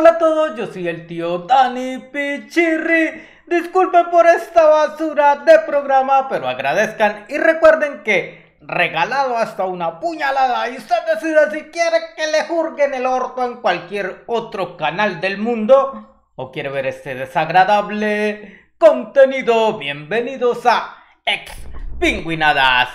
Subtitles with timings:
[0.00, 3.20] Hola a todos, yo soy el tío Dani Pichirri.
[3.48, 10.68] Disculpen por esta basura de programa, pero agradezcan y recuerden que regalado hasta una puñalada
[10.68, 15.36] y usted decide si quiere que le jurguen el orto en cualquier otro canal del
[15.38, 19.78] mundo o quiere ver este desagradable contenido.
[19.78, 20.94] Bienvenidos a
[21.24, 21.50] Ex
[21.98, 22.88] Pingüinadas.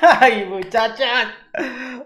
[0.20, 1.28] ¡Ay, muchachas!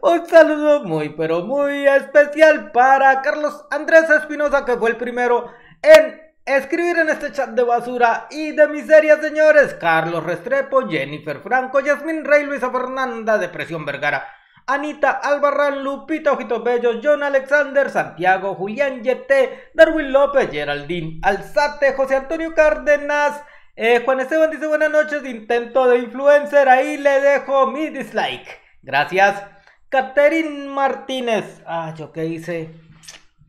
[0.01, 6.21] Un saludo muy, pero muy especial para Carlos Andrés Espinosa, que fue el primero en
[6.45, 9.75] escribir en este chat de basura y de miseria, señores.
[9.75, 14.27] Carlos Restrepo, Jennifer Franco, Yasmin Rey, Luisa Fernanda, Depresión Vergara,
[14.67, 22.17] Anita Albarrán, Lupita Ojitos Bellos, John Alexander, Santiago, Julián Yete, Darwin López, Geraldine Alzate, José
[22.17, 23.41] Antonio Cárdenas,
[23.77, 28.61] eh, Juan Esteban dice buenas noches, intento de influencer, ahí le dejo mi dislike.
[28.83, 29.43] Gracias.
[29.89, 31.63] Catherine Martínez.
[31.67, 32.71] Ah, yo qué hice.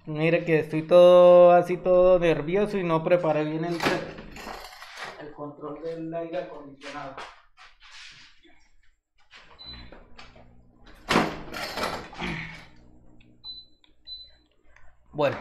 [0.06, 3.78] Mire que estoy todo así todo nervioso y no preparé bien el,
[5.19, 7.16] el control del aire acondicionado.
[15.12, 15.38] Bueno,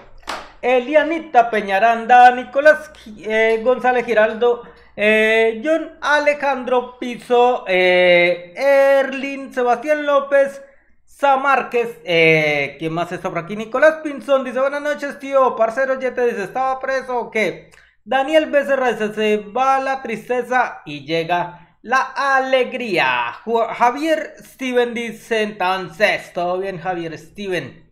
[0.63, 4.63] Elianita Peñaranda, Nicolás eh, González Giraldo,
[4.97, 10.63] eh, John Alejandro Piso, eh, Erlin Sebastián López,
[11.05, 13.57] Samárquez, eh, ¿quién más está por aquí?
[13.57, 17.71] Nicolás Pinzón dice, buenas noches, tío, parcero, ya te dice, ¿estaba preso o qué?
[18.05, 23.33] Daniel Becerra dice, se va la tristeza y llega la alegría.
[23.77, 27.85] Javier Steven dice, entonces, ¿todo bien, Javier Steven?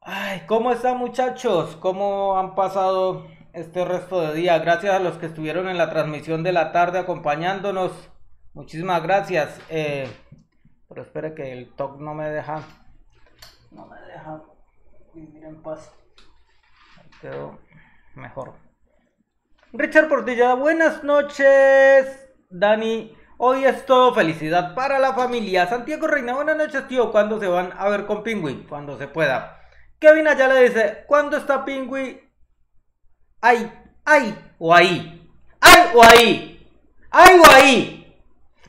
[0.00, 1.76] Ay, ¿cómo están muchachos?
[1.76, 4.58] ¿Cómo han pasado este resto de día?
[4.58, 7.92] Gracias a los que estuvieron en la transmisión de la tarde acompañándonos.
[8.54, 9.60] Muchísimas gracias.
[9.68, 10.08] Eh,
[10.88, 12.62] pero espere que el TOC no me deja.
[13.70, 14.42] No me deja
[15.14, 15.92] vivir en paz.
[16.98, 17.58] Ahí quedó
[18.14, 18.54] mejor.
[19.72, 22.32] Richard Portilla, buenas noches.
[22.48, 25.66] Dani, hoy es todo felicidad para la familia.
[25.66, 27.12] Santiago Reina, buenas noches, tío.
[27.12, 28.66] ¿Cuándo se van a ver con Pingüi?
[28.66, 29.60] Cuando se pueda.
[29.98, 32.27] Kevin le dice, ¿cuándo está Pingüi?
[33.40, 33.72] Ay,
[34.04, 35.30] ay o ahí.
[35.60, 36.68] Ay o ahí.
[37.10, 38.16] Ay o ahí.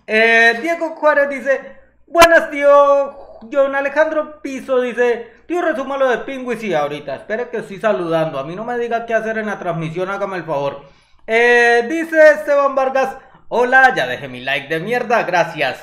[0.06, 1.78] Eh, Diego Juárez dice,
[2.08, 3.30] buenas tío.
[3.52, 6.58] John Alejandro Piso dice, tío, resuma lo de Pingüi.
[6.58, 8.38] Sí, ahorita, espere que estoy saludando.
[8.38, 10.84] A mí no me diga qué hacer en la transmisión, hágame el favor.
[11.26, 13.16] Eh, dice Esteban Vargas,
[13.48, 15.80] hola, ya dejé mi like de mierda, gracias.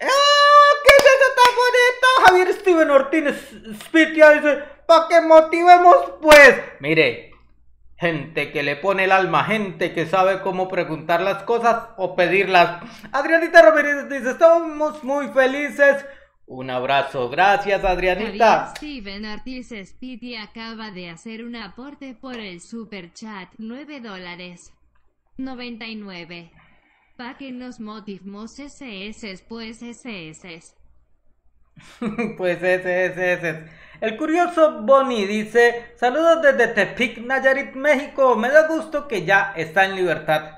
[0.00, 0.72] ¡Ah!
[0.84, 2.26] ¿Qué es eso tan bonito?
[2.26, 6.54] Javier Steven Ortiz Spitia dice, para que motivemos, pues.
[6.80, 7.25] Mire,
[7.96, 12.82] gente que le pone el alma, gente que sabe cómo preguntar las cosas o pedirlas.
[13.12, 16.04] Adrianita Ramírez dice, estamos muy felices.
[16.46, 18.72] Un abrazo, gracias Adrianita.
[18.76, 24.72] Steven Ortiz Spiti acaba de hacer un aporte por el super chat, 9 dólares.
[25.38, 26.52] 99.
[27.16, 30.76] Pa' que nos motivemos SS pues SS.
[32.36, 33.68] pues ese.
[34.00, 38.36] El curioso Bonnie dice, saludos desde Tepic, Nayarit, México.
[38.36, 40.56] Me da gusto que ya está en libertad.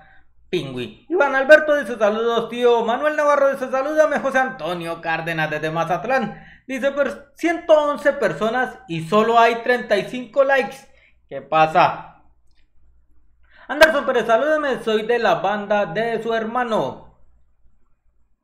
[0.51, 1.07] Pingüi.
[1.09, 2.85] Iván Alberto dice saludos, tío.
[2.85, 6.43] Manuel Navarro dice salúdame, José Antonio Cárdenas desde Mazatlán.
[6.67, 10.77] Dice, pero 111 personas y solo hay 35 likes.
[11.29, 12.23] ¿Qué pasa?
[13.69, 17.19] Anderson Pérez, salúdame, soy de la banda de su hermano.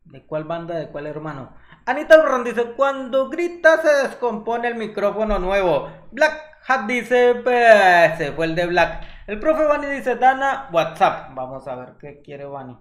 [0.05, 0.75] ¿De cuál banda?
[0.75, 1.57] ¿De cuál hermano?
[1.87, 5.91] Anita Albarrán dice, cuando grita se descompone el micrófono nuevo.
[6.13, 9.05] Black Hat dice, pues, se fue el de Black.
[9.27, 11.35] El profe Bani dice, Dana, WhatsApp.
[11.35, 12.77] Vamos a ver qué quiere Bani.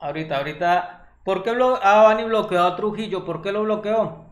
[0.00, 1.08] Ahorita, ahorita.
[1.24, 3.24] ¿Por qué blo ah, Bani bloqueó a Trujillo?
[3.24, 4.27] ¿Por qué lo bloqueó?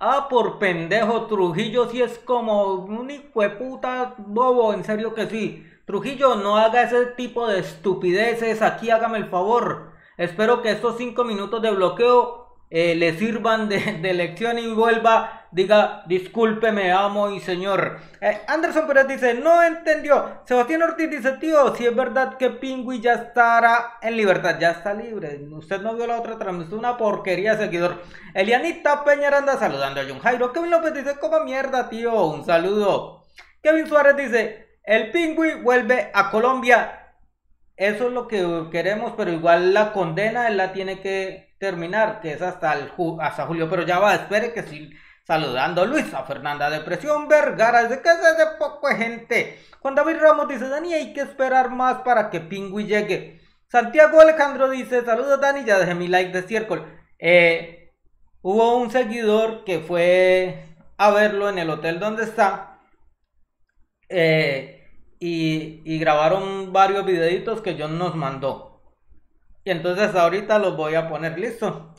[0.00, 5.26] Ah, por pendejo, Trujillo sí es como un hijo de puta bobo, en serio que
[5.28, 5.66] sí.
[5.86, 9.92] Trujillo, no haga ese tipo de estupideces, aquí hágame el favor.
[10.16, 15.46] Espero que estos cinco minutos de bloqueo eh, le sirvan de, de, lección y vuelva,
[15.50, 17.98] diga, discúlpeme, amo y señor.
[18.20, 20.42] Eh, Anderson Pérez dice, no entendió.
[20.44, 24.92] Sebastián Ortiz dice, tío, si es verdad que Pingüi ya estará en libertad, ya está
[24.92, 25.40] libre.
[25.50, 28.02] Usted no vio la otra transmisión, una porquería seguidor.
[28.34, 30.52] Elianita Peñaranda saludando a John Jairo.
[30.52, 33.24] Kevin López dice, coma mierda, tío, un saludo.
[33.62, 37.14] Kevin Suárez dice, el Pingüi vuelve a Colombia.
[37.76, 42.32] Eso es lo que queremos, pero igual la condena él la tiene que terminar, que
[42.32, 44.90] es hasta, el hasta julio, pero ya va, espere que si,
[45.28, 49.58] Saludando Luisa Fernanda Depresión Vergara, de que se de poco gente.
[49.80, 53.38] Juan David Ramos dice, Dani, hay que esperar más para que Pingüi llegue.
[53.66, 56.86] Santiago Alejandro dice, saludos Dani, ya dejé mi like de ciércol.
[57.18, 57.92] Eh,
[58.40, 60.64] hubo un seguidor que fue
[60.96, 62.78] a verlo en el hotel donde está.
[64.08, 64.88] Eh,
[65.20, 68.67] y, y, grabaron varios videitos que John nos mandó.
[69.68, 71.92] Y entonces ahorita los voy a poner listo.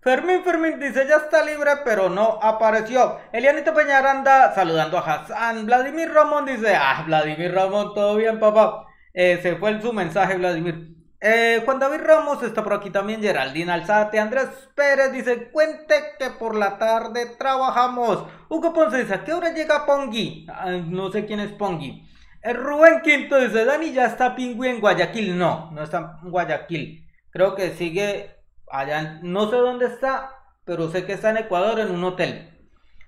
[0.00, 3.20] Fermín Fermín dice, ya está libre, pero no apareció.
[3.30, 5.64] Elianito Peñaranda saludando a Hassan.
[5.64, 8.88] Vladimir Ramón dice, ah, Vladimir Ramón, todo bien, papá.
[9.14, 10.96] Eh, se fue su mensaje, Vladimir.
[11.20, 13.22] Eh, Juan David Ramos está por aquí también.
[13.22, 14.18] Geraldine Alzate.
[14.18, 18.24] Andrés Pérez dice, cuente que por la tarde trabajamos.
[18.48, 20.48] Hugo Ponce dice, ¿a qué hora llega Pongi?
[20.88, 22.04] no sé quién es Pongi.
[22.42, 25.38] Eh, Rubén Quinto dice, Dani ya está pingüe en Guayaquil.
[25.38, 27.01] No, no está en Guayaquil.
[27.32, 28.30] Creo que sigue
[28.70, 32.48] allá, no sé dónde está, pero sé que está en Ecuador en un hotel.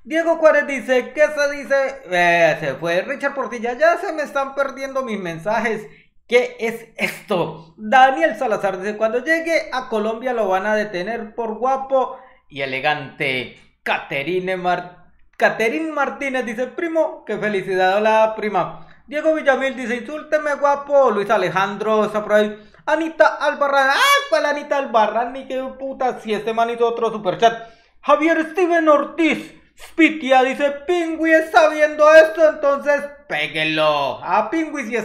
[0.02, 2.02] Diego Juárez dice, ¿qué se dice?
[2.10, 5.86] Eh, se fue Richard Portilla, ya se me están perdiendo mis mensajes.
[6.26, 7.74] ¿Qué es esto?
[7.76, 12.18] Daniel Salazar dice, cuando llegue a Colombia lo van a detener por guapo
[12.48, 13.58] y elegante.
[13.82, 15.04] Caterine, Mar
[15.36, 18.86] Caterine Martínez dice, primo, qué felicidad, hola prima.
[19.06, 21.10] Diego Villamil dice, insúlteme guapo.
[21.10, 22.58] Luis Alejandro ahí.
[22.86, 23.90] Anita Albarrán.
[23.90, 24.16] ¡Ah!
[24.28, 25.32] ¿Cuál Anita Albarrán?
[25.32, 26.20] Ni qué puta.
[26.20, 27.68] Si este man hizo otro superchat.
[28.00, 29.54] Javier Steven Ortiz.
[29.76, 34.20] Spitia dice, Pingüi está viendo esto, entonces péguelo.
[34.22, 34.96] Ah, Pingüi, si,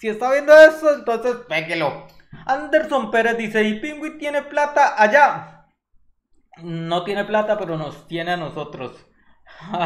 [0.00, 2.06] si está viendo esto, entonces péguelo.
[2.46, 5.66] Anderson Pérez dice, ¿y Pingüi tiene plata allá?
[6.62, 9.06] No tiene plata, pero nos tiene a nosotros.
[9.72, 9.76] o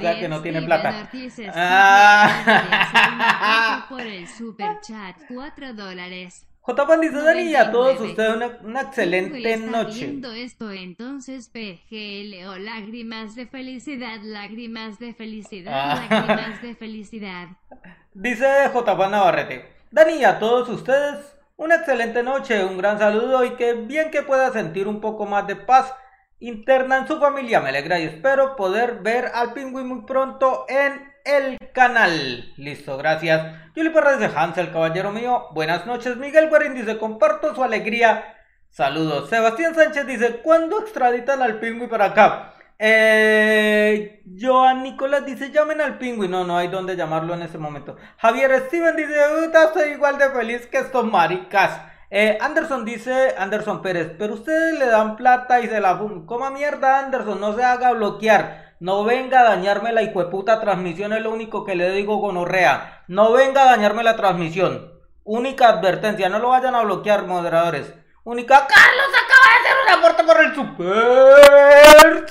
[0.00, 1.08] sea que no tiene plata.
[1.54, 2.26] Ah.
[3.88, 6.47] por el super chat, 4 dólares.
[6.68, 6.96] J.
[6.98, 10.04] dice Dani a todos ustedes una, una excelente noche.
[10.04, 16.06] Viendo esto entonces PGL o lágrimas de felicidad, lágrimas de felicidad, ah.
[16.10, 17.48] lágrimas de felicidad.
[18.12, 19.08] Dice J.
[19.08, 19.64] Navarrete.
[19.90, 24.52] Dani a todos ustedes una excelente noche, un gran saludo y que bien que pueda
[24.52, 25.94] sentir un poco más de paz
[26.38, 27.60] interna en su familia.
[27.60, 32.52] Me alegra y espero poder ver al pingüín muy pronto en el canal.
[32.56, 33.56] Listo, gracias.
[33.74, 35.46] Juli Parras de Hansel, caballero mío.
[35.52, 36.16] Buenas noches.
[36.16, 38.36] Miguel Guarín dice, comparto su alegría.
[38.70, 39.28] Saludos.
[39.28, 42.54] Sebastián Sánchez dice, ¿cuándo extraditan al pingüín para acá?
[42.78, 46.30] Eh, Joan Nicolás dice, llamen al pingüín.
[46.30, 47.96] No, no hay dónde llamarlo en ese momento.
[48.18, 49.14] Javier Steven dice,
[49.64, 51.80] estoy igual de feliz que estos maricas.
[52.10, 55.98] Eh, Anderson dice, Anderson Pérez, pero ustedes le dan plata y se la...
[56.26, 58.67] Coma mierda, Anderson, no se haga bloquear.
[58.80, 63.02] No venga a dañarme la hijueputa transmisión, es lo único que le digo gonorrea.
[63.08, 64.92] No venga a dañarme la transmisión.
[65.24, 67.92] Única advertencia, no lo vayan a bloquear, moderadores.
[68.24, 72.26] Única, Carlos acaba de hacer un aporte por el super.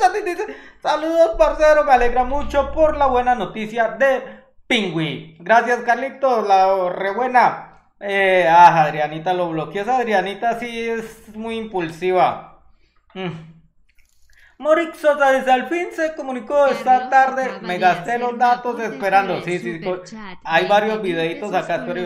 [0.81, 4.21] Saludos, parcero, me alegra mucho por la buena noticia de
[4.67, 5.37] Pingüi.
[5.39, 7.67] Gracias, Carlitos, la re buena.
[7.99, 9.83] Eh, ah, Adrianita lo bloqueó.
[9.91, 12.61] Adrianita sí es muy impulsiva.
[13.13, 13.56] Mm.
[14.59, 17.59] Morix Sosa desde al fin se comunicó esta tarde.
[17.61, 19.41] Me gasté los datos esperando.
[19.41, 19.81] Sí, sí,
[20.43, 22.01] hay varios videitos acá, espero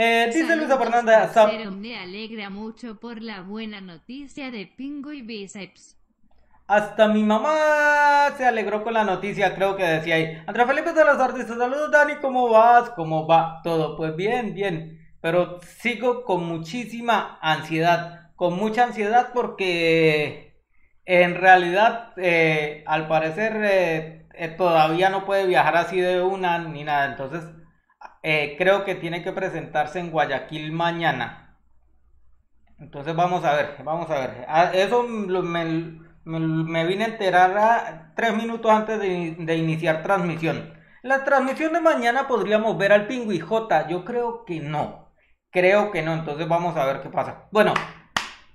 [0.00, 1.28] eh, dice Luisa Fernanda.
[1.72, 5.96] Me alegra mucho por la buena noticia de Pingo y Biceps.
[6.68, 10.40] Hasta mi mamá se alegró con la noticia, creo que decía ahí.
[10.46, 12.90] Andrea Felipe de los Artistas, saludos Dani, ¿cómo vas?
[12.90, 13.96] ¿Cómo va todo?
[13.96, 15.00] Pues bien, bien.
[15.20, 18.30] Pero sigo con muchísima ansiedad.
[18.36, 20.47] Con mucha ansiedad porque
[21.08, 26.84] en realidad, eh, al parecer, eh, eh, todavía no puede viajar así de una ni
[26.84, 27.06] nada.
[27.06, 27.44] Entonces,
[28.58, 31.56] creo que tiene que presentarse en Guayaquil mañana.
[32.78, 34.44] Entonces, vamos a ver, vamos a ver.
[34.48, 40.74] Ah, eso me, vine a enterar tres minutos antes de, de iniciar transmisión.
[41.02, 43.88] La transmisión de mañana podríamos ver al Pingüi J.
[43.88, 45.10] Yo creo que no.
[45.50, 46.12] Creo que no.
[46.12, 47.48] Entonces, vamos a ver qué pasa.
[47.50, 47.72] Bueno,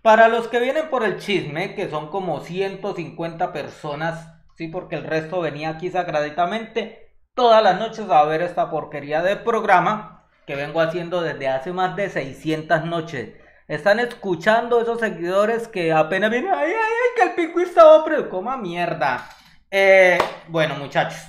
[0.03, 5.05] para los que vienen por el chisme, que son como 150 personas, sí, porque el
[5.05, 10.81] resto venía aquí sagraditamente todas las noches a ver esta porquería de programa que vengo
[10.81, 13.29] haciendo desde hace más de 600 noches.
[13.69, 18.29] Están escuchando esos seguidores que apenas vienen, ay, ay, ay, que el pico estaba, pero
[18.29, 19.29] coma mierda.
[19.71, 20.17] Eh,
[20.49, 21.21] bueno, muchachos.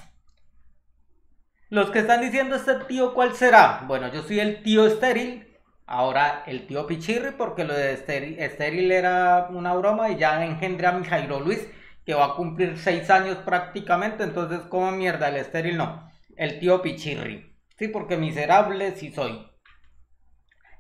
[1.70, 3.84] Los que están diciendo este tío, ¿cuál será?
[3.86, 5.53] Bueno, yo soy el tío estéril
[5.86, 10.92] Ahora el tío Pichirri, porque lo de estéril, era una broma y ya engendré a
[10.92, 11.68] mi Jairo Luis,
[12.06, 16.80] que va a cumplir seis años prácticamente, entonces como mierda, el estéril no, el tío
[16.82, 17.54] Pichirri.
[17.76, 19.46] Sí, porque miserable sí soy.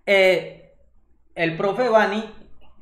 [0.06, 0.74] Eh,
[1.34, 2.24] el profe Bani,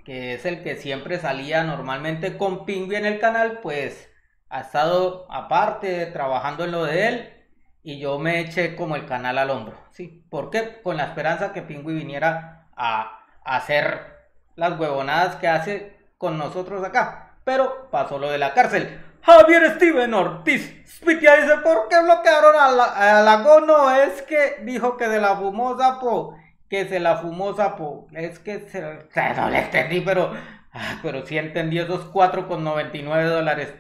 [0.05, 4.11] que es el que siempre salía normalmente con Pingui en el canal, pues
[4.49, 7.42] ha estado aparte trabajando en lo de él
[7.83, 10.25] y yo me eché como el canal al hombro, ¿sí?
[10.31, 10.81] ¿Por qué?
[10.83, 14.21] Con la esperanza que Pingüi viniera a, hacer
[14.55, 17.35] las huevonadas que hace con nosotros acá.
[17.45, 19.01] Pero pasó lo de la cárcel.
[19.23, 20.85] Javier Steven Ortiz.
[20.87, 24.05] Spitia dice, ¿por qué bloquearon a, la, a?
[24.05, 26.37] Es que dijo que se la fumó Zapo.
[26.71, 28.07] Que se la fumó Zapo.
[28.13, 30.33] Es que se, no le entendí, pero,
[30.73, 33.75] ah, pero sí entendí esos 4,99 dólares.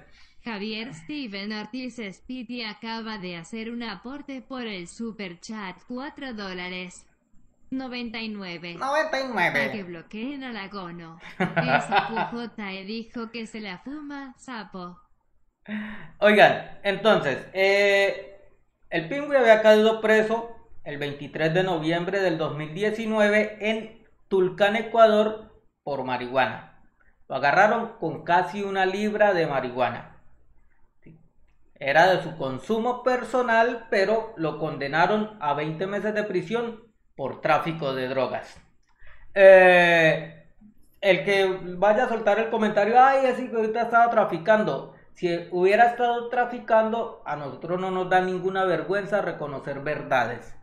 [0.44, 7.06] Javier Steven Ortiz Spiti acaba de hacer un aporte por el super chat 4 dólares.
[7.70, 8.74] 99.
[8.74, 9.52] 99.
[9.52, 11.20] Para que bloqueen a Lagono.
[11.38, 14.98] Esa pujota dijo que se la fuma sapo.
[16.18, 18.40] Oigan, entonces, eh,
[18.90, 25.52] el pingüe había caído preso el 23 de noviembre del 2019 en Tulcán, Ecuador,
[25.84, 26.80] por marihuana.
[27.28, 30.11] Lo agarraron con casi una libra de marihuana.
[31.84, 36.80] Era de su consumo personal, pero lo condenaron a 20 meses de prisión
[37.16, 38.56] por tráfico de drogas.
[39.34, 40.46] Eh,
[41.00, 44.94] el que vaya a soltar el comentario, ay, así que ahorita estaba traficando.
[45.14, 50.54] Si hubiera estado traficando, a nosotros no nos da ninguna vergüenza reconocer verdades.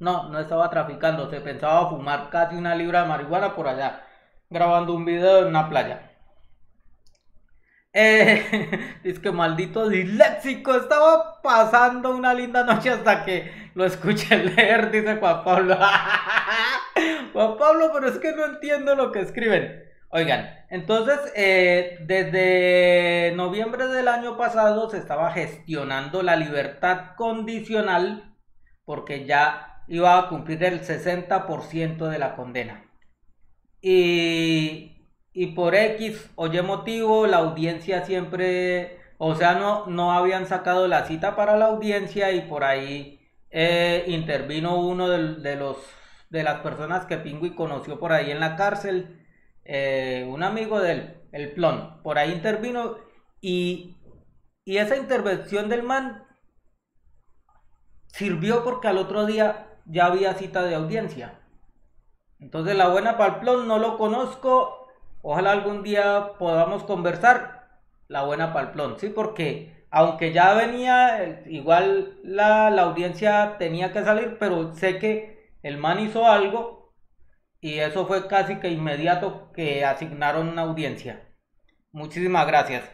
[0.00, 4.02] No, no estaba traficando, se pensaba fumar casi una libra de marihuana por allá,
[4.48, 6.09] grabando un video en una playa.
[7.92, 14.90] Eh, es que maldito disléxico, estaba pasando una linda noche hasta que lo escuché leer,
[14.90, 15.76] dice Juan Pablo.
[17.32, 19.84] Juan Pablo, pero es que no entiendo lo que escriben.
[20.12, 28.36] Oigan, entonces, eh, desde noviembre del año pasado se estaba gestionando la libertad condicional
[28.84, 32.90] porque ya iba a cumplir el 60% de la condena.
[33.80, 34.99] Y
[35.32, 40.88] y por X o Y motivo la audiencia siempre, o sea, no, no habían sacado
[40.88, 43.20] la cita para la audiencia y por ahí
[43.50, 45.76] eh, intervino uno de, los
[46.30, 49.24] de las personas que Pingui conoció por ahí en la cárcel,
[49.64, 52.96] eh, un amigo del el Plon, por ahí intervino
[53.40, 53.96] y,
[54.64, 56.24] y esa intervención del man
[58.08, 61.40] sirvió porque al otro día ya había cita de audiencia.
[62.40, 64.79] Entonces la buena Palplón no lo conozco
[65.22, 67.68] Ojalá algún día podamos conversar
[68.08, 69.08] la buena palplón, ¿sí?
[69.08, 75.98] Porque aunque ya venía, igual la, audiencia tenía que salir, pero sé que el man
[75.98, 76.94] hizo algo
[77.60, 81.28] y eso fue casi que inmediato que asignaron una audiencia.
[81.92, 82.88] Muchísimas gracias.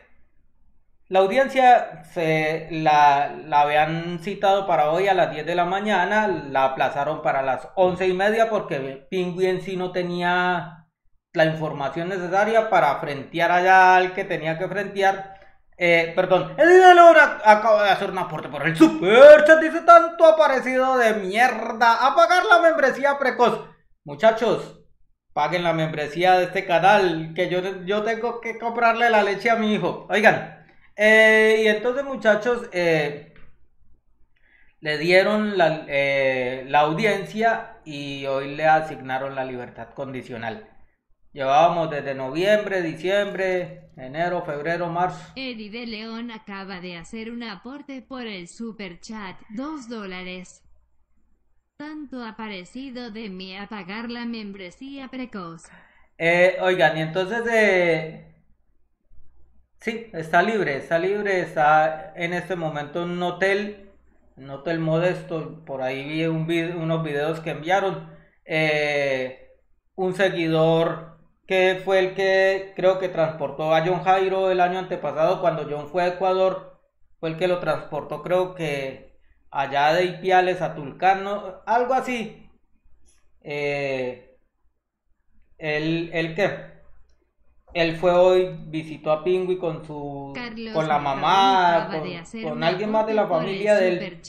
[1.09, 6.26] La audiencia se la, la, habían citado para hoy a las 10 de la mañana,
[6.26, 10.86] la aplazaron para las 11 y media porque Pingüi en sí no tenía
[11.37, 15.38] la información necesaria para frentear allá al que tenía que frentear.
[15.76, 19.61] Eh, perdón, el ahora acaba de hacer un aporte por el super chat.
[19.61, 22.07] Dice tanto aparecido de mierda.
[22.07, 23.69] A pagar la membresía precoz.
[24.05, 24.81] Muchachos,
[25.35, 27.35] paguen la membresía de este canal.
[27.35, 30.07] Que yo, yo tengo que comprarle la leche a mi hijo.
[30.09, 30.64] Oigan,
[30.97, 33.35] eh, y entonces, muchachos, eh,
[34.81, 35.85] le dieron la,
[36.66, 40.75] la audiencia y hoy le asignaron la libertad condicional.
[41.37, 45.35] Llevábamos desde noviembre, diciembre, enero, febrero, marzo.
[45.37, 50.64] Eddie de León acaba de hacer un aporte por el super chat, dos dólares.
[51.76, 55.64] Tanto ha parecido de mí a pagar la membresía precoz.
[56.16, 58.35] Eh, oigan, y entonces, eh,
[59.78, 63.90] sí, está libre, está libre, está en este momento en un hotel,
[64.37, 68.09] un hotel modesto, por ahí vi un unos videos que enviaron.
[68.47, 69.43] Eh,
[69.97, 71.15] un seguidor
[71.47, 75.88] que fue el que creo que transportó a John Jairo el año antepasado cuando John
[75.88, 76.81] fue a Ecuador,
[77.21, 79.17] fue el que lo transportó creo que
[79.50, 82.50] allá de Ipiales a Tulcano, algo así.
[83.41, 84.37] Eh,
[85.59, 86.76] él, él que
[87.76, 90.33] él fue hoy, visitó a Pingui con su
[90.73, 91.91] con la mamá,
[92.43, 94.21] con, alguien más de la familia del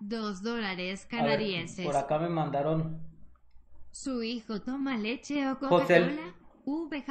[0.00, 1.86] dos dólares canadienses.
[1.86, 3.00] por acá me mandaron.
[3.92, 6.34] Su hijo toma leche o Coca-Cola.
[6.66, 7.04] V,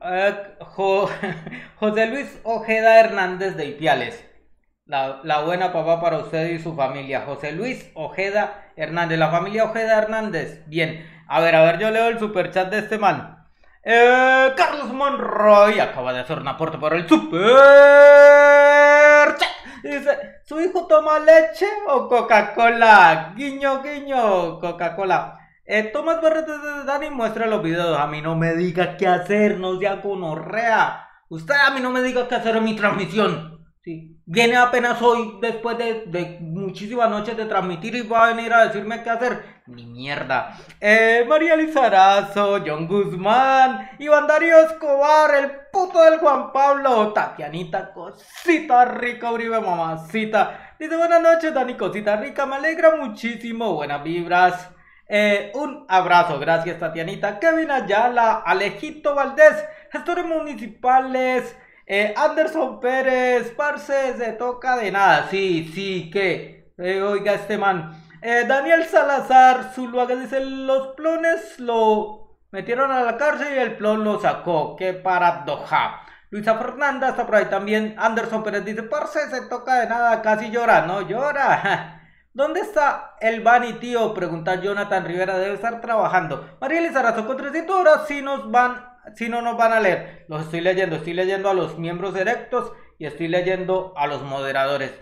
[0.00, 0.58] eh,
[1.76, 4.24] José Luis Ojeda Hernández de Ipiales.
[4.84, 7.22] La, buena papá para usted y su familia.
[7.24, 9.16] José Luis Ojeda Hernández.
[9.16, 10.64] La familia Ojeda Hernández.
[10.66, 11.08] Bien.
[11.28, 13.46] A ver, a ver, yo leo el superchat de este man.
[13.84, 17.38] Eh, Carlos Monroy acaba de hacer un aporte por el super
[19.84, 23.34] Dice, ¿su hijo toma leche o Coca-Cola?
[23.36, 25.37] Guiño, guiño, Coca-Cola.
[25.70, 27.98] Eh, Tomás Barreto de Dani muestra los videos.
[27.98, 31.06] A mí no me diga qué hacer, no sea gonorrea.
[31.28, 33.68] Usted a mí no me diga qué hacer en mi transmisión.
[33.84, 34.18] Sí.
[34.24, 39.02] Viene apenas hoy, después de, muchísimas noches de transmitir, y va a venir a decirme
[39.02, 39.62] qué hacer.
[39.66, 40.56] Mi mierda.
[40.80, 48.86] Eh, María Lizarazo, John Guzmán, Iván Darío Escobar, el puto del Juan Pablo, Tatianita, cosita
[48.86, 50.76] rica, Uribe, mamacita.
[50.80, 54.77] Dice buenas noches, Dani, cosita rica, me alegra muchísimo, buenas vibras.
[55.08, 57.38] Eh, un abrazo, gracias Tatianita.
[57.38, 61.56] Kevin Ayala, Alejito Valdés, gestores municipales.
[61.86, 65.26] Eh, Anderson Pérez, parce, se toca de nada.
[65.30, 66.72] Sí, sí, que.
[66.76, 68.04] Eh, oiga, este man.
[68.20, 74.20] Daniel Salazar, Zuluaga dice: Los plones lo metieron a la cárcel y el plon lo
[74.20, 74.76] sacó.
[74.76, 76.02] Qué paradoja.
[76.30, 77.94] Luisa Fernanda está por ahí también.
[77.96, 80.82] Anderson Pérez dice: Parce, se toca de nada, casi llora.
[80.82, 81.94] No llora.
[82.38, 84.14] ¿Dónde está el Bani, tío?
[84.14, 85.38] Pregunta Jonathan Rivera.
[85.38, 86.56] Debe estar trabajando.
[86.60, 90.24] María Elizarazo, con 300 horas si nos van, si no nos van a leer.
[90.28, 90.94] Los estoy leyendo.
[90.94, 94.92] Estoy leyendo a los miembros directos y estoy leyendo a los moderadores.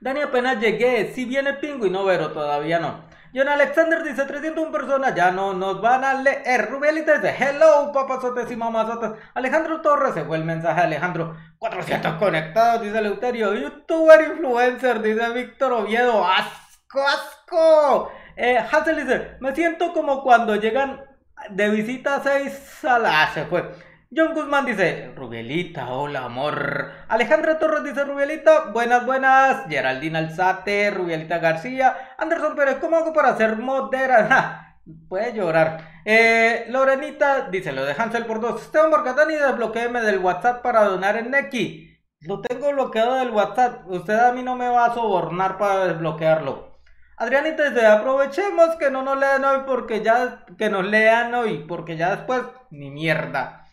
[0.00, 1.12] Dani, apenas llegué.
[1.12, 3.04] Si viene Pingo y no Vero, todavía no.
[3.34, 6.70] John Alexander dice 301 personas, ya no nos van a leer.
[6.70, 9.10] Rubelita dice, hello papazotes y mamazotes.
[9.34, 11.36] Alejandro Torres, se fue el mensaje Alejandro.
[11.58, 13.52] 400 conectados, dice Leuterio.
[13.54, 16.24] Youtuber influencer, dice Víctor Oviedo.
[16.24, 18.12] Asco, asco.
[18.36, 18.64] Eh,
[18.96, 21.04] dice, me siento como cuando llegan
[21.50, 23.30] de visita a 6 a la...
[23.34, 23.68] Se fue.
[24.16, 26.92] John Guzmán dice, Rubielita, hola amor.
[27.08, 29.66] Alejandra Torres dice, Rubielita, buenas, buenas.
[29.68, 32.14] Geraldine Alzate, Rubielita García.
[32.18, 34.78] Anderson Pérez, ¿cómo hago para ser moderna?
[35.08, 36.02] Puede llorar.
[36.04, 38.62] Eh, Lorenita dice, lo de Hansel por dos.
[38.62, 41.98] Esteban Morgatani, desbloqueeme del WhatsApp para donar en Neki.
[42.20, 43.84] Lo tengo bloqueado del WhatsApp.
[43.88, 46.78] Usted a mí no me va a sobornar para desbloquearlo.
[47.16, 51.96] Adrianita dice, aprovechemos que no nos lean hoy porque ya, que nos lean hoy, porque
[51.96, 53.63] ya después, ni mierda.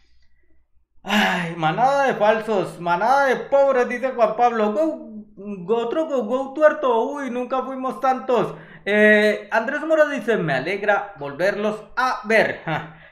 [1.03, 4.71] Ay, manada de falsos, manada de pobres, dice Juan Pablo.
[4.73, 7.03] Go, otro go, go tuerto.
[7.05, 8.53] Uy, nunca fuimos tantos.
[8.85, 12.61] Eh, Andrés Mora dice, me alegra volverlos a ver.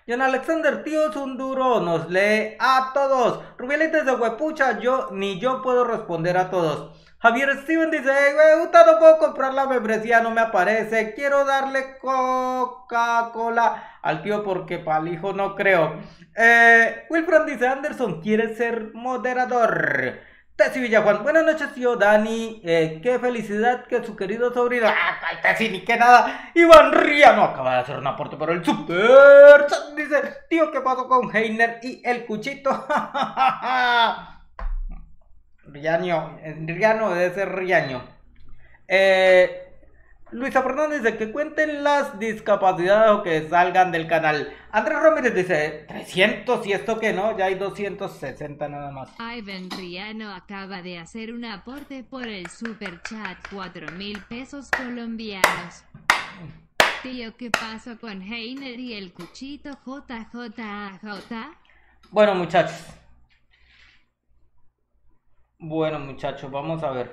[0.08, 3.42] John Alexander, tío, es un duro, nos lee a todos.
[3.58, 7.09] Rubielites de huepucha, yo ni yo puedo responder a todos.
[7.22, 11.14] Javier Steven dice, güey, no puedo comprar la membresía, no me aparece.
[11.14, 15.98] Quiero darle Coca-Cola al tío porque para el hijo no creo.
[16.34, 20.20] Eh, Wilfred dice, Anderson quiere ser moderador.
[20.56, 25.70] Tessie Villajuan, buenas noches tío Dani, eh, qué felicidad que su querido sobrino, ah, Tessie
[25.70, 30.70] ni que nada, Iván Riano acaba de hacer un aporte por el super, dice, tío,
[30.70, 32.72] ¿qué pasó con Heiner y el cuchito?
[35.72, 38.04] Riaño, Riano debe ser Riaño.
[38.88, 39.70] Eh,
[40.32, 44.54] Luisa Fernández dice que cuenten las discapacidades o que salgan del canal.
[44.72, 49.10] Andrés Ramírez dice 300 y esto que no, ya hay 260 nada más.
[49.20, 55.84] Ivan Riano acaba de hacer un aporte por el super chat, 4 mil pesos colombianos.
[57.02, 61.58] Tío, ¿qué pasó con Heiner y el cuchito JJAJ?
[62.12, 62.86] Bueno muchachos,
[65.60, 67.12] bueno, muchachos, vamos a ver.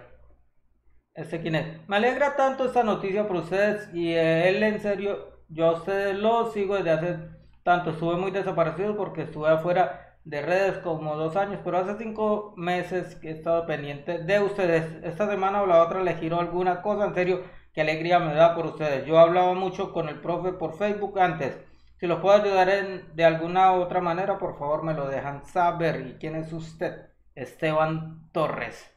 [1.14, 1.88] ¿Este quién es?
[1.88, 6.50] Me alegra tanto esta noticia por ustedes y él en serio, yo a ustedes lo
[6.52, 7.18] sigo desde hace
[7.64, 7.90] tanto.
[7.90, 13.16] Estuve muy desaparecido porque estuve afuera de redes como dos años, pero hace cinco meses
[13.16, 14.84] que he estado pendiente de ustedes.
[15.04, 18.54] Esta semana o la otra le giro alguna cosa, en serio, qué alegría me da
[18.54, 19.06] por ustedes.
[19.06, 21.58] Yo hablaba mucho con el profe por Facebook antes.
[21.98, 26.06] Si los puedo ayudar en, de alguna otra manera, por favor me lo dejan saber.
[26.06, 27.15] ¿Y quién es usted?
[27.36, 28.92] Esteban Torres.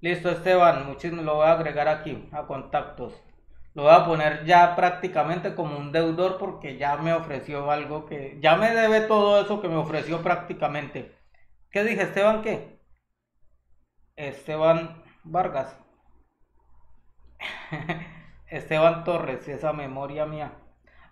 [0.00, 3.14] Listo, Esteban, muchísimo lo voy a agregar aquí a contactos.
[3.74, 8.38] Lo voy a poner ya prácticamente como un deudor porque ya me ofreció algo que
[8.40, 11.14] ya me debe todo eso que me ofreció prácticamente.
[11.70, 12.42] ¿Qué dije, Esteban?
[12.42, 12.80] ¿Qué?
[14.16, 15.78] Esteban Vargas.
[18.48, 20.52] Esteban Torres, esa memoria mía.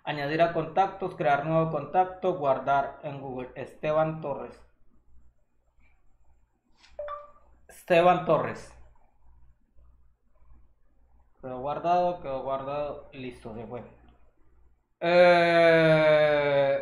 [0.03, 3.51] Añadir a contactos, crear nuevo contacto, guardar en Google.
[3.55, 4.59] Esteban Torres.
[7.83, 8.73] Esteban Torres.
[11.41, 13.83] Quedó guardado, quedó guardado listo, se fue.
[15.01, 16.79] Eh,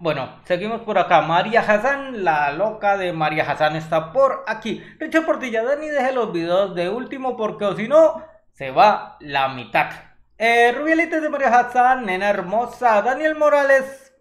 [0.00, 1.20] bueno, seguimos por acá.
[1.20, 4.82] María Hassan, la loca de María Hassan está por aquí.
[4.98, 9.50] Richard Portilla, Dani, deje los videos de último porque o si no, se va la
[9.50, 9.92] mitad.
[10.36, 13.02] Eh, Rubielites de María Hassan, nena hermosa.
[13.02, 14.12] Daniel Morales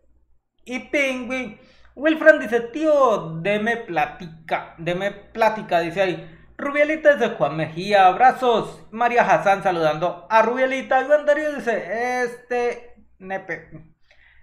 [0.64, 1.60] y Penguin.
[1.96, 6.40] Wilfran dice, tío, deme plática, deme plática, dice ahí.
[6.58, 8.88] Rubielita de Juan Mejía, abrazos.
[8.92, 11.02] María Hassan saludando a Rubielita.
[11.02, 13.70] Iván Darío dice, este, nepe.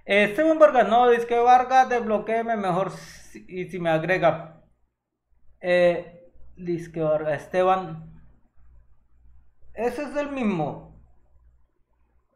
[0.04, 2.92] Esteban Vargas, no, dice que Vargas desbloqueeme mejor
[3.48, 4.62] y si me agrega.
[5.60, 6.16] Eh,
[6.60, 8.20] Dice Vargas Esteban.
[9.72, 10.89] Ese es el mismo.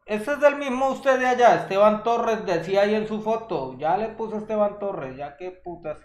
[0.05, 1.55] Ese es el mismo usted de allá.
[1.55, 3.75] Esteban Torres decía ahí en su foto.
[3.79, 5.17] Ya le puse Esteban Torres.
[5.17, 5.97] Ya qué putas.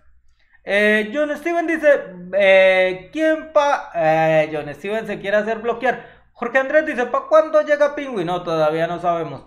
[0.64, 1.88] Eh, John Steven dice.
[2.36, 3.90] Eh, ¿Quién pa.?
[3.94, 6.04] Eh, John Steven se quiere hacer bloquear.
[6.32, 7.06] Jorge Andrés dice.
[7.06, 8.24] ¿Para cuándo llega Pingüi?
[8.24, 9.44] No, todavía no sabemos.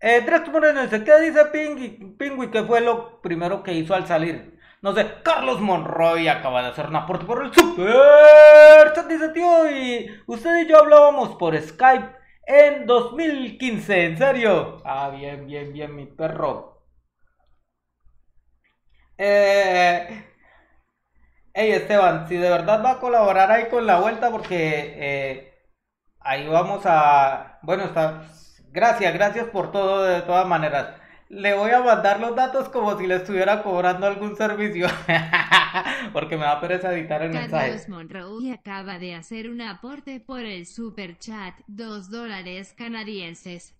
[0.00, 1.02] Eh, Moreno dice.
[1.02, 2.14] ¿Qué dice Pingüi?
[2.16, 4.56] Pingüi, ¿qué fue lo primero que hizo al salir?
[4.82, 9.68] No sé, Carlos Monroy acaba de hacer un aporte por el super chat, dice tío,
[9.68, 12.14] y usted y yo hablábamos por Skype
[12.46, 14.80] en 2015, ¿en serio?
[14.84, 16.82] Ah, bien, bien, bien, mi perro.
[19.18, 20.24] Eh...
[21.54, 25.54] Hey Esteban, si de verdad va a colaborar ahí con la vuelta, porque eh,
[26.20, 27.58] ahí vamos a...
[27.62, 28.24] Bueno, está...
[28.70, 30.94] Gracias, gracias por todo de todas maneras
[31.28, 34.86] le voy a mandar los datos como si le estuviera cobrando algún servicio.
[36.12, 37.68] Porque me va a pereza editar el mensaje.
[37.68, 43.74] Carlos Monroe acaba de hacer un aporte por el super chat, 2 dólares canadienses.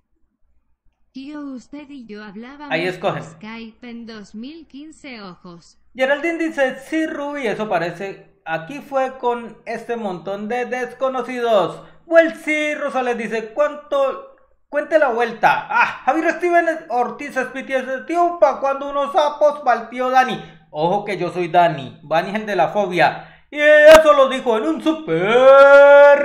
[1.12, 3.22] Tío, usted y yo hablábamos Ahí escogen.
[3.22, 5.78] por Skype en 2015 ojos.
[5.94, 8.36] Geraldine dice, sí, Ruby, eso parece.
[8.44, 11.82] Aquí fue con este montón de desconocidos.
[12.04, 14.35] Well, sí, Rosales dice, ¿cuánto
[14.68, 15.68] Cuente la vuelta.
[15.70, 20.42] Ah, Javier Steven Ortiz Espitier, tío, pa' cuando unos sapos tío Dani.
[20.70, 23.44] Ojo que yo soy Dani, Dani el de la fobia.
[23.48, 26.18] Y eso lo dijo en un super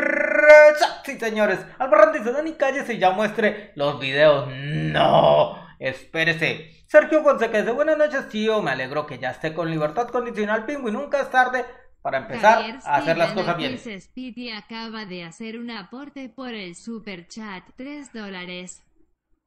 [1.06, 1.60] Sí, señores.
[1.77, 4.47] Albarrán dice, Dani, cállese y ya muestre los videos.
[4.47, 6.84] No, espérese.
[6.88, 8.63] Sergio Fonseca dice, buenas noches, tío.
[8.63, 10.91] Me alegro que ya esté con libertad condicional, pingüi.
[10.91, 11.63] Nunca es tarde
[12.02, 13.78] para empezar Javier a hacer las cosas bien.
[13.78, 18.84] Speedy acaba de hacer un aporte por el super chat, 3 dólares.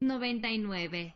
[0.00, 1.14] 99.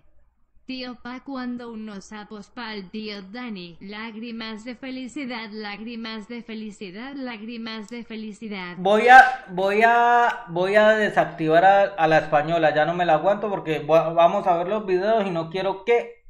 [0.67, 3.79] Tío Pa cuando unos sapos pa'l tío Dani.
[3.81, 8.77] Lágrimas de felicidad, lágrimas de felicidad, lágrimas de felicidad.
[8.79, 13.15] Voy a, voy a, voy a desactivar a, a la española, ya no me la
[13.15, 16.23] aguanto porque va- vamos a ver los videos y no quiero que,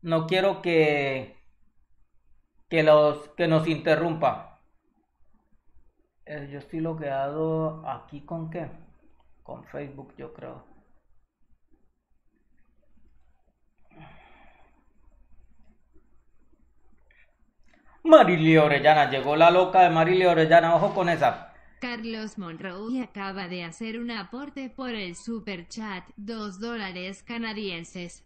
[0.00, 1.35] no quiero que,
[2.68, 4.60] que los, que nos interrumpa.
[6.24, 8.68] Eh, yo estoy logueado aquí con qué?
[9.42, 10.64] Con Facebook, yo creo.
[18.02, 21.52] Marilia Orellana, llegó la loca de Marilia Orellana, ojo con esa.
[21.80, 28.25] Carlos Monroe acaba de hacer un aporte por el super chat, 2 dólares canadienses.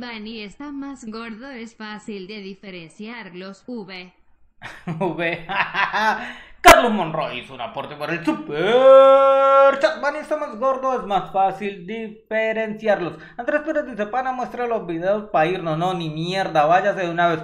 [0.00, 4.12] Bunny está más gordo, es fácil de diferenciar los V.
[4.98, 5.46] V.
[6.62, 10.00] Carlos Monroy hizo un aporte por el super chat.
[10.00, 13.18] Van está más gordo, es más fácil diferenciarlos.
[13.36, 15.76] Andrés Pérez dice: Pana, muestra los videos para irnos.
[15.76, 17.40] No, ni mierda, váyase de una vez.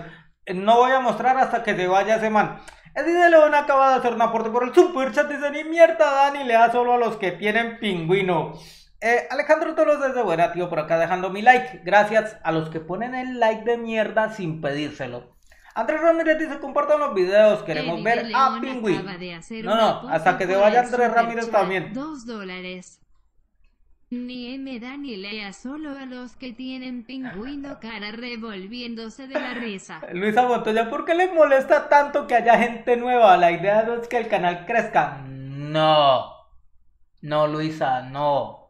[0.54, 2.60] No voy a mostrar hasta que se vaya ese man.
[2.94, 5.28] Eddie León acaba de hacer un aporte por el super chat.
[5.28, 8.52] Dice: Ni mierda, Dani, le da solo a los que tienen pingüino.
[9.00, 11.82] Eh, Alejandro Tolos desde Buena, tío, por acá dejando mi like.
[11.84, 15.36] Gracias a los que ponen el like de mierda sin pedírselo.
[15.74, 18.56] Andrés Ramírez dice, compartan los videos, queremos ver a
[19.38, 21.92] hacer No, no, hasta que se vaya Andrés Ramírez también.
[21.92, 23.00] 2 dólares.
[24.10, 29.54] Ni me da ni lea solo a los que tienen pingüino cara revolviéndose de la
[29.54, 30.00] risa.
[30.12, 33.36] Luisa Montoya, ¿por qué les molesta tanto que haya gente nueva?
[33.36, 35.22] La idea no es que el canal crezca.
[35.28, 36.24] No.
[37.20, 38.67] No, Luisa, no.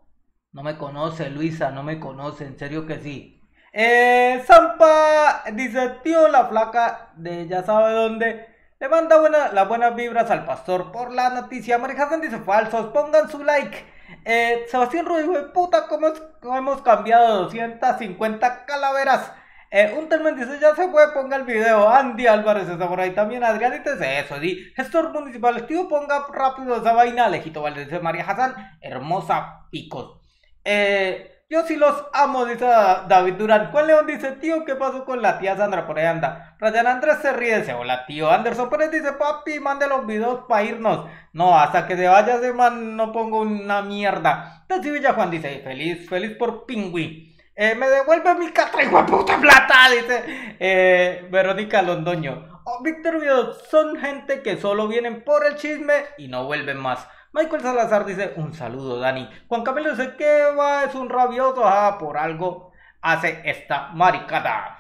[0.59, 3.41] No me conoce, Luisa, no me conoce, en serio que sí.
[3.73, 8.45] Eh, Zampa dice, tío, la flaca de ya sabe dónde.
[8.81, 11.79] Le manda buena, las buenas vibras al pastor por la noticia.
[11.79, 13.87] Marijazen dice falsos, pongan su like.
[14.25, 19.33] Eh, Sebastián Ruiz, puta, ¿cómo, es- hemos cambiado 250 calaveras?
[19.71, 21.89] Eh, un termen dice, ya se fue, ponga el video.
[21.89, 23.45] Andy Álvarez está por ahí también.
[23.45, 24.41] Adrián dice eso.
[24.41, 27.27] Di, gestor municipal, tío, ponga rápido esa vaina.
[27.27, 30.19] Alejito Valdez dice María Hassan, hermosa picos.
[30.65, 33.71] Eh, yo sí los amo, dice David Durán.
[33.71, 35.87] Juan León dice, tío, ¿qué pasó con la tía Sandra?
[35.87, 36.57] Por ahí anda.
[36.61, 38.31] Ryan Andrés se ríe, dice, hola tío.
[38.31, 41.09] Anderson Pérez dice, papi, mande los videos para irnos.
[41.33, 44.67] No, hasta que se vaya ese man no pongo una mierda.
[44.69, 47.35] Villa Juan dice, feliz, feliz por Pingüi.
[47.57, 52.61] Eh, me devuelve mi catra, hijo puta plata, dice eh, Verónica Londoño.
[52.65, 57.09] Oh, Víctor Viedo, son gente que solo vienen por el chisme y no vuelven más.
[57.33, 59.29] Michael Salazar dice, un saludo, Dani.
[59.49, 60.85] Juan Camilo dice, que va?
[60.85, 64.79] Es un rabioso, ah, por algo hace esta maricada.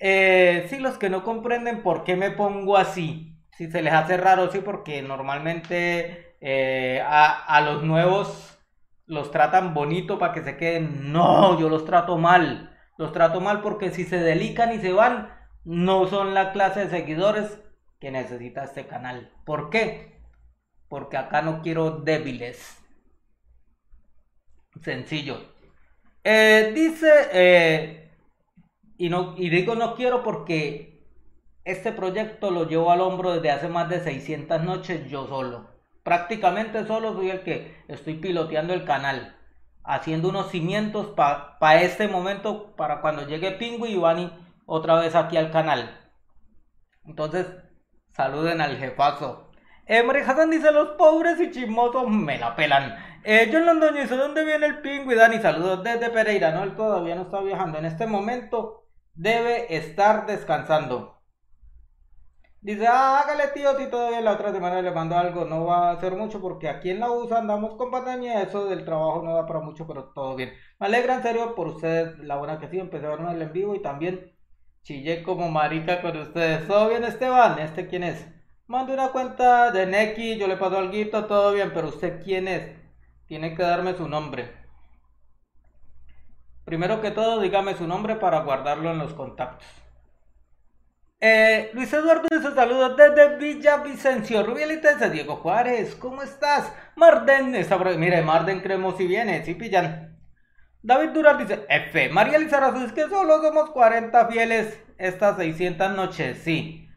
[0.00, 3.38] Eh, sí, los que no comprenden por qué me pongo así.
[3.52, 8.58] Si se les hace raro, sí, porque normalmente eh, a, a los nuevos
[9.06, 11.12] los tratan bonito para que se queden.
[11.12, 12.76] No, yo los trato mal.
[12.96, 15.28] Los trato mal porque si se delican y se van,
[15.64, 17.60] no son la clase de seguidores
[18.00, 19.30] que necesita este canal.
[19.44, 20.11] ¿Por qué?
[20.92, 22.78] Porque acá no quiero débiles.
[24.82, 25.40] Sencillo.
[26.22, 28.10] Eh, dice, eh,
[28.98, 29.08] y,
[29.48, 31.08] digo no quiero porque
[31.64, 35.70] este proyecto lo llevo al hombro desde hace más de 600 noches yo solo.
[36.02, 39.34] Prácticamente solo soy el que estoy piloteando el canal.
[39.84, 44.30] Haciendo unos cimientos para este momento, para cuando llegue Pingu y Ivani
[44.66, 45.98] otra vez aquí al canal.
[47.06, 47.46] Entonces,
[48.10, 49.41] saluden al jefazo.
[49.86, 52.94] Eh, Hassan dice, los pobres y chismosos me la pelan.
[53.24, 55.14] Eh, John Londoño dice, ¿dónde viene el pingüi?
[55.14, 56.52] Dani, saludos desde Pereira.
[56.52, 57.78] No, él todavía no está viajando.
[57.78, 61.22] En este momento debe estar descansando.
[62.60, 65.92] Dice, ah, hágale tío, si todavía la otra semana le mando algo, no va a
[65.94, 69.46] hacer mucho porque aquí en la USA andamos con pandemia, eso del trabajo no da
[69.46, 70.52] para mucho, pero todo bien.
[70.78, 73.74] Me alegra en serio por ustedes, la buena que sí, empecé a el en vivo
[73.74, 74.32] y también
[74.84, 76.68] chillé como marica con ustedes.
[76.68, 77.58] ¿Todo bien Esteban?
[77.58, 78.31] ¿Este quién es?
[78.72, 82.74] Mando una cuenta de Neki, yo le paso algo, todo bien, pero usted quién es?
[83.26, 84.50] Tiene que darme su nombre.
[86.64, 89.68] Primero que todo, dígame su nombre para guardarlo en los contactos.
[91.20, 96.72] Eh, Luis Eduardo dice saludos desde Villavicencio, Rubielitense, Diego Juárez, ¿cómo estás?
[96.96, 100.18] Marden, está mire, Marden creemos si viene, si pillan.
[100.80, 106.38] David Durán dice, F, María Lizarazu, es que solo somos 40 fieles estas 600 noches,
[106.38, 106.88] sí.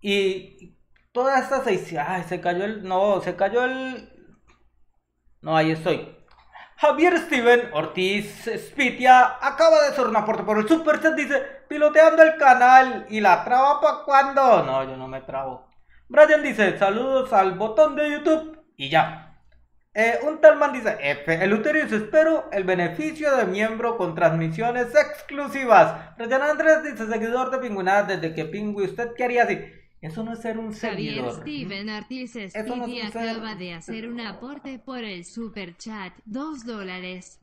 [0.00, 0.77] Y
[1.18, 4.08] todas estas 600, ay, se cayó el, no, se cayó el,
[5.40, 6.16] no, ahí estoy.
[6.76, 11.14] Javier Steven Ortiz Spitia acaba de hacer un aporte por el Superchat.
[11.14, 14.62] Dice: Piloteando el canal y la traba para cuando.
[14.62, 15.68] No, yo no me trabo.
[16.08, 19.42] Brian dice: Saludos al botón de YouTube y ya.
[19.92, 21.42] Eh, un tal man dice: F.
[21.42, 26.16] El Uterius espero el beneficio de miembro con transmisiones exclusivas.
[26.16, 28.86] Brian Andrés dice: Seguidor de Pingüinadas desde que Pingüi.
[28.86, 29.58] ¿Usted qué haría así?
[30.00, 31.40] Eso no es ser un seguidor.
[31.40, 36.12] Steven Ortiz Speedy acaba de hacer un aporte por el super chat.
[36.24, 37.40] Dos dólares.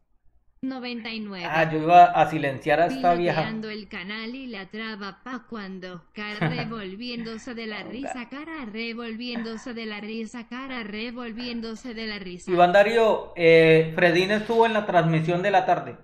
[0.61, 1.45] 99.
[1.47, 3.47] Ah, yo iba a silenciar a esta vieja.
[3.49, 6.03] el canal y la traba pa' cuando.
[6.13, 12.51] Cara revolviéndose de la risa, cara revolviéndose de la risa, cara revolviéndose de la risa.
[12.51, 15.97] Iván Darío, eh, Fredín estuvo en la transmisión de la tarde.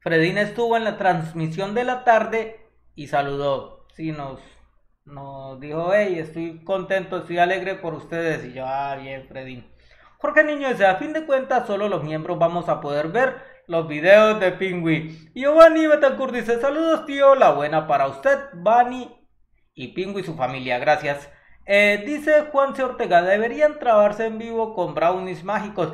[0.00, 2.60] Fredín estuvo en la transmisión de la tarde
[2.94, 3.86] y saludó.
[3.94, 4.38] Sí, nos
[5.08, 8.44] nos dijo, hey, estoy contento, estoy alegre por ustedes.
[8.44, 9.64] Y yo, ah, bien, Freddy.
[10.18, 13.86] Jorge Niño dice, a fin de cuentas, solo los miembros vamos a poder ver los
[13.86, 15.30] videos de Pingüi.
[15.34, 19.14] Giovanni Betancourt dice, saludos tío, la buena para usted, Bani
[19.74, 21.30] y Pingüi y su familia, gracias.
[21.66, 22.82] Eh, dice Juan C.
[22.82, 25.92] Ortega, deberían trabarse en vivo con brownies mágicos.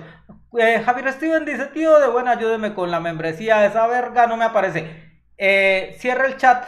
[0.56, 4.44] Eh, Javier Steven dice, tío, de buena, ayúdeme con la membresía, esa verga no me
[4.44, 5.20] aparece.
[5.36, 6.64] Eh, cierra el chat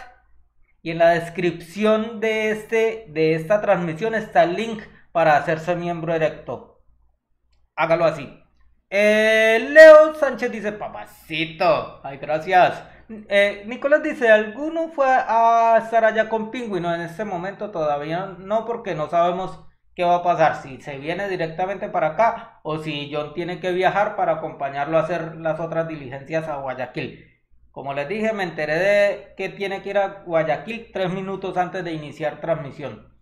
[0.83, 6.13] y en la descripción de, este, de esta transmisión está el link para hacerse miembro
[6.13, 6.83] directo.
[7.75, 8.43] Hágalo así.
[8.89, 12.01] Eh, Leo Sánchez dice, papacito.
[12.05, 12.85] Ay, gracias.
[13.09, 16.95] Eh, Nicolás dice, ¿alguno fue a estar allá con Pingüino?
[16.95, 19.61] En este momento todavía no, porque no sabemos
[19.95, 20.57] qué va a pasar.
[20.63, 25.03] Si se viene directamente para acá o si John tiene que viajar para acompañarlo a
[25.03, 27.36] hacer las otras diligencias a Guayaquil.
[27.77, 31.85] Como les dije, me enteré de que tiene que ir a Guayaquil tres minutos antes
[31.85, 33.13] de iniciar transmisión.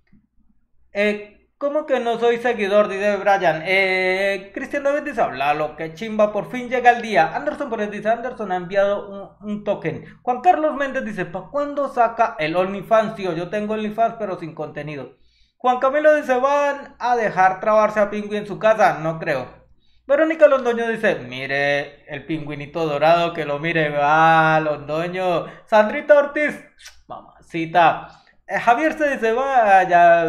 [0.92, 2.86] Eh, ¿Cómo que no soy seguidor?
[2.86, 3.64] Dice Brian.
[3.66, 7.34] Eh, Cristian David dice, hablalo, que chimba, por fin llega el día.
[7.34, 10.04] Anderson Pérez dice, Anderson ha enviado un, token.
[10.22, 13.32] Juan Carlos Méndez dice, ¿para cuándo saca el OnlyFans, tío?
[13.32, 15.16] Yo tengo OnlyFans, pero sin contenido.
[15.58, 19.00] Juan Camilo dice, ¿van a dejar trabarse a Pingüi en su casa?
[19.00, 19.63] No creo.
[20.06, 25.46] Verónica Londoño dice, mire el pingüinito dorado que lo mire, va, Londoño.
[25.64, 26.62] Sandrita Ortiz,
[27.08, 28.08] mamacita.
[28.46, 30.24] Eh, Javier se dice, vaya,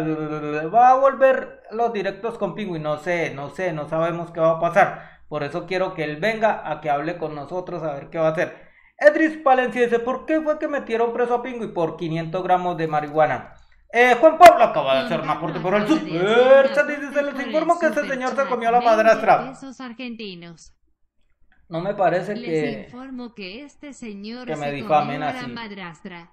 [0.74, 2.82] va a volver los directos con Pingüin.
[2.82, 5.20] No sé, no sé, no sabemos qué va a pasar.
[5.28, 8.28] Por eso quiero que él venga a que hable con nosotros a ver qué va
[8.28, 8.56] a hacer.
[8.96, 12.88] Edris Palencia dice, ¿por qué fue que metieron preso a Pingüin por 500 gramos de
[12.88, 13.55] marihuana?
[13.92, 17.46] Eh, Juan Pablo acaba de hacer un aporte por el super chat y se les
[17.46, 19.52] informo que este señor se comió a la madrastra.
[19.80, 20.72] argentinos.
[21.68, 22.86] No me parece que.
[22.86, 25.46] informo que este señor que me difamen así.
[25.48, 26.30] Madrastra.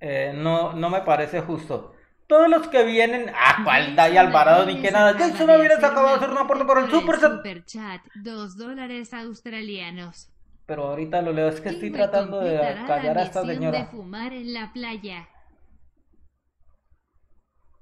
[0.00, 1.94] Eh, no, no me parece justo.
[2.26, 3.30] Todos los que vienen.
[3.34, 5.14] Ah, Falda y Alvarado ni que nada.
[5.14, 8.02] Jason Avieres acaba de hacer un aporte por el super chat.
[8.14, 10.28] Dos dólares australianos.
[10.66, 11.48] Pero ahorita lo leo.
[11.48, 13.78] Es que estoy tratando de callar a esta señora.
[13.80, 15.28] de fumar en la playa.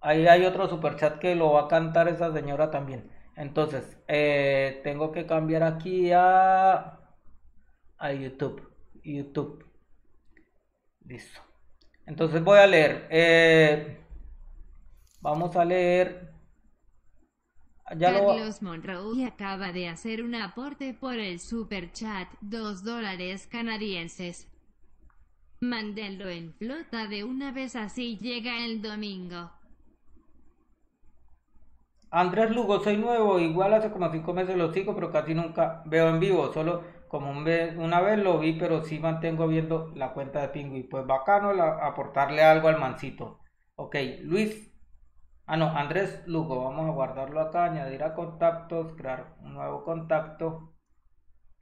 [0.00, 3.10] Ahí hay otro superchat que lo va a cantar esa señora también.
[3.36, 6.98] Entonces, eh, tengo que cambiar aquí a,
[7.98, 8.62] a YouTube.
[9.04, 9.64] YouTube.
[11.04, 11.40] Listo.
[12.06, 13.06] Entonces voy a leer.
[13.10, 13.96] Eh,
[15.20, 16.30] Vamos a leer.
[17.98, 24.48] Carlos Monroe acaba de hacer un aporte por el super chat, 2 dólares canadienses.
[25.60, 29.50] Mándenlo en flota de una vez así llega el domingo.
[32.10, 36.08] Andrés Lugo, soy nuevo, igual hace como cinco meses lo sigo, pero casi nunca veo
[36.08, 40.12] en vivo, solo como un vez, una vez lo vi, pero sí mantengo viendo la
[40.12, 40.84] cuenta de Pingüi.
[40.84, 43.40] Pues bacano aportarle algo al mancito.
[43.76, 44.72] Ok, Luis.
[45.46, 50.74] Ah, no, Andrés Lugo, vamos a guardarlo acá, añadir a contactos, crear un nuevo contacto.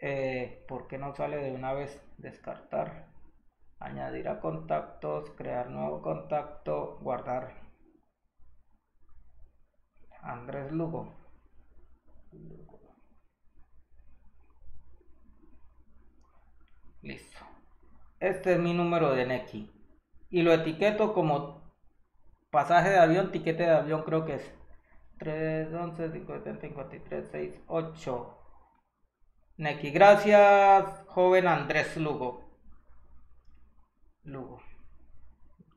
[0.00, 2.00] Eh, ¿Por qué no sale de una vez?
[2.18, 3.06] Descartar.
[3.80, 7.67] Añadir a contactos, crear nuevo contacto, guardar
[10.22, 11.14] Andrés Lugo.
[17.02, 17.38] Listo.
[18.20, 19.70] Este es mi número de Neki.
[20.30, 21.62] Y lo etiqueto como
[22.50, 24.54] pasaje de avión, tiquete de avión creo que es
[25.18, 28.38] 3, 11, 50, 53, 6, 8.
[29.56, 29.90] Neki.
[29.90, 32.48] Gracias, joven Andrés Lugo.
[34.24, 34.60] Lugo.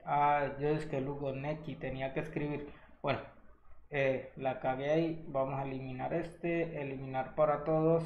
[0.06, 2.72] Ah, yo es que Lugo Neki tenía que escribir.
[3.02, 3.41] Bueno.
[3.92, 5.26] Eh, la cagué ahí.
[5.28, 6.82] Vamos a eliminar este.
[6.82, 8.04] Eliminar para todos.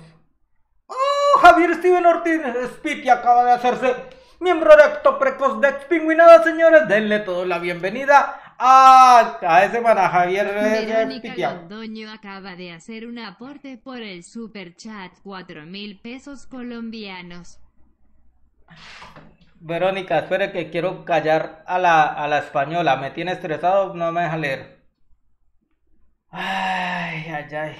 [0.87, 1.39] ¡Oh!
[1.41, 2.41] Javier Steven Ortiz
[2.75, 3.95] Spiti acaba de hacerse
[4.39, 6.87] miembro de acto precoz de Expingüinada, señores.
[6.87, 13.19] Denle toda la bienvenida a, a ese para Javier Verónica Londoño acaba de hacer un
[13.19, 15.11] aporte por el super chat.
[15.23, 17.59] Cuatro mil pesos colombianos.
[19.59, 22.97] Verónica, espere que quiero callar a la, a la española.
[22.97, 24.74] Me tiene estresado, no me deja leer.
[26.35, 27.75] Ay, ay, ay.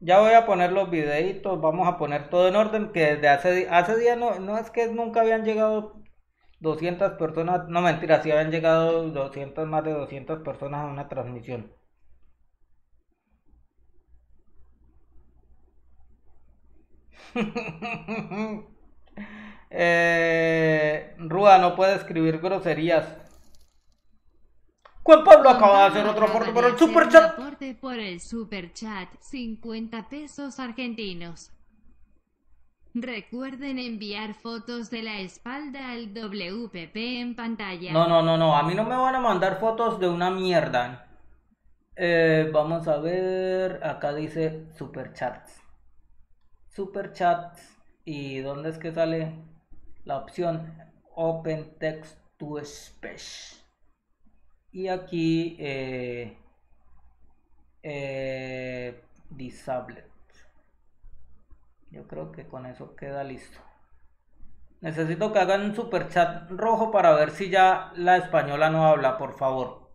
[0.00, 3.68] Ya voy a poner los videitos, vamos a poner todo en orden, que desde hace,
[3.70, 6.02] hace días no, es que nunca habían llegado
[6.60, 11.72] 200 personas, no mentira, sí habían llegado 200, más de 200 personas a una transmisión.
[19.70, 21.14] eh,
[21.58, 23.06] no puede escribir groserías.
[25.02, 27.32] Juan Pablo acaba de hacer otro aporte por el super chat.
[27.32, 31.50] Aporte por el super chat, 50 pesos argentinos.
[32.92, 37.92] Recuerden enviar fotos de la espalda al WPP en pantalla.
[37.92, 38.56] No, no, no, no.
[38.56, 41.06] A mí no me van a mandar fotos de una mierda.
[41.94, 43.80] Eh, vamos a ver.
[43.84, 45.62] Acá dice super chats.
[46.68, 47.78] Super chats.
[48.04, 49.34] ¿Y dónde es que sale
[50.04, 50.74] la opción
[51.14, 53.59] Open Text to Speech?
[54.72, 56.36] Y aquí eh,
[57.82, 60.10] eh, disabled
[61.90, 63.58] yo creo que con eso queda listo.
[64.80, 69.18] Necesito que hagan un super chat rojo para ver si ya la española no habla
[69.18, 69.90] por favor.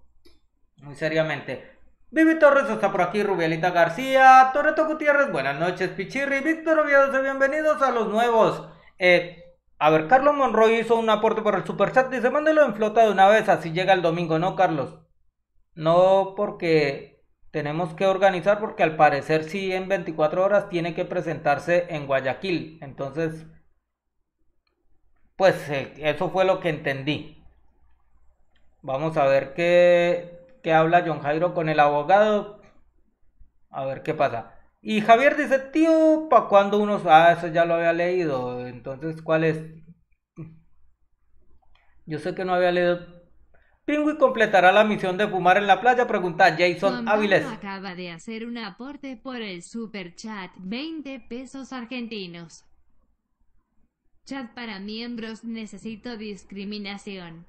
[0.77, 1.71] Muy seriamente.
[2.11, 7.81] Vivi Torres está por aquí, Rubialita García, Toreto Gutiérrez, buenas noches, Pichirri, Víctor Oviedo, bienvenidos
[7.81, 8.69] a los nuevos.
[8.99, 9.44] Eh,
[9.77, 12.09] a ver, Carlos Monroy hizo un aporte por el superchat.
[12.11, 14.39] Dice, mándelo en flota de una vez, así llega el domingo.
[14.39, 14.99] No, Carlos.
[15.75, 21.87] No porque tenemos que organizar, porque al parecer sí en 24 horas tiene que presentarse
[21.89, 22.79] en Guayaquil.
[22.81, 23.45] Entonces,
[25.35, 27.43] pues eh, eso fue lo que entendí.
[28.81, 32.61] Vamos a ver qué, qué habla John Jairo con el abogado.
[33.69, 34.54] A ver qué pasa.
[34.87, 37.01] Y Javier dice, tío, ¿para cuando uno?
[37.07, 38.67] Ah, eso ya lo había leído.
[38.67, 39.59] Entonces, ¿cuál es?
[42.05, 42.99] Yo sé que no había leído.
[43.85, 47.43] Pingüi completará la misión de fumar en la playa, pregunta Jason Áviles.
[47.47, 52.63] acaba de hacer un aporte por el super chat, 20 pesos argentinos.
[54.25, 57.47] Chat para miembros, necesito discriminación.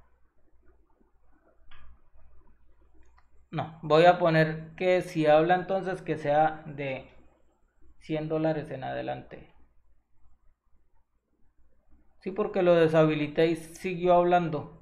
[3.50, 7.15] No, voy a poner que si habla entonces que sea de
[8.06, 9.52] 100 dólares en adelante.
[12.20, 14.80] Sí, porque lo deshabilité y siguió hablando.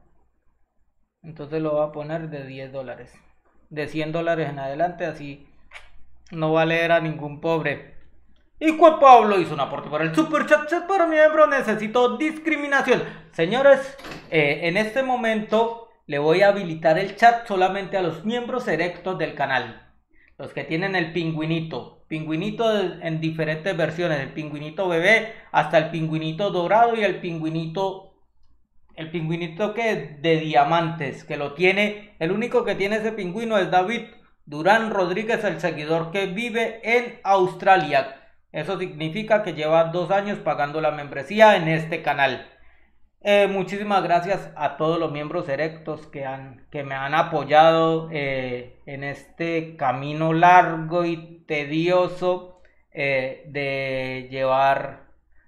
[1.22, 3.14] Entonces lo voy a poner de 10 dólares.
[3.70, 5.48] De 100 dólares en adelante, así
[6.32, 7.94] no va a leer a ningún pobre.
[8.60, 11.46] Y Juan Pablo hizo un aporte para el super chat, chat para miembro.
[11.46, 13.02] Necesito discriminación.
[13.32, 13.96] Señores,
[14.30, 19.16] eh, en este momento le voy a habilitar el chat solamente a los miembros erectos
[19.16, 19.94] del canal.
[20.36, 21.93] Los que tienen el pingüinito.
[22.08, 22.64] Pingüinito
[23.00, 24.20] en diferentes versiones.
[24.20, 28.10] El pingüinito bebé hasta el pingüinito dorado y el pingüinito...
[28.94, 31.24] El pingüinito que de diamantes.
[31.24, 32.14] Que lo tiene...
[32.18, 34.02] El único que tiene ese pingüino es David
[34.46, 38.20] Durán Rodríguez, el seguidor que vive en Australia.
[38.52, 42.46] Eso significa que lleva dos años pagando la membresía en este canal.
[43.26, 48.82] Eh, muchísimas gracias a todos los miembros erectos que, han, que me han apoyado eh,
[48.84, 52.60] en este camino largo y tedioso
[52.92, 55.06] eh, de llevar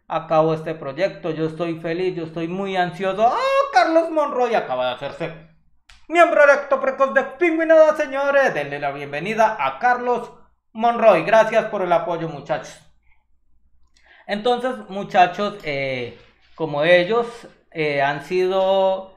[0.08, 1.32] a cabo este proyecto.
[1.32, 3.26] Yo estoy feliz, yo estoy muy ansioso.
[3.26, 3.36] ¡Ah!
[3.74, 5.34] Carlos Monroy acaba de hacerse
[6.08, 8.54] miembro erecto precoz de Pingüinada, señores.
[8.54, 10.32] Denle la bienvenida a Carlos
[10.72, 11.24] Monroy.
[11.24, 12.80] Gracias por el apoyo, muchachos.
[14.26, 15.58] Entonces, muchachos,
[16.54, 17.46] como ellos
[17.78, 19.14] eh, han sido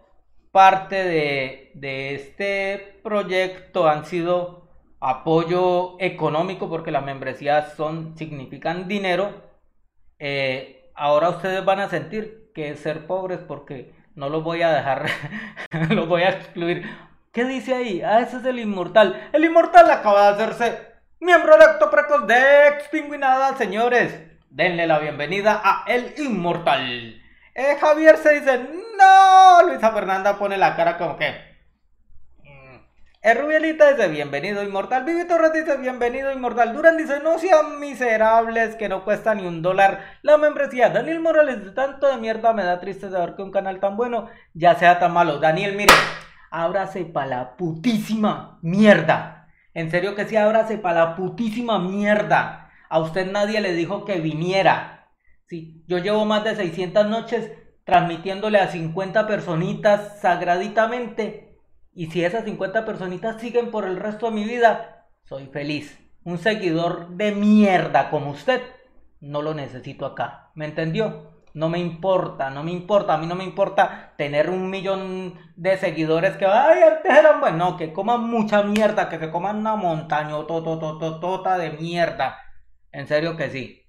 [0.52, 4.68] parte de, este proyecto, han sido
[5.00, 9.32] apoyo económico porque las membresías son, significan dinero.
[10.20, 14.74] Eh, ahora ustedes van a sentir que es ser pobres porque no los voy a
[14.74, 15.06] dejar,
[15.92, 16.84] los voy a excluir.
[17.32, 18.02] ¿Qué dice ahí?
[18.02, 19.30] Ah, ese es el inmortal.
[19.32, 20.80] El inmortal acaba de hacerse
[21.22, 24.22] miembro electo precoz de Expinguinada, señores.
[24.50, 27.19] Denle la bienvenida a El Inmortal.
[27.60, 28.58] Eh, Javier se dice,
[28.98, 29.68] no.
[29.68, 31.30] Luisa Fernanda pone la cara como que.
[32.42, 32.78] Mm.
[33.22, 35.04] El Rubielita dice, bienvenido inmortal.
[35.04, 36.72] Vivi Torres dice, bienvenido inmortal.
[36.72, 40.90] Duran dice, no sean miserables, que no cuesta ni un dólar la membresía.
[40.90, 44.76] Daniel Morales tanto de mierda me da triste saber que un canal tan bueno ya
[44.76, 45.40] sea tan malo.
[45.40, 45.94] Daniel, mire,
[46.52, 49.50] ábrase pa' la putísima mierda.
[49.74, 52.72] En serio que sí, ábrase pa' la putísima mierda.
[52.88, 54.99] A usted nadie le dijo que viniera.
[55.50, 57.52] Sí, yo llevo más de 600 noches
[57.84, 61.58] transmitiéndole a 50 personitas sagraditamente.
[61.92, 66.00] Y si esas 50 personitas siguen por el resto de mi vida, soy feliz.
[66.24, 68.62] Un seguidor de mierda como usted,
[69.22, 70.52] no lo necesito acá.
[70.54, 71.32] ¿Me entendió?
[71.56, 73.16] No me importa, no me importa.
[73.16, 77.76] A mí no me importa tener un millón de seguidores que, ay, antes eran bueno,
[77.76, 82.38] que coman mucha mierda, que se coman una montaña tota de mierda.
[82.92, 83.89] En serio que sí.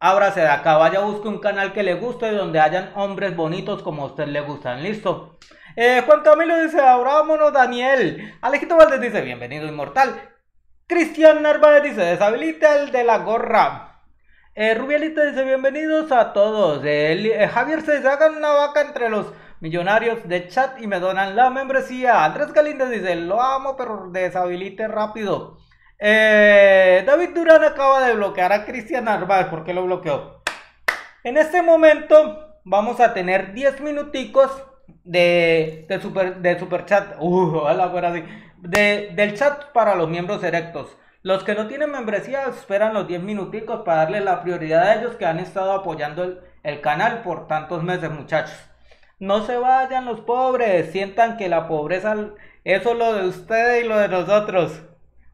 [0.00, 4.04] Ábrase de acá, vaya busque un canal que le guste donde hayan hombres bonitos como
[4.04, 4.80] a usted le gustan.
[4.80, 5.38] Listo.
[5.74, 8.32] Eh, Juan Camilo dice, abrámonos Daniel.
[8.40, 10.14] Alejito Valdés dice, bienvenido inmortal.
[10.86, 14.02] Cristian Narváez dice, deshabilita el de la gorra.
[14.54, 16.80] Eh, dice, bienvenidos a todos.
[16.84, 21.50] Eh, Javier se hagan una vaca entre los millonarios de chat y me donan la
[21.50, 22.24] membresía.
[22.24, 25.58] Andrés Galíndez dice, lo amo, pero deshabilite rápido.
[25.98, 29.46] Eh, David Durán acaba de bloquear a Cristian Narváez.
[29.46, 30.42] ¿Por qué lo bloqueó?
[31.24, 34.50] En este momento vamos a tener 10 minuticos
[35.04, 37.16] de, super, super chat.
[37.18, 38.24] Uh, así.
[38.58, 40.96] De, del chat para los miembros erectos.
[41.22, 45.16] Los que no tienen membresía esperan los 10 minuticos para darle la prioridad a ellos
[45.16, 48.56] que han estado apoyando el, el canal por tantos meses, muchachos.
[49.18, 52.14] No se vayan los pobres, sientan que la pobreza
[52.62, 54.87] es lo de ustedes y lo de nosotros.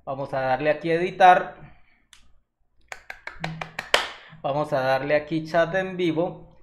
[0.04, 1.56] Vamos a darle aquí editar.
[4.42, 6.58] Vamos a darle aquí chat en vivo.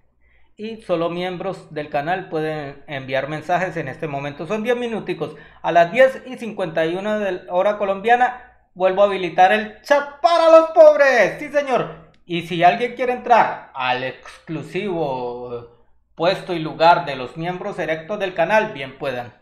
[0.55, 4.45] Y solo miembros del canal pueden enviar mensajes en este momento.
[4.45, 5.35] Son 10 minuticos.
[5.63, 10.69] A las 10 y 51 de hora colombiana vuelvo a habilitar el chat para los
[10.69, 11.39] pobres.
[11.39, 12.11] Sí, señor.
[12.27, 15.81] Y si alguien quiere entrar al exclusivo
[16.13, 19.40] puesto y lugar de los miembros erectos del canal, bien puedan.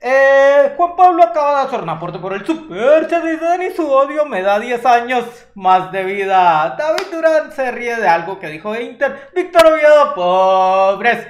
[0.00, 4.26] Eh, Juan Pablo acaba de hacer un aporte por el super chat y su odio
[4.26, 5.24] me da 10 años
[5.54, 6.76] más de vida.
[6.76, 9.30] David Durán se ríe de algo que dijo Inter.
[9.34, 11.26] Víctor Oviedo, pobres,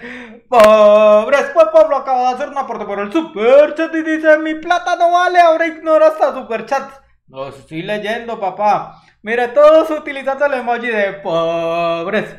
[0.49, 1.51] pobres.
[1.55, 4.97] Juan Pablo acaba de hacer un aporte por el super chat y dice: Mi plata
[4.97, 6.91] no vale, ahora ignora hasta super chat.
[7.29, 9.01] Lo estoy leyendo, papá.
[9.23, 12.37] Mire, todos utilizando el emoji de pobres.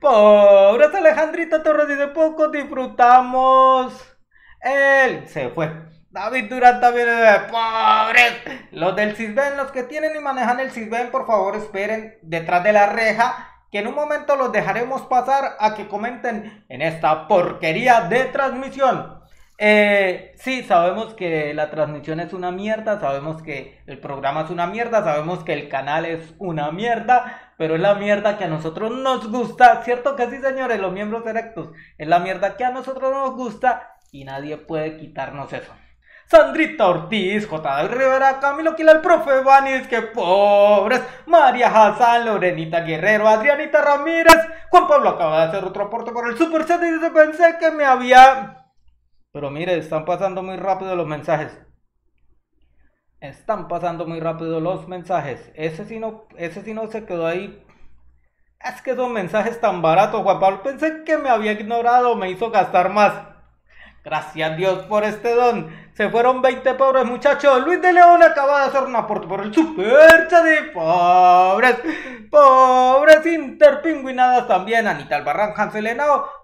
[0.00, 4.17] Pobres, Alejandrita Torres dice: Poco disfrutamos
[4.60, 5.70] él se fue.
[6.10, 8.68] David Durán también es de pobre.
[8.72, 12.72] Los del Cisben, los que tienen y manejan el Cisben, por favor esperen detrás de
[12.72, 13.54] la reja.
[13.70, 19.18] Que en un momento los dejaremos pasar a que comenten en esta porquería de transmisión.
[19.60, 24.68] Eh, sí, sabemos que la transmisión es una mierda, sabemos que el programa es una
[24.68, 28.92] mierda, sabemos que el canal es una mierda, pero es la mierda que a nosotros
[28.92, 30.78] nos gusta, ¿cierto que sí, señores?
[30.80, 35.52] Los miembros directos, es la mierda que a nosotros nos gusta y nadie puede quitarnos
[35.52, 35.72] eso.
[36.26, 37.88] Sandrita Ortiz, J.
[37.88, 44.36] Rivera, Camilo Quila, el profe Vanis, que pobres, María Hassan, Lorenita Guerrero, Adrianita Ramírez,
[44.70, 47.70] Juan Pablo acaba de hacer otro aporte por el Super Set y dice, pensé que
[47.70, 48.66] me había...
[49.32, 51.58] Pero mire, están pasando muy rápido los mensajes.
[53.20, 55.50] Están pasando muy rápido los mensajes.
[55.54, 57.64] Ese sí no, ese sí no se quedó ahí.
[58.60, 60.62] Es que son mensajes tan baratos, Juan Pablo.
[60.62, 63.14] Pensé que me había ignorado, me hizo gastar más.
[64.08, 65.68] Gracias Dios por este don.
[65.92, 67.62] Se fueron 20 pobres muchachos.
[67.62, 71.76] Luis de León acaba de hacer un aporte por el super de pobres.
[72.30, 73.26] Pobres.
[73.26, 74.86] interpingüinadas también.
[74.86, 75.94] Anita Albarrán, Hansel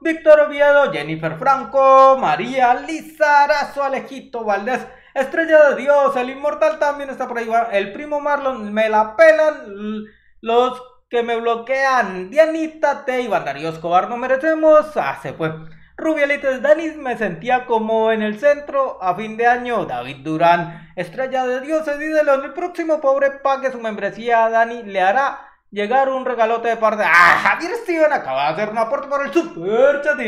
[0.02, 4.86] Víctor Oviedo, Jennifer Franco, María Lizarazo, Alejito Valdés.
[5.14, 7.48] Estrella de Dios, el inmortal también está por ahí.
[7.72, 10.04] El primo Marlon, me la pelan.
[10.42, 12.28] Los que me bloquean.
[12.28, 13.22] Dianita T.
[13.22, 14.94] y Darío Escobar, no merecemos.
[14.96, 15.50] Ah, se fue.
[15.97, 19.84] Rubialites Danis me sentía como en el centro a fin de año.
[19.84, 22.45] David Durán, estrella de Dios, dice León.
[22.45, 25.38] El próximo pobre pague su membresía a Dani le hará
[25.70, 27.05] llegar un regalote de parte.
[27.07, 27.38] ¡Ah!
[27.42, 30.18] Javier Steven acaba de hacer un aporte por el super chat.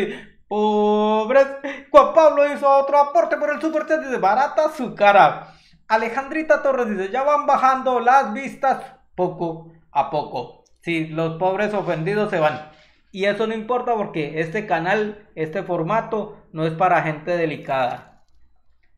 [0.49, 1.49] Pobres.
[1.91, 4.01] Juan Pablo hizo otro aporte por el super chat.
[4.01, 5.49] Dice: barata su cara.
[5.89, 8.85] Alejandrita Torres dice: ya van bajando las vistas
[9.17, 10.63] poco a poco.
[10.83, 12.71] Si los pobres ofendidos se van.
[13.17, 18.27] Y eso no importa porque este canal, este formato, no es para gente delicada.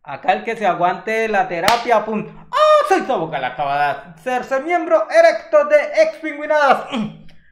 [0.03, 2.27] Acá el que se aguante la terapia, pum.
[2.27, 2.89] ¡Oh!
[2.89, 6.89] Soy Soboca la acaba de hacerse miembro erecto de Expingüinadas.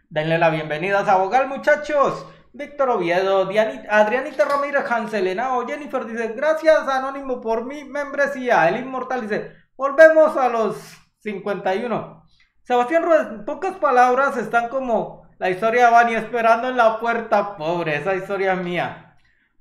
[0.08, 2.26] Denle la bienvenida a Sabogal, muchachos.
[2.52, 3.48] Víctor Oviedo,
[3.88, 8.68] Adrianita Ramírez, Hanselenao, Jennifer dice, gracias Anónimo por mi membresía.
[8.68, 10.76] El Inmortal dice, volvemos a los
[11.20, 12.24] 51.
[12.64, 17.96] Sebastián Ruiz, pocas palabras están como la historia va ni esperando en la puerta, pobre,
[17.96, 19.16] esa historia es mía.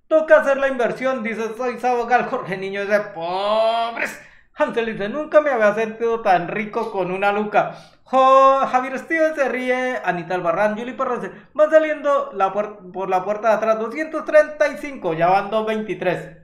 [0.08, 4.22] Toca hacer la inversión, dice soy Sabogal, Jorge Niño de pobres.
[4.54, 7.76] Hansel dice, nunca me había sentido tan rico con una luca.
[8.06, 11.20] Javier Steven se ríe, Anita Albarrán, Juli Parra
[11.54, 16.38] van saliendo la por la puerta de atrás, 235, ya van 223.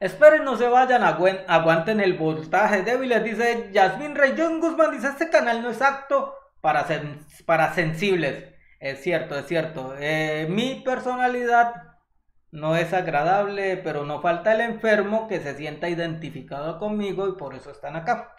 [0.00, 4.14] Esperen, no se vayan, aguanten el voltaje débil, dice Yasmin.
[4.36, 6.86] John Guzmán dice, este canal no es apto para,
[7.46, 8.44] para sensibles.
[8.80, 9.94] Es cierto, es cierto.
[9.98, 11.74] Eh, mi personalidad
[12.50, 17.54] no es agradable, pero no falta el enfermo que se sienta identificado conmigo y por
[17.54, 18.32] eso están acá.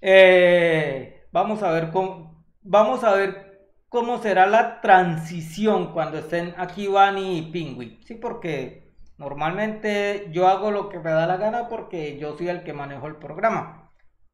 [0.00, 6.88] Eh, vamos a ver cómo, vamos a ver cómo será la transición cuando estén aquí
[6.88, 8.00] Bunny y Pingüi.
[8.04, 12.64] Sí, porque normalmente yo hago lo que me da la gana porque yo soy el
[12.64, 13.81] que manejo el programa.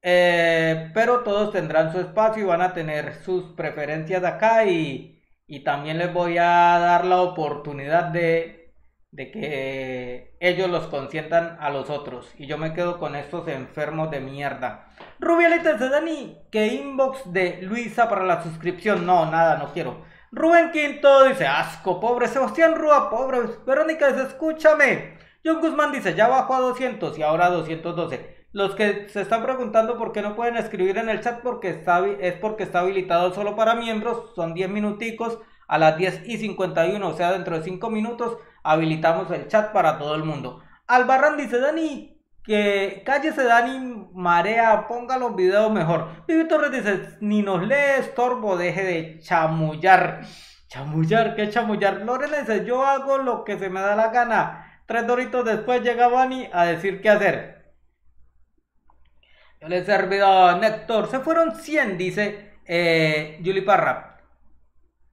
[0.02, 5.64] Eh, pero todos tendrán su espacio y van a tener sus preferencias acá y, y
[5.64, 6.44] también les voy a
[6.78, 8.74] dar la oportunidad de,
[9.10, 14.10] de que ellos los consientan a los otros y yo me quedo con estos enfermos
[14.10, 14.90] de mierda.
[15.18, 19.04] Rubialita de Dani, que inbox de Luisa para la suscripción.
[19.06, 20.04] No, nada, no quiero.
[20.30, 25.18] Rubén Quinto dice, asco, pobre Sebastián Rúa, pobre Verónica escúchame.
[25.44, 28.37] John Guzmán dice, ya bajó a 200 y ahora 212.
[28.58, 32.04] Los que se están preguntando por qué no pueden escribir en el chat porque está,
[32.04, 34.32] es porque está habilitado solo para miembros.
[34.34, 35.38] Son 10 minuticos
[35.68, 39.96] a las 10 y 51, o sea, dentro de 5 minutos habilitamos el chat para
[39.96, 40.60] todo el mundo.
[40.88, 46.08] Albarrán dice, Dani, que cállese Dani, marea, ponga los videos mejor.
[46.26, 50.22] Vivi Torres dice, ni nos lee estorbo, deje de chamullar.
[50.66, 52.00] Chamullar, ¿qué chamullar?
[52.00, 54.82] Lorena dice, yo hago lo que se me da la gana.
[54.86, 57.57] Tres doritos después llega Dani a decir qué hacer.
[59.60, 61.10] Yo le he servido Néctor.
[61.10, 64.18] Se fueron 100, dice eh, Parra.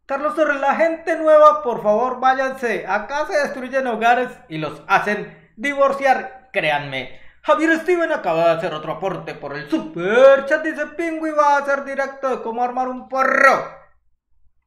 [0.05, 2.85] Carlos Torres, la gente nueva, por favor, váyanse.
[2.87, 7.19] Acá se destruyen hogares y los hacen divorciar, créanme.
[7.41, 10.63] Javier Steven acaba de hacer otro aporte por el super chat.
[10.63, 13.69] Dice Pingüi va a hacer directo de cómo armar un porro.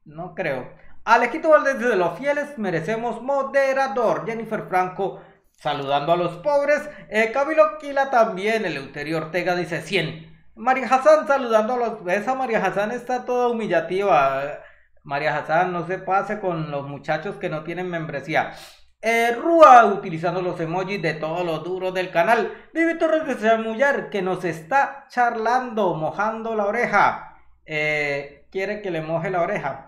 [0.05, 0.73] No creo.
[1.05, 4.27] Alejito Valdez de los fieles merecemos moderador.
[4.27, 5.21] Jennifer Franco
[5.59, 6.89] saludando a los pobres.
[7.11, 10.39] Eh, Camilo Quila también, el Eleuterio Ortega dice 100.
[10.55, 12.09] María Hassan saludando a los...
[12.09, 14.61] Esa María Hassan está toda humillativa.
[15.05, 18.53] María Hassan no se pase con los muchachos que no tienen membresía.
[19.01, 22.53] Eh, Rúa utilizando los emojis de todos los duros del canal.
[22.75, 27.37] David Torres de Chamullar que nos está charlando, mojando la oreja.
[27.65, 29.88] Eh, quiere que le moje la oreja.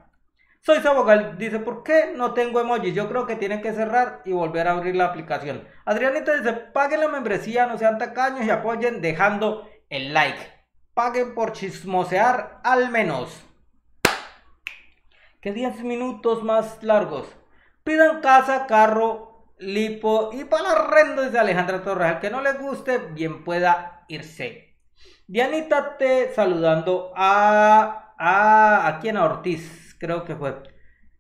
[0.63, 2.95] Soy Sabogal, dice, ¿por qué no tengo emojis?
[2.95, 5.67] Yo creo que tienen que cerrar y volver a abrir la aplicación.
[5.87, 10.39] Adrianita dice, paguen la membresía, no sean tacaños y apoyen dejando el like.
[10.93, 13.43] Paguen por chismosear al menos.
[15.41, 17.27] Que 10 minutos más largos.
[17.83, 22.07] Pidan casa, carro, lipo y para la dice Alejandra Torres.
[22.07, 24.77] Al que no le guste, bien pueda irse.
[25.27, 30.63] Dianita te saludando a, a, a quien a Ortiz creo que fue.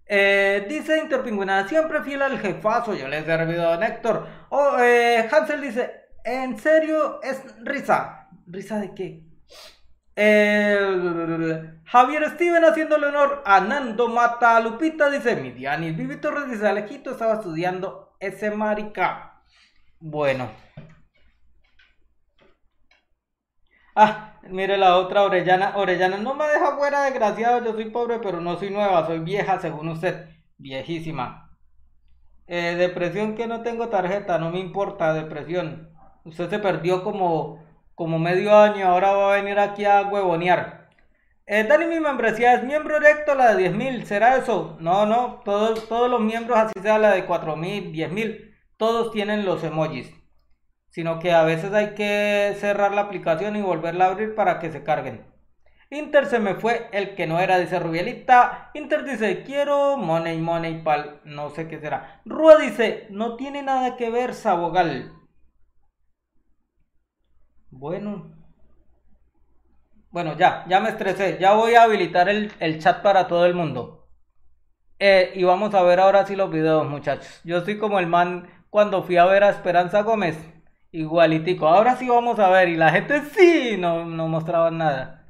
[0.06, 4.26] Eh, dice Interpingüinada, siempre fiel al jefazo, yo le he servido a Néctor.
[4.48, 8.28] Oh, eh, Hansel dice, ¿en serio es risa?
[8.48, 9.22] ¿Risa de qué?
[10.16, 16.66] Eh, Javier Steven haciéndole honor a Nando Mata Lupita dice, mi Dianis Vivi Torres dice,
[16.66, 19.42] Alejito estaba estudiando ese marica.
[20.00, 20.50] Bueno.
[23.95, 25.76] Ah, mire la otra Orellana.
[25.76, 27.64] Orellana, no me deja fuera, desgraciado.
[27.64, 29.07] Yo soy pobre, pero no soy nueva.
[29.07, 30.28] Soy vieja, según usted.
[30.59, 31.51] Viejísima.
[32.47, 34.38] Eh, depresión que no tengo tarjeta.
[34.38, 35.91] No me importa, depresión.
[36.24, 37.64] Usted se perdió como,
[37.95, 38.86] como medio año.
[38.86, 40.88] Ahora va a venir aquí a huevonear.
[41.47, 44.05] Eh, Dani, mi membresía es miembro directo, la de 10.000.
[44.05, 44.76] ¿Será eso?
[44.80, 45.41] No, no.
[45.45, 50.19] Todos, todos los miembros, así sea la de 4.000, 10.000, todos tienen los emojis
[50.91, 54.70] sino que a veces hay que cerrar la aplicación y volverla a abrir para que
[54.70, 55.24] se carguen.
[55.93, 58.70] Inter se me fue el que no era, dice Rubielita.
[58.74, 61.20] Inter dice, quiero money, money, pal.
[61.24, 62.20] No sé qué será.
[62.24, 65.12] Rua dice, no tiene nada que ver, Sabogal.
[67.70, 68.36] Bueno.
[70.11, 71.38] Bueno, ya, ya me estresé.
[71.41, 74.09] Ya voy a habilitar el, chat para todo el mundo.
[75.01, 77.41] Eh, y vamos a ver ahora sí los videos, muchachos.
[77.43, 80.49] Yo soy como el man cuando fui a ver a Esperanza Gómez.
[80.93, 81.68] Igualitico.
[81.68, 82.68] Ahora sí vamos a ver.
[82.68, 85.20] Y la gente sí no, no mostraba nada.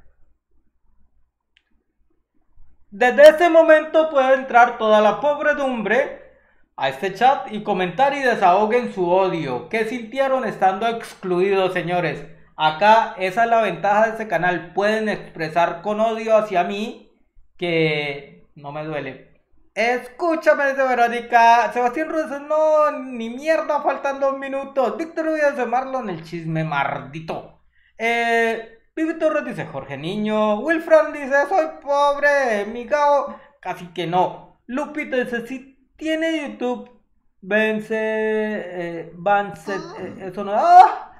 [2.89, 6.21] Desde este momento puede entrar toda la pobredumbre
[6.75, 9.69] a este chat y comentar y desahoguen su odio.
[9.69, 12.25] ¿Qué sintieron estando excluidos, señores?
[12.57, 14.73] Acá esa es la ventaja de este canal.
[14.73, 17.13] Pueden expresar con odio hacia mí
[17.57, 19.30] que no me duele.
[19.73, 21.71] Escúchame, Verónica.
[21.71, 24.97] Sebastián Ruiz, no, ni mierda, faltan dos minutos.
[24.97, 27.61] Víctor Díaz de Marlon, el chisme mardito.
[27.97, 30.59] Eh, Pibi Torres dice Jorge Niño.
[30.59, 32.65] Wilfran dice, soy pobre.
[32.65, 34.59] Migao, casi que no.
[34.67, 36.89] Lupito dice, si tiene YouTube,
[37.39, 40.53] vence, eh, vance, eh, eso no.
[40.53, 41.10] ¡Ah!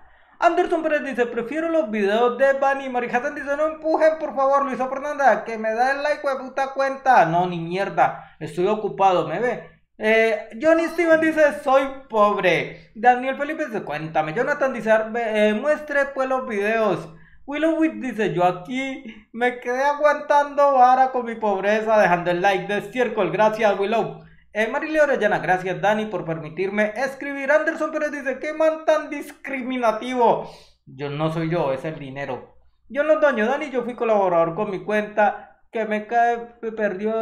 [0.42, 2.90] Anderson Pérez dice, prefiero los videos de Bunny.
[2.90, 6.74] Marijasen dice, no empujen, por favor, Luisa Fernanda, que me da el like de puta
[6.74, 7.26] cuenta.
[7.26, 9.70] No, ni mierda, estoy ocupado, me ve.
[9.98, 12.92] Eh, Johnny Steven dice, soy pobre.
[12.96, 14.34] Daniel Felipe dice, cuéntame.
[14.34, 17.08] Jonathan dice, eh, muestre pues los videos.
[17.46, 22.80] Willow dice, yo aquí me quedé aguantando vara con mi pobreza, dejando el like de
[22.80, 23.32] estiércol.
[23.32, 24.24] Gracias, Willow.
[24.54, 27.52] Eh, Marilia Orellana, gracias Dani por permitirme escribir.
[27.52, 30.50] Anderson Pérez dice, qué man tan discriminativo.
[30.86, 32.56] Yo no soy yo, es el dinero.
[32.90, 35.48] Yo no daño, Dani, yo fui colaborador con mi cuenta.
[35.72, 37.14] Que me cae, me perdió.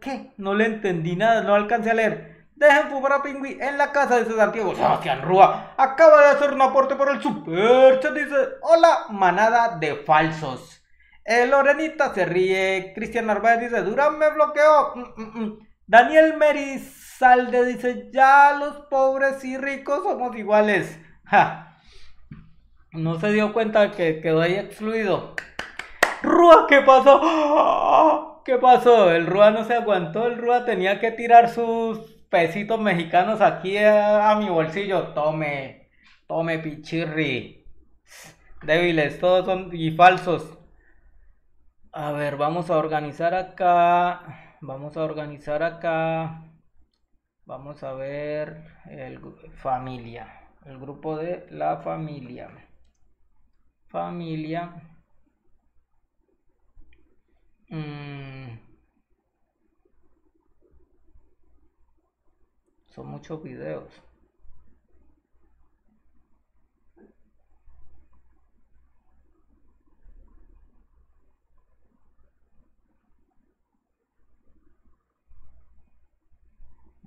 [0.00, 0.32] ¿Qué?
[0.36, 2.46] No le entendí nada, no alcancé a leer.
[2.54, 5.74] Dejen fumar a Pingüi en la casa de Santiago Sebastián Rúa.
[5.76, 8.00] Acaba de hacer un aporte por el super.
[8.00, 10.80] Se dice: Hola, manada de falsos.
[11.24, 12.92] Eh, Lorenita se ríe.
[12.94, 14.94] Cristian Narváez dice: Durán me bloqueó.
[14.94, 15.67] Mm, mm, mm.
[15.88, 21.00] Daniel Merizalde dice, ya los pobres y ricos somos iguales.
[22.90, 25.36] No se dio cuenta que quedó ahí excluido.
[26.22, 28.40] Rúa, ¿qué pasó?
[28.46, 29.12] ¿Qué pasó?
[29.12, 31.98] El Rúa no se aguantó, el Rúa tenía que tirar sus
[32.30, 35.08] pesitos mexicanos aquí a, mi bolsillo.
[35.08, 35.90] Tome,
[36.26, 37.66] tome pichirri.
[38.62, 40.58] Débiles, todos son y falsos.
[41.92, 46.44] A ver, vamos a organizar acá vamos a organizar acá
[47.46, 49.20] vamos a ver el
[49.54, 50.38] familia
[50.68, 52.50] el grupo de la familia.
[53.86, 54.82] Familia.
[57.70, 58.58] Mm.
[62.88, 64.02] son muchos videos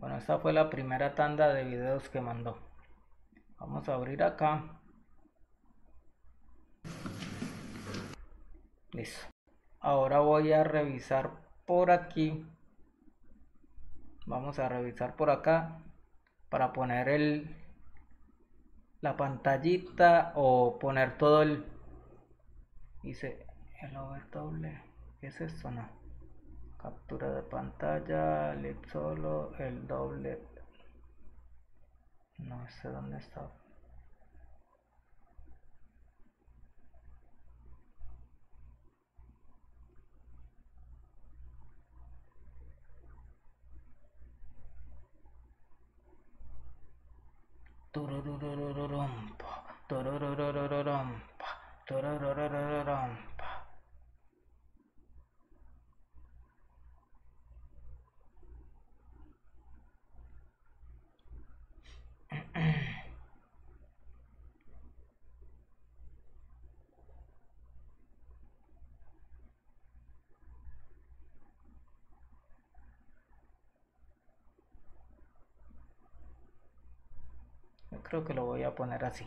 [0.01, 2.57] Bueno, esta fue la primera tanda de videos que mandó.
[3.59, 4.81] Vamos a abrir acá.
[8.93, 9.27] Listo.
[9.79, 11.29] Ahora voy a revisar
[11.67, 12.43] por aquí.
[14.25, 15.77] Vamos a revisar por acá
[16.49, 17.55] para poner el
[19.01, 21.63] la pantallita o poner todo el
[23.03, 23.45] dice
[23.83, 24.81] el over doble.
[25.19, 25.69] ¿Qué es esto?
[25.69, 26.00] No
[26.81, 30.39] captura de pantalla lip solo el doble.
[32.39, 33.49] No sé dónde está
[78.11, 79.25] creo que lo voy a poner así.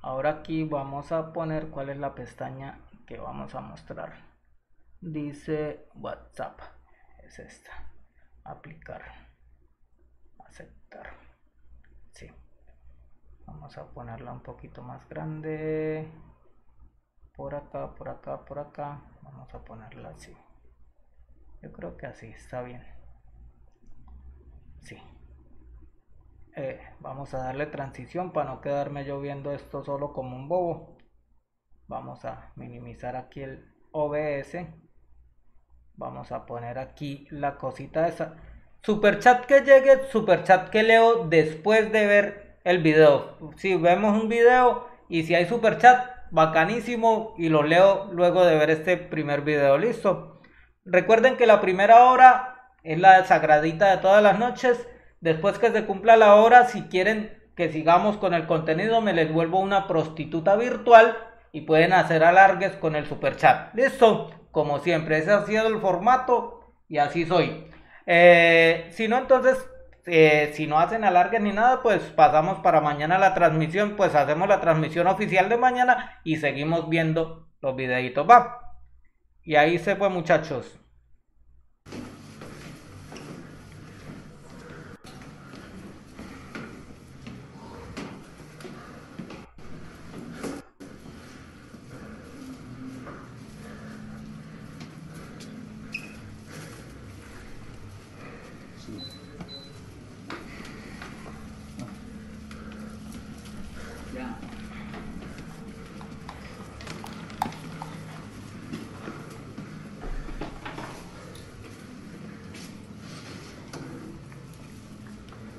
[0.00, 4.24] Ahora aquí vamos a poner cuál es la pestaña que vamos a mostrar.
[5.02, 6.58] Dice whatsapp.
[7.24, 7.70] Es esta.
[8.44, 9.02] Aplicar
[10.46, 11.14] aceptar
[12.12, 12.28] sí
[13.76, 16.06] vamos a ponerla un poquito más grande.
[17.34, 19.02] Por acá por acá por acá.
[19.22, 20.36] Vamos a ponerla así.
[21.62, 22.84] Yo creo que así está bien.
[24.80, 24.98] Sí.
[26.54, 30.98] Eh, vamos a darle transición para no quedarme yo viendo esto solo como un bobo.
[31.88, 34.56] Vamos a minimizar aquí el OBS
[35.94, 38.34] vamos a poner aquí la cosita esa.
[38.82, 44.20] Super chat que llegue super chat que leo después de ver el video si vemos
[44.20, 48.96] un video y si hay super chat bacanísimo y lo leo luego de ver este
[48.96, 50.40] primer video listo
[50.84, 54.86] recuerden que la primera hora es la sagradita de todas las noches
[55.22, 59.32] Después que se cumpla la hora, si quieren que sigamos con el contenido, me les
[59.32, 61.16] vuelvo una prostituta virtual
[61.52, 63.72] y pueden hacer alargues con el super chat.
[63.72, 67.68] Listo, como siempre, ese ha sido el formato y así soy.
[68.04, 69.64] Eh, si no, entonces,
[70.06, 74.48] eh, si no hacen alargues ni nada, pues pasamos para mañana la transmisión, pues hacemos
[74.48, 78.28] la transmisión oficial de mañana y seguimos viendo los videitos.
[78.28, 78.76] Va.
[79.44, 80.78] Y ahí se fue, muchachos.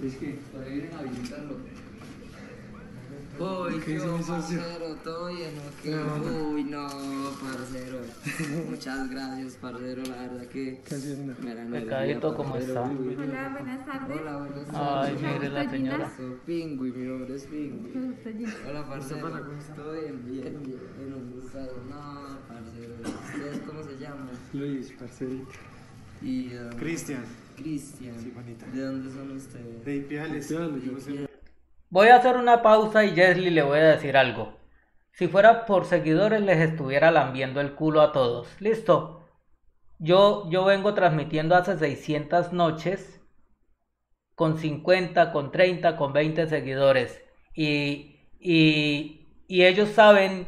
[0.04, 1.56] Es que para ir a visitarlo.
[3.40, 4.24] Uy, ¿Qué qué hizo mi
[5.04, 5.90] qué?
[5.92, 6.50] No.
[6.52, 6.88] Uy, no,
[7.42, 8.00] parcero.
[8.70, 11.34] Muchas gracias, parcero, la verdad que ¿Qué haciendo?
[11.42, 12.84] me la Pecadito, ¿cómo está?
[12.84, 14.18] Uy, Hola, buenas tardes.
[14.22, 15.22] Hola, buenas Ay, tardes.
[15.22, 16.12] mire la señora.
[16.16, 18.16] Soy Pingüi, mi nombre es Pingüi.
[18.70, 19.22] Hola, parcero.
[19.22, 19.76] pana, ¿cómo está?
[19.76, 21.14] Todo bien, bien, bien.
[21.14, 21.60] Un gusto.
[21.90, 22.94] No, parcero.
[23.04, 24.30] ¿Ustedes cómo se llaman?
[24.54, 25.52] Luis, parcerito.
[26.22, 27.26] Y, um, Cristian,
[27.58, 28.18] Cristian.
[28.20, 28.66] Sí, bonita.
[28.68, 29.84] ¿De dónde son ustedes?
[29.84, 30.54] de Ipiales.
[31.90, 34.63] Voy a hacer una pausa y Jesly le voy a decir algo.
[35.14, 38.60] Si fuera por seguidores les estuviera lambiendo el culo a todos.
[38.60, 39.22] Listo.
[40.00, 43.22] Yo, yo vengo transmitiendo hace 600 noches
[44.36, 47.24] con 50, con 30, con 20 seguidores.
[47.54, 50.48] Y, y, ellos saben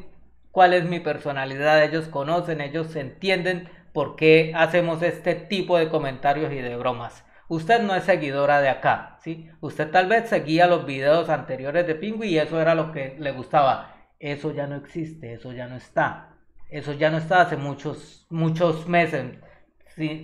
[0.52, 6.52] cuál es mi personalidad, ellos conocen, ellos entienden por qué hacemos este tipo de comentarios
[6.52, 7.24] y de bromas.
[7.48, 9.48] Usted no es seguidora de acá, ¿sí?
[9.62, 13.32] Usted tal vez seguía los videos anteriores de Pingüi y eso era lo que le
[13.32, 13.95] gustaba.
[14.26, 16.30] Eso ya no existe, eso ya no está.
[16.68, 19.38] Eso ya no está hace muchos, muchos meses,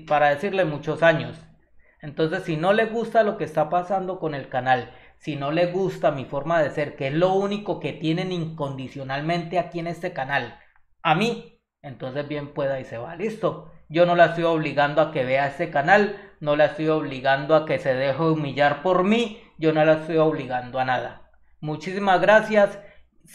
[0.07, 1.39] para decirle muchos años.
[2.01, 5.67] Entonces, si no le gusta lo que está pasando con el canal, si no le
[5.67, 10.13] gusta mi forma de ser, que es lo único que tienen incondicionalmente aquí en este
[10.13, 10.57] canal,
[11.03, 13.71] a mí, entonces bien pueda y se va, listo.
[13.87, 17.67] Yo no la estoy obligando a que vea este canal, no la estoy obligando a
[17.67, 21.29] que se deje humillar por mí, yo no la estoy obligando a nada.
[21.59, 22.79] Muchísimas gracias.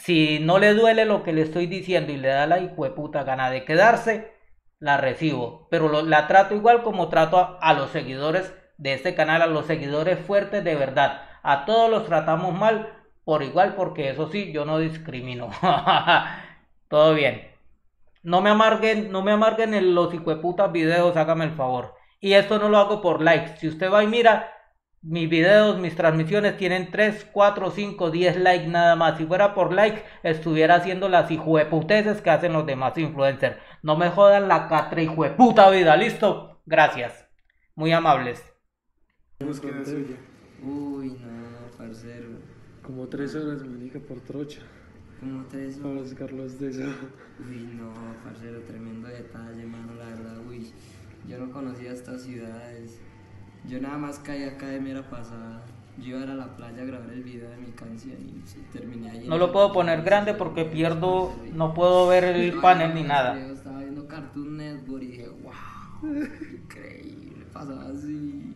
[0.03, 2.59] Si no le duele lo que le estoy diciendo y le da la
[2.94, 4.32] puta gana de quedarse,
[4.78, 5.66] la recibo.
[5.70, 9.66] Pero la trato igual como trato a, a los seguidores de este canal, a los
[9.66, 11.22] seguidores fuertes de verdad.
[11.42, 12.92] A todos los tratamos mal
[13.24, 15.51] por igual, porque eso sí, yo no discrimino.
[16.88, 17.51] Todo bien.
[18.22, 21.94] No me amarguen, no me amarguen en los hijueputas videos, hágame el favor.
[22.20, 23.57] Y esto no lo hago por likes.
[23.59, 24.53] Si usted va y mira,
[25.07, 29.16] mis videos, mis transmisiones tienen 3, 4, 5, 10 likes nada más.
[29.16, 33.57] Si fuera por like, estuviera haciendo las hijueputeces que hacen los demás influencers.
[33.82, 36.61] No me jodan la catra hijueputa vida, ¿listo?
[36.66, 37.28] Gracias.
[37.76, 38.42] Muy amables.
[39.38, 40.16] Búsqueda suya.
[40.61, 42.30] Uy, no, parcero.
[42.82, 44.61] Como tres horas, manica, por trocha.
[45.20, 46.82] Como tres Para buscarlos de eso.
[47.38, 47.92] Uy, no,
[48.24, 50.72] parcero, tremendo detalle, mano, la verdad, uy.
[51.28, 53.00] Yo no conocía estas ciudades.
[53.69, 55.62] Yo nada más caí acá de mera pasada.
[55.99, 58.47] Yo iba a ir a la playa a grabar el video de mi canción y
[58.47, 59.29] sí, terminé ahí.
[59.29, 63.03] No lo puedo poner grande porque pierdo, no puedo ver el Ay, panel no, ni
[63.03, 63.35] nada.
[63.35, 65.53] serio, Estaba viendo Cartoon Network y dije, wow,
[66.62, 68.53] increíble, pasaba así.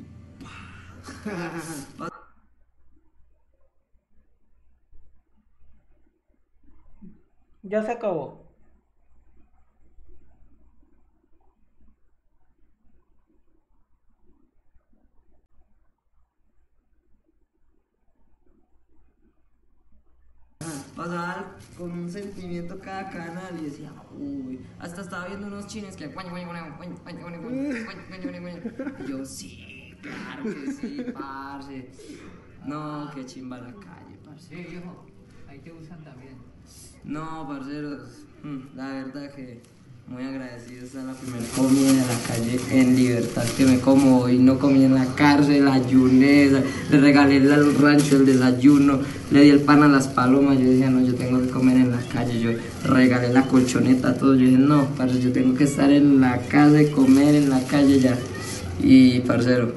[7.63, 8.50] Ya se acabó.
[21.01, 26.13] Pasaba con un sentimiento cada canal y decía, uy, hasta estaba viendo unos chinos que...
[28.99, 31.91] Y yo, sí, claro que sí, parce.
[32.67, 34.49] No, qué chimba la calle, parce.
[34.49, 35.07] Sí, viejo.
[35.49, 36.37] Ahí te usan también.
[37.03, 39.63] No, parceros, mm, la verdad que
[40.11, 40.85] muy agradecido.
[40.85, 44.39] Esta es la primera comida de la calle en libertad que me como hoy.
[44.39, 46.51] No comí en la cárcel, ayuné,
[46.91, 49.01] le regalé al rancho el desayuno,
[49.31, 50.59] le di el pan a las palomas.
[50.59, 52.41] Yo decía, no, yo tengo que comer en la calle.
[52.41, 52.51] Yo
[52.85, 54.37] regalé la colchoneta a todos.
[54.39, 57.63] Yo dije, no, parce, yo tengo que estar en la casa y comer en la
[57.65, 58.19] calle ya.
[58.83, 59.73] Y, parcero,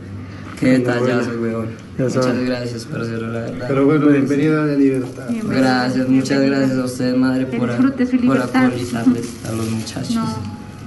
[0.60, 1.83] qué detallazo, weón.
[1.98, 2.46] Ya Muchas saben.
[2.48, 3.66] gracias, parcero, la verdad.
[3.68, 5.24] Pero bueno, bienvenida a la libertad.
[5.48, 10.16] Gracias, muchas gracias a ustedes, madre, por, su por alcoholizarles a los muchachos.
[10.16, 10.26] No,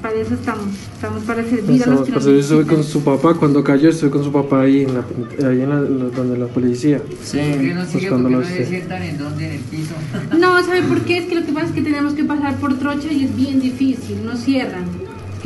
[0.02, 0.66] para eso estamos.
[0.94, 3.88] Estamos para servir a los que nos parce, yo estuve con su papá cuando cayó,
[3.88, 5.04] estuve con su papá ahí en la,
[5.48, 7.00] ahí en la, donde la policía.
[7.22, 8.56] Sí, ¿Por qué no qué no a usted.
[8.56, 9.46] se sientan en donde?
[9.46, 9.94] En el piso.
[10.38, 11.18] No, ¿sabe por qué?
[11.18, 13.60] Es que lo que pasa es que tenemos que pasar por trocha y es bien
[13.60, 14.84] difícil, nos cierran.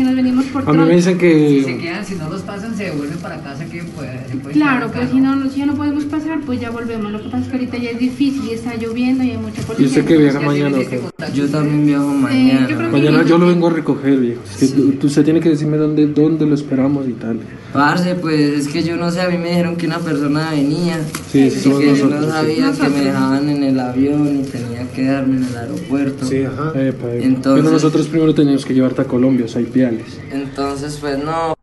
[0.01, 1.79] Que nos venimos por A mí me dicen Si se que...
[1.79, 5.03] quedan, si no los pasan, se devuelven para casa que puede, se puede Claro, quedar
[5.09, 7.13] pues si no, si ya no podemos pasar, pues ya volvemos.
[7.13, 9.61] Lo que pasa es que ahorita ya es difícil y está lloviendo y hay mucha
[9.61, 9.87] ¿Y policía.
[9.89, 10.79] usted que viaja mañana
[11.35, 12.67] yo también viajo mañana.
[12.67, 14.41] yo que- Mañana yo lo vengo a recoger, viejo.
[14.59, 17.41] Que tú- usted tiene que decirme dónde, dónde lo esperamos y tal.
[17.73, 20.99] Parce, pues es que yo no sé, a mí me dijeron que una persona venía.
[21.31, 22.29] Sí, sí, y somos que yo no sí.
[22.31, 26.27] sabía que me dejaban en el avión y tenía que quedarme en el aeropuerto.
[26.27, 26.71] Sí, ajá.
[26.71, 27.15] Epa, epa.
[27.25, 30.19] Entonces- Pero nosotros primero teníamos que llevarte a Colombia, o sea, hay piales.
[30.33, 31.55] Entonces, pues no.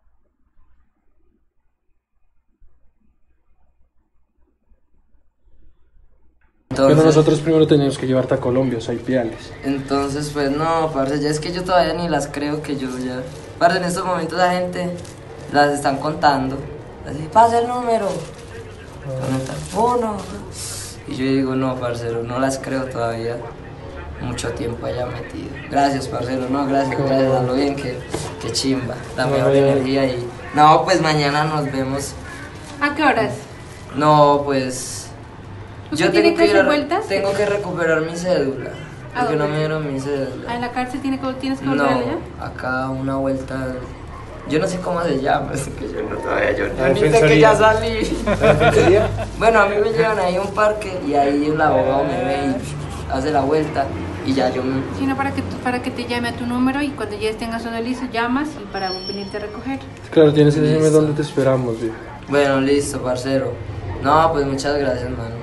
[6.70, 9.52] Pero Entonces, nosotros primero teníamos que llevarte a Colombia, o sea, hay piales.
[9.64, 13.24] entonces, pues no, parce, ya es que yo todavía ni las creo que yo ya.
[13.58, 14.90] Parce, en estos momentos la gente
[15.52, 16.58] las están contando.
[17.10, 18.08] Así, pasa el número.
[19.76, 20.18] Uno.
[21.08, 23.38] Y yo digo, no, parcero, no las creo todavía.
[24.22, 25.50] Mucho tiempo allá metido.
[25.70, 28.00] Gracias, parcero, no, gracias, gracias a lo bien, que,
[28.42, 28.96] que chimba.
[29.16, 30.28] La No, mejor energía y.
[30.56, 32.14] No, pues mañana nos vemos.
[32.82, 33.34] ¿A qué horas?
[33.96, 35.08] No, pues.
[35.92, 37.08] ¿Usted tiene que ir hacer a- vueltas?
[37.08, 38.72] Tengo que recuperar mi cédula.
[39.16, 40.52] ¿A Porque no me dieron mi cédula.
[40.52, 42.18] ¿A la cárcel tiene que, tienes que No, volver allá?
[42.42, 43.68] acá una vuelta.
[44.50, 47.40] Yo no sé cómo se llama, es que yo no todavía, yo, ni sé que
[47.40, 48.18] ya salí.
[49.38, 52.38] Bueno, a mí me llevan ahí a un parque y ahí el abogado me ve
[52.48, 53.86] y hace la vuelta
[54.26, 54.82] y ya yo me.
[54.98, 57.80] Sino para que, para que te llame a tu número y cuando ya tengas todo
[57.82, 59.80] listo, llamas y para venirte a recoger.
[60.12, 61.96] Claro, tienes que decirme dónde te esperamos, viejo.
[62.30, 63.54] Bueno, listo, parcero.
[64.04, 65.37] No, pues muchas gracias, mano.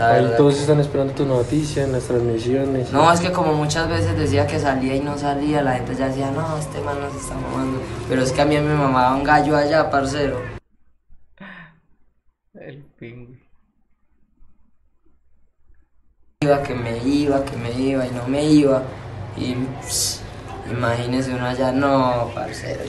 [0.00, 2.90] La Ahí todos están esperando tu noticia en las transmisiones.
[2.90, 6.08] No, es que como muchas veces decía que salía y no salía, la gente ya
[6.08, 7.82] decía, no, este man nos está mamando.
[8.08, 10.40] Pero es que a mí me mamaba un gallo allá, parcero.
[12.54, 13.42] El pingüi.
[16.40, 18.82] Iba, que me iba, que me iba y no me iba.
[19.36, 20.22] Y pss,
[20.70, 22.84] imagínese uno allá, no, parcero.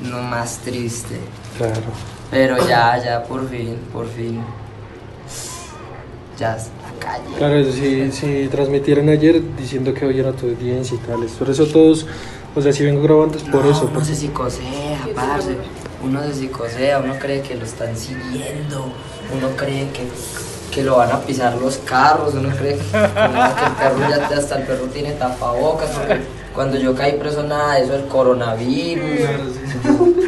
[0.00, 1.20] No más triste.
[1.58, 1.92] Claro.
[2.30, 4.42] Pero ya, ya, por fin, por fin.
[6.38, 7.24] Ya es la calle.
[7.38, 11.32] Claro, si, si transmitieran ayer diciendo que hoy era tu audiencia y tales.
[11.32, 12.06] Por eso todos,
[12.54, 13.88] o sea, si vengo grabando es por No, eso.
[13.90, 15.56] Uno se psicosea, parce.
[16.04, 18.92] Uno se psicosea, uno cree que lo están siguiendo.
[19.34, 20.06] Uno cree que,
[20.70, 22.34] que lo van a pisar los carros.
[22.34, 25.90] Uno cree que el perro ya hasta el perro tiene tapabocas.
[25.90, 26.20] Porque
[26.56, 29.20] cuando yo caí preso, nada de eso, el coronavirus.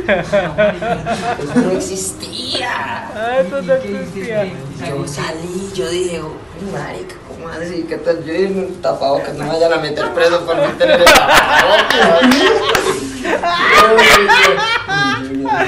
[0.08, 2.70] Eso no existía.
[3.14, 4.44] Ah, eso no existía.
[4.88, 7.84] Yo salí, yo dije, "Uy, marica, ¿cómo así?
[7.86, 8.24] ¿Qué tal?
[8.24, 12.22] Yo dije, tapabocas, no me vayan a meter preso por no tener el tapabocas.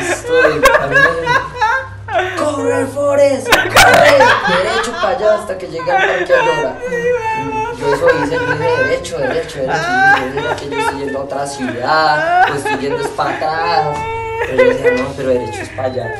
[0.10, 0.60] Estoy,
[2.38, 3.48] ¡Corre, Forest!
[3.48, 4.18] ¡Corre!
[4.62, 6.76] Derecho para allá hasta que llegue al parque Aurora.
[7.80, 9.78] Yo eso hice, yo dije derecho, derecho, derecho.
[10.52, 13.98] Y que yo estoy yendo a otra ciudad, pues estoy yendo es para atrás.
[14.46, 16.14] Pero yo decía, no, pero derecho es para allá.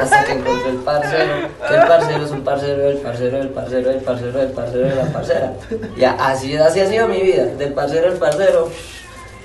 [0.00, 1.34] Hasta que encontré el parcero,
[1.70, 5.04] el parcero es un parcero del parcero del parcero del parcero del parcero de la
[5.04, 5.52] parcera.
[5.96, 8.70] Y así, así ha sido mi vida, del parcero al parcero,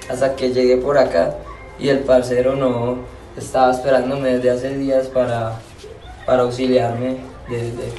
[0.10, 1.36] hasta que llegué por acá
[1.80, 2.98] y el parcero no
[3.38, 5.54] estaba esperándome desde hace días para,
[6.26, 7.18] para auxiliarme
[7.50, 7.92] de, de,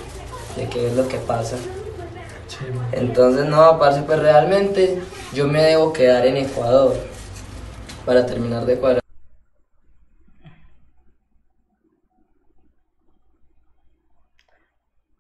[0.57, 1.57] de qué es lo que pasa.
[2.93, 5.01] Entonces, no, parce, pues realmente
[5.33, 6.95] yo me debo quedar en Ecuador
[8.05, 9.03] para terminar de cuadrar.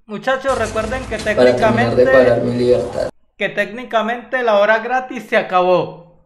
[0.07, 3.11] Muchachos, recuerden que Para de técnicamente, mi libertad.
[3.37, 6.25] que técnicamente la hora gratis se acabó.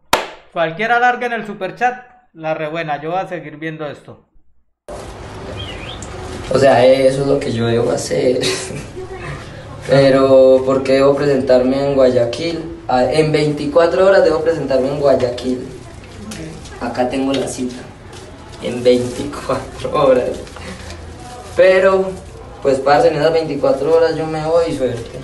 [0.53, 3.01] Cualquier alargue en el superchat, la rebuena.
[3.01, 4.25] Yo voy a seguir viendo esto.
[6.49, 8.39] O sea, eso es lo que yo debo hacer.
[9.87, 12.63] Pero porque debo presentarme en Guayaquil.
[12.87, 15.67] Ah, En 24 horas debo presentarme en Guayaquil.
[16.81, 17.81] Acá tengo la cita.
[18.61, 20.29] En 24 horas.
[21.55, 22.05] Pero,
[22.61, 25.19] pues parce, en esas 24 horas yo me voy y suerte.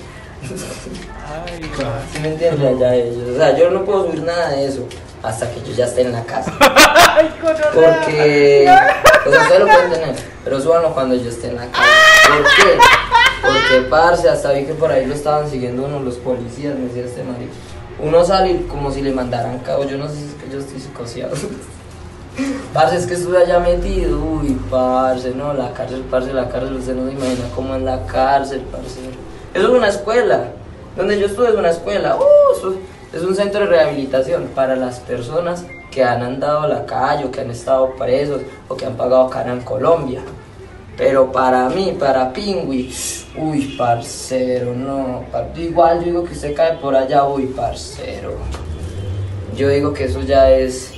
[1.26, 1.62] Ay,
[2.14, 2.76] ¿Sí me entiendes?
[2.76, 3.30] Allá ellos.
[3.34, 4.86] O sea, yo no puedo subir nada de eso
[5.24, 6.52] hasta que yo ya esté en la casa.
[7.74, 8.70] Porque,
[9.24, 11.84] pues ustedes lo pueden tener, pero súbanlo cuando yo esté en la casa.
[12.28, 12.78] ¿Por qué?
[13.42, 17.06] Porque, parce, hasta vi que por ahí lo estaban siguiendo uno los policías, me decía
[17.06, 17.52] este marido.
[18.00, 20.80] Uno sale como si le mandaran cabo, yo no sé si es que yo estoy
[20.80, 21.36] psicoseado.
[22.74, 26.96] Parce, es que estuve allá metido, uy, parce, no, la cárcel, parce, la cárcel, usted
[26.96, 29.02] no se imagina cómo es la cárcel, parce.
[29.54, 30.52] Eso es una escuela,
[30.96, 32.76] donde yo estuve es una escuela, uh, eso
[33.14, 37.32] es un centro de rehabilitación para las personas que han andado a la calle o
[37.32, 40.22] que han estado presos o que han pagado cana en Colombia.
[40.96, 42.94] Pero para mí, para Pingüi,
[43.38, 45.24] uy, parcero, no,
[45.56, 48.34] igual yo digo que usted cae por allá, uy, parcero.
[49.56, 50.94] Yo digo que eso ya es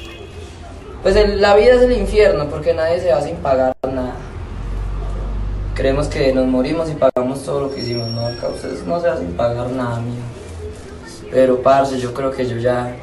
[1.03, 4.13] pues la vida es el infierno porque nadie se va sin pagar nada.
[5.73, 9.17] Creemos que nos morimos y pagamos todo lo que hicimos, no, acá ustedes no se
[9.17, 10.40] sin pagar nada, mío.
[11.31, 12.93] Pero, parce, yo creo que yo ya,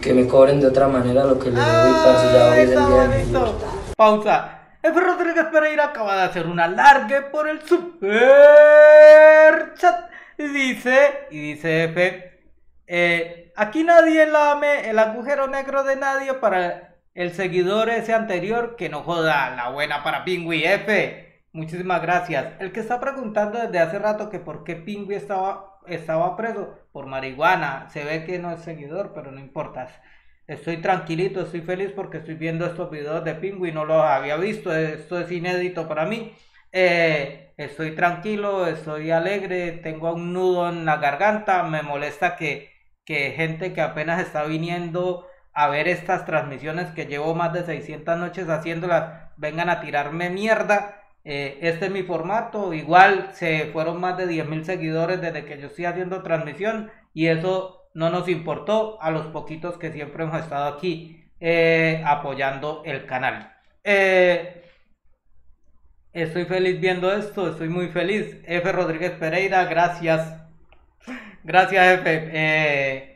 [0.00, 2.86] que me cobren de otra manera lo que les doy, parce, ya hoy es el
[2.86, 3.68] día de mi libertad.
[3.96, 4.50] Pausa.
[4.82, 5.00] F.
[5.00, 7.94] Rodríguez Pereira acaba de hacer un alargue por el super
[9.76, 10.10] chat.
[10.36, 12.32] Y dice, y dice F,
[12.86, 18.90] eh, aquí nadie lame el agujero negro de nadie para el seguidor ese anterior que
[18.90, 21.42] no joda la buena para Pingüi F.
[21.52, 22.52] Muchísimas gracias.
[22.58, 27.06] El que está preguntando desde hace rato que por qué Pingüi estaba, estaba preso por
[27.06, 27.88] marihuana.
[27.90, 29.88] Se ve que no es seguidor, pero no importa.
[30.46, 34.74] Estoy tranquilito, estoy feliz porque estoy viendo estos videos de Pingüi, no los había visto,
[34.74, 36.34] esto es inédito para mí.
[36.72, 42.70] Eh, estoy tranquilo, estoy alegre, tengo un nudo en la garganta, me molesta que,
[43.04, 48.18] que gente que apenas está viniendo a ver estas transmisiones que llevo más de 600
[48.18, 51.03] noches haciéndolas, vengan a tirarme mierda.
[51.24, 55.68] Eh, este es mi formato, igual se fueron más de 10.000 seguidores desde que yo
[55.68, 60.74] estoy haciendo transmisión y eso no nos importó a los poquitos que siempre hemos estado
[60.74, 63.54] aquí eh, apoyando el canal.
[63.84, 64.64] Eh,
[66.12, 68.36] estoy feliz viendo esto, estoy muy feliz.
[68.44, 68.72] F.
[68.72, 70.40] Rodríguez Pereira, gracias.
[71.44, 73.14] Gracias, F.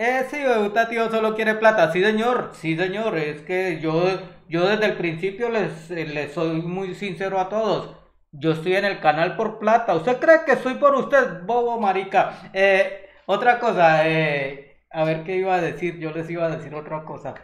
[0.00, 1.92] Eh, eh, eh, sí, Beuta, tío, solo quiere plata.
[1.92, 3.18] Sí, señor, sí, señor.
[3.18, 4.04] Es que yo,
[4.48, 7.96] yo desde el principio les, les soy muy sincero a todos.
[8.32, 9.94] Yo estoy en el canal por plata.
[9.94, 12.50] ¿Usted cree que soy por usted, bobo marica?
[12.52, 15.98] Eh, otra cosa, eh, a ver qué iba a decir.
[15.98, 17.34] Yo les iba a decir otra cosa.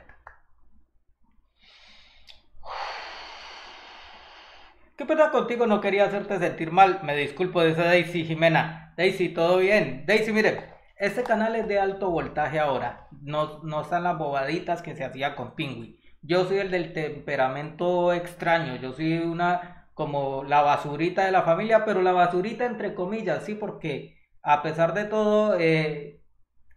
[4.97, 5.67] ¿Qué pena contigo?
[5.67, 7.01] No quería hacerte sentir mal.
[7.03, 8.95] Me disculpo, dice Daisy Jimena.
[8.97, 10.05] Daisy, ¿todo bien?
[10.07, 13.09] Daisy, mire, este canal es de alto voltaje ahora.
[13.23, 16.01] No, no están las bobaditas que se hacía con Pingüi.
[16.23, 18.77] Yo soy el del temperamento extraño.
[18.77, 23.55] Yo soy una como la basurita de la familia, pero la basurita entre comillas, sí,
[23.55, 26.21] porque a pesar de todo, eh,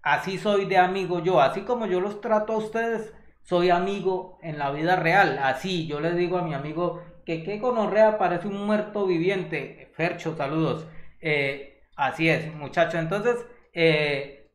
[0.01, 1.41] así soy de amigo yo.
[1.41, 3.13] Así como yo los trato a ustedes,
[3.43, 5.39] soy amigo en la vida real.
[5.43, 9.91] Así, yo les digo a mi amigo que qué gonorrea parece un muerto viviente.
[9.95, 10.87] Fercho, saludos.
[11.21, 12.95] Eh, así es, muchachos.
[12.95, 14.51] Entonces, eh,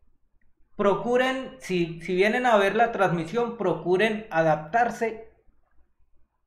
[0.76, 5.32] procuren, si, si vienen a ver la transmisión, procuren adaptarse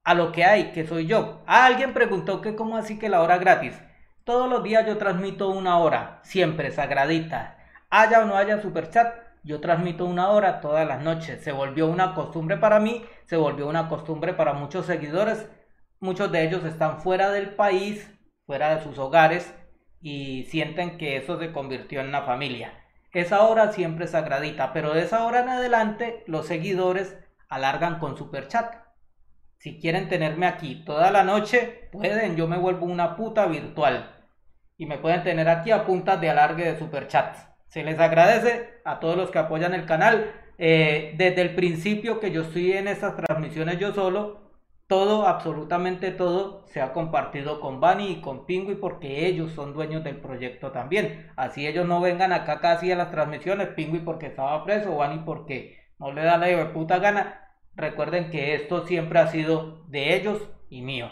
[0.03, 1.41] a lo que hay, que soy yo.
[1.45, 3.81] Ah, alguien preguntó que cómo así que la hora gratis.
[4.23, 7.57] Todos los días yo transmito una hora, siempre sagradita.
[7.89, 11.43] Haya o no haya superchat, yo transmito una hora todas las noches.
[11.43, 15.49] Se volvió una costumbre para mí, se volvió una costumbre para muchos seguidores.
[15.99, 18.09] Muchos de ellos están fuera del país,
[18.45, 19.53] fuera de sus hogares
[20.01, 22.73] y sienten que eso se convirtió en una familia.
[23.13, 27.17] Esa hora siempre es sagradita, pero de esa hora en adelante los seguidores
[27.49, 28.75] alargan con superchat.
[29.57, 34.13] Si quieren tenerme aquí toda la noche, pueden, yo me vuelvo una puta virtual.
[34.77, 37.47] Y me pueden tener aquí a puntas de alargue de superchats.
[37.67, 40.31] Se les agradece a todos los que apoyan el canal.
[40.59, 44.46] Eh, desde el principio que yo estoy en estas transmisiones yo solo,
[44.87, 50.03] todo, absolutamente todo, se ha compartido con Bani y con Pingui porque ellos son dueños
[50.03, 51.31] del proyecto también.
[51.35, 55.77] Así ellos no vengan acá casi a las transmisiones, Pingui porque estaba preso, Bani porque
[55.99, 57.41] no le da la de puta gana.
[57.75, 61.11] Recuerden que esto siempre ha sido de ellos y mío.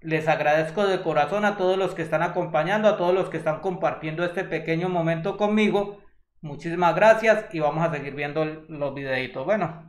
[0.00, 3.60] Les agradezco de corazón a todos los que están acompañando, a todos los que están
[3.60, 6.00] compartiendo este pequeño momento conmigo.
[6.40, 9.44] Muchísimas gracias y vamos a seguir viendo los videitos.
[9.44, 9.88] Bueno,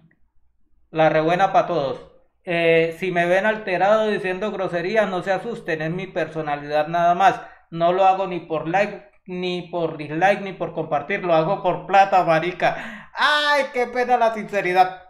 [0.92, 2.13] la rebuena para todos.
[2.46, 7.42] Eh, si me ven alterado diciendo groserías, no se asusten, es mi personalidad nada más.
[7.72, 11.24] No lo hago ni por like, ni por dislike, ni por compartir.
[11.24, 13.10] Lo hago por plata, marica.
[13.14, 15.04] Ay, qué pena la sinceridad.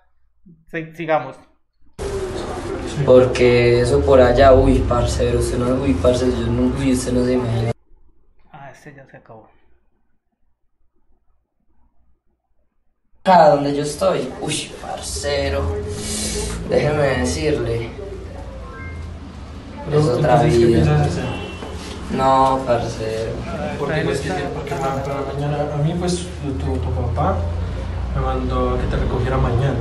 [0.68, 1.40] Sí, sigamos.
[3.06, 7.26] Porque eso por allá, uy, parcero, usted no, uy, parcero, yo no, uy, usted no
[7.26, 7.72] se imagina.
[8.52, 9.50] Ah, este ya se acabó.
[13.26, 15.62] Acá donde yo estoy, uy, parcero,
[16.70, 17.90] déjeme decirle,
[19.90, 21.08] es otra Entonces, ¿qué vida.
[22.12, 23.32] No, parcero.
[23.80, 26.28] Porque, pues, que- porque para, para mañana, a mí pues
[26.60, 27.38] tu, papá
[28.14, 29.78] me mandó a que te recogiera mañana.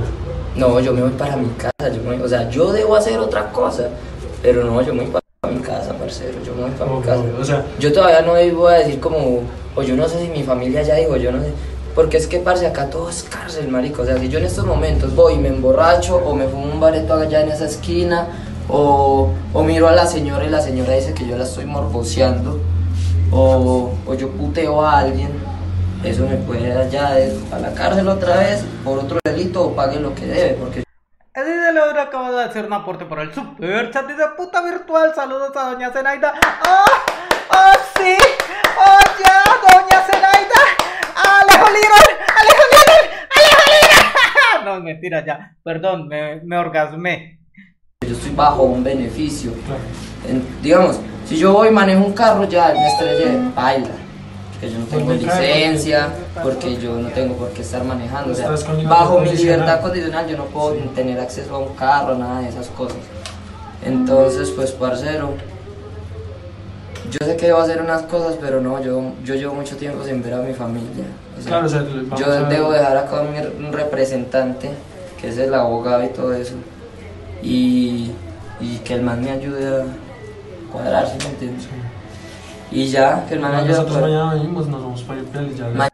[0.55, 3.51] No, yo me voy para mi casa, yo me- o sea, yo debo hacer otra
[3.51, 3.89] cosa,
[4.41, 7.23] pero no, yo me voy para mi casa, parcero, yo me voy para mi casa.
[7.37, 9.41] O sea, Yo todavía no voy a decir como,
[9.75, 11.51] o yo no sé si mi familia ya dijo, yo no sé.
[11.95, 14.01] Porque es que, parce, acá todo es cárcel, marico.
[14.01, 16.79] O sea, si yo en estos momentos voy y me emborracho, o me fumo un
[16.79, 18.27] bareto allá en esa esquina,
[18.67, 19.31] o,
[19.63, 22.59] miro a la señora y la señora dice que yo la estoy morboceando,
[23.31, 25.31] o, o yo puteo a alguien,
[26.03, 29.99] eso me puede ya de- a la cárcel otra vez por otro delito o pague
[29.99, 30.83] lo que debe, porque
[31.35, 35.13] Eddie de acaba de hacer un aporte por el super chat de puta virtual.
[35.15, 36.31] Saludos a doña Zenaida.
[36.63, 36.85] ¡Oh!
[37.49, 38.15] ¡Oh, sí!
[38.77, 39.43] ¡Oh, ya!
[39.65, 40.61] ¡Doña Zenaida!
[41.15, 42.17] ¡Alejo Little!
[42.39, 43.09] ¡Alejo Little!
[43.35, 44.62] ¡Alejo Little!
[44.73, 45.55] No, mentira, ya.
[45.63, 47.39] Perdón, me, me orgasmé.
[48.01, 49.51] yo estoy bajo un beneficio.
[50.27, 53.89] En- digamos, si yo voy y manejo un carro, ya me estrellé, baila.
[54.59, 56.09] Que yo no tengo Porque, licencia,
[56.41, 58.31] porque yo no tengo por qué estar manejando.
[58.31, 58.49] O sea,
[58.87, 62.67] bajo mi libertad condicional yo no puedo tener acceso a un carro, nada de esas
[62.69, 62.97] cosas.
[63.85, 65.35] Entonces, pues, parcero,
[67.11, 70.21] yo sé que debo hacer unas cosas, pero no, yo, yo llevo mucho tiempo sin
[70.23, 71.05] ver a mi familia.
[71.37, 74.69] O sea, Claro, o sea, vamos yo a- debo dejar acá a mi- un representante,
[75.19, 76.55] que es el abogado y todo eso,
[77.41, 78.11] y,
[78.59, 79.85] y que el man me ayude a
[80.71, 81.67] cuadrar, ¿sí me entiendes?
[82.71, 84.09] Y ya, que el man me ayude a Nosotros cuadrar.
[84.19, 85.92] mañana venimos, nos vamos para y ya.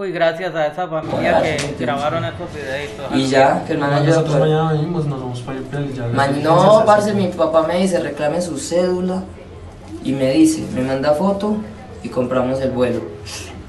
[0.00, 2.30] Uy, gracias a esa familia que sí, grabaron sí.
[2.30, 3.06] estos videitos.
[3.14, 5.92] Y ya, que el man me ayude a Nosotros mañana venimos, nos vamos para y
[5.92, 6.06] ya.
[6.06, 9.24] Ma- no, parce, mi papá me dice, reclame su cédula
[10.02, 11.58] y me dice, me manda foto
[12.02, 13.02] y compramos el vuelo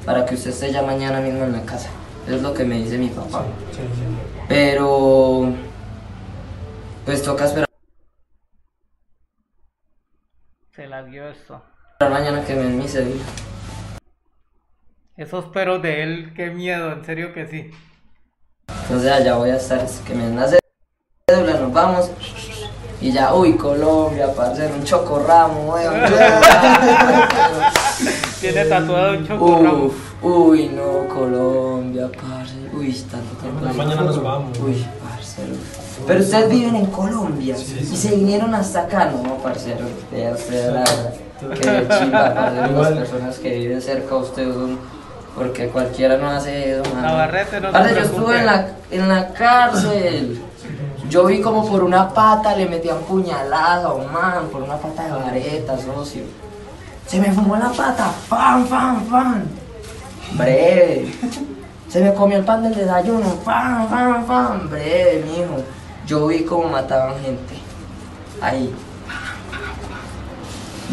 [0.05, 1.89] para que usted esté ya mañana mismo en la casa.
[2.25, 3.43] Eso es lo que me dice mi papá.
[3.73, 4.01] Sí, sí.
[4.47, 5.51] Pero,
[7.03, 7.67] pues toca esperar
[10.73, 11.61] Se la dio esto.
[11.99, 13.21] mañana que me den mi cédula.
[15.21, 17.69] Esos peros de él, qué miedo, en serio que sí.
[18.83, 22.09] Entonces allá voy a estar, que me den la cédula, nos vamos.
[22.99, 25.93] Y ya, uy, Colombia, parcero, un chocorramo, weón.
[28.41, 29.83] Tiene tatuado un chocorramo.
[29.85, 32.55] Uf, uy, no, Colombia, parce.
[32.73, 33.59] Uy, tanto tiempo.
[33.59, 34.57] Mañana- sin- mañana nos vamos.
[34.59, 35.53] Uy, parcero.
[36.07, 39.85] Pero ustedes viven en Colombia Sí, y se vinieron hasta acá, no, parcero.
[40.11, 41.13] Vea usted la verdad.
[41.61, 42.81] Qué chimba, parcero.
[42.81, 45.00] Las personas que viven cerca a usted son.
[45.35, 47.03] Porque cualquiera no hace eso, man.
[47.03, 50.41] Navarrete, no se Parce, yo estuve en la, en la cárcel.
[51.09, 55.05] Yo vi como por una pata le metían puñaladas a un man, por una pata
[55.05, 56.23] de vareta, socio.
[57.07, 59.43] Se me fumó la pata, fan, fan, fan.
[60.33, 61.13] Breve.
[61.89, 64.69] Se me comió el pan del desayuno, fan, fan, fan.
[64.69, 65.61] Breve, mijo.
[66.07, 67.55] Yo vi cómo mataban gente.
[68.41, 68.73] Ahí.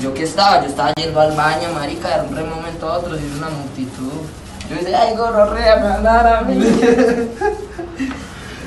[0.00, 3.36] Yo que estaba, yo estaba yendo al baño, marica, de un momento a otro, y
[3.36, 4.12] una multitud.
[4.70, 6.56] Yo decía, ay, gororrea, me dar a mí.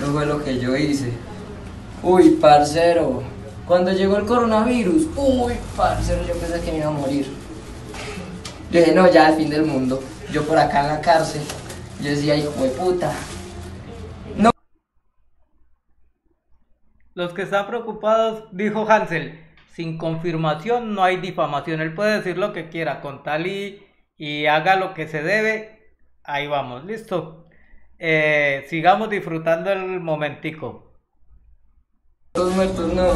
[0.01, 1.13] Eso fue lo que yo hice.
[2.03, 3.23] Uy, parcero.
[3.67, 7.31] Cuando llegó el coronavirus, uy, parcero, yo pensé que me iba a morir.
[8.71, 10.01] Yo dije, no, ya el fin del mundo.
[10.31, 11.43] Yo por acá en la cárcel.
[12.01, 13.11] Yo decía, hijo de puta.
[14.35, 14.49] No.
[17.13, 19.39] Los que están preocupados, dijo Hansel,
[19.73, 21.81] sin confirmación no hay difamación.
[21.81, 23.83] Él puede decir lo que quiera con tal y,
[24.17, 25.95] y haga lo que se debe.
[26.23, 27.47] Ahí vamos, listo.
[27.97, 30.91] Eh, sigamos disfrutando el momentico.
[32.33, 33.03] Todos muertos, no.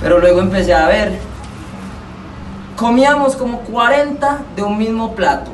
[0.00, 1.18] Pero luego empecé a ver.
[2.76, 5.50] Comíamos como 40 de un mismo plato.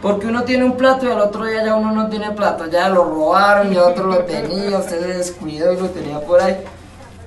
[0.00, 2.66] Porque uno tiene un plato y al otro día ya uno no tiene plato.
[2.66, 6.56] Ya lo robaron, ya otro lo tenía, usted se descuidó y lo tenía por ahí.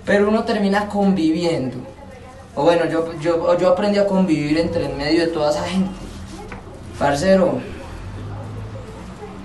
[0.06, 1.78] Pero uno termina conviviendo.
[2.54, 5.92] O bueno, yo, yo, yo aprendí a convivir entre en medio de toda esa gente.
[6.98, 7.60] Parcero,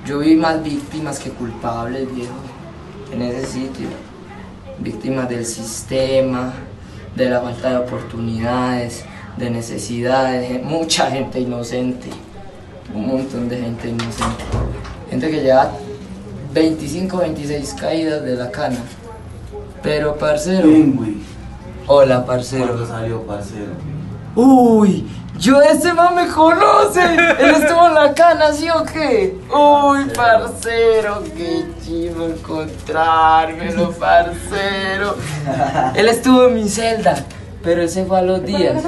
[0.07, 2.35] yo vi más víctimas que culpables, viejo,
[3.13, 3.89] en ese sitio.
[4.79, 6.53] Víctimas del sistema,
[7.17, 9.05] de la falta de oportunidades,
[9.37, 12.09] de necesidades, mucha gente inocente,
[12.95, 14.45] un montón de gente inocente.
[15.11, 15.73] Gente que lleva
[16.53, 18.79] 25, 26 caídas de la cana.
[19.83, 20.69] Pero, parcero.
[20.69, 21.17] Bien, güey.
[21.87, 22.67] Hola, parcero.
[22.67, 23.73] ¿Cuándo salió, parcero?
[24.37, 27.03] Uy, yo ese man me conoce.
[27.03, 29.37] Él estuvo en la cana, ¿sí o qué?
[29.53, 35.17] Uy, parcero, qué chivo encontrármelo, parcero.
[35.95, 37.25] Él estuvo en mi celda,
[37.65, 38.85] pero ese fue a los días.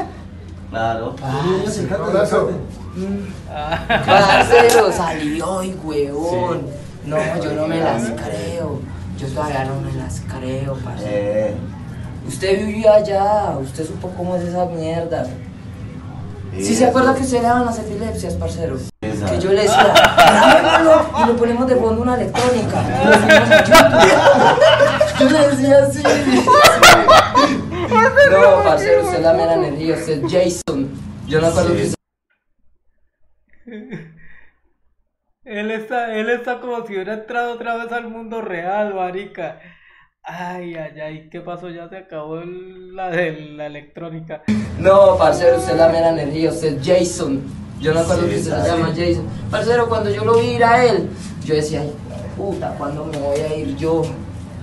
[0.71, 1.17] Claro.
[4.07, 6.67] Parcero, salió hoy, huevón.
[7.05, 8.79] No, yo no me las creo.
[9.23, 11.11] Yo todavía no me las creo, parcero.
[11.11, 11.55] Eh,
[12.27, 15.27] Usted vivía allá, usted supo cómo es esa mierda.
[16.57, 18.77] ¿Sí eh, se acuerda que se le daban las epilepsias, parcero?
[19.01, 19.93] Que yo le decía,
[21.23, 22.85] y le ponemos de fondo una electrónica.
[23.03, 23.59] Y lo a.
[25.19, 26.03] Yo le decía así.
[28.31, 30.33] No, parcero, usted es la mera energía, usted es
[30.65, 30.91] Jason.
[31.27, 31.75] Yo no acuerdo Sí.
[31.77, 31.95] que usted
[35.45, 39.59] Él está, él está como si hubiera entrado otra vez al mundo real, marica.
[40.23, 41.69] Ay, ay, ay, ¿qué pasó?
[41.69, 44.43] Ya se acabó el- la de la electrónica.
[44.79, 47.43] No, parcero, usted es la mera energía, usted es Jason.
[47.81, 49.25] Yo no acuerdo Sí, que usted se llama Jason.
[49.51, 51.09] Parcero, cuando yo lo vi ir a él,
[51.45, 51.93] yo decía, ay,
[52.37, 54.03] puta, ¿cuándo me voy a ir yo?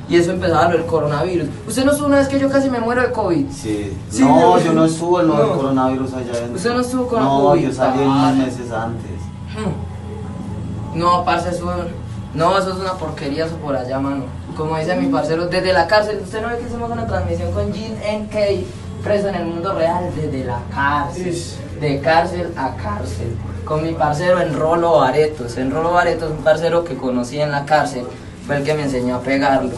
[0.08, 1.50] Y eso empezaba lo del coronavirus.
[1.68, 3.50] ¿Usted no estuvo una vez que yo casi me muero de COVID?
[3.52, 3.92] Sí.
[4.10, 5.56] Sí, no, no, yo no estuve lo del no.
[5.58, 6.56] coronavirus allá adentro.
[6.56, 7.64] ¿Usted no estuvo con No, COVID?
[7.66, 8.32] yo salí Ah.
[8.32, 9.12] unos meses antes.
[9.54, 9.89] Hmm.
[10.94, 11.72] No, parce, eso,
[12.34, 14.24] no, eso es una porquería eso por allá, mano.
[14.56, 17.72] Como dice mi parcero, desde la cárcel, usted no ve que hicimos una transmisión con
[17.72, 17.94] Jean
[18.24, 18.66] NK,
[19.04, 21.36] preso en el mundo real, desde la cárcel,
[21.80, 23.36] de cárcel a cárcel.
[23.64, 25.58] Con mi parcero en Rolo Baretos.
[25.58, 28.06] En Rolo Baretos, un parcero que conocí en la cárcel,
[28.46, 29.76] fue el que me enseñó a pegarlo,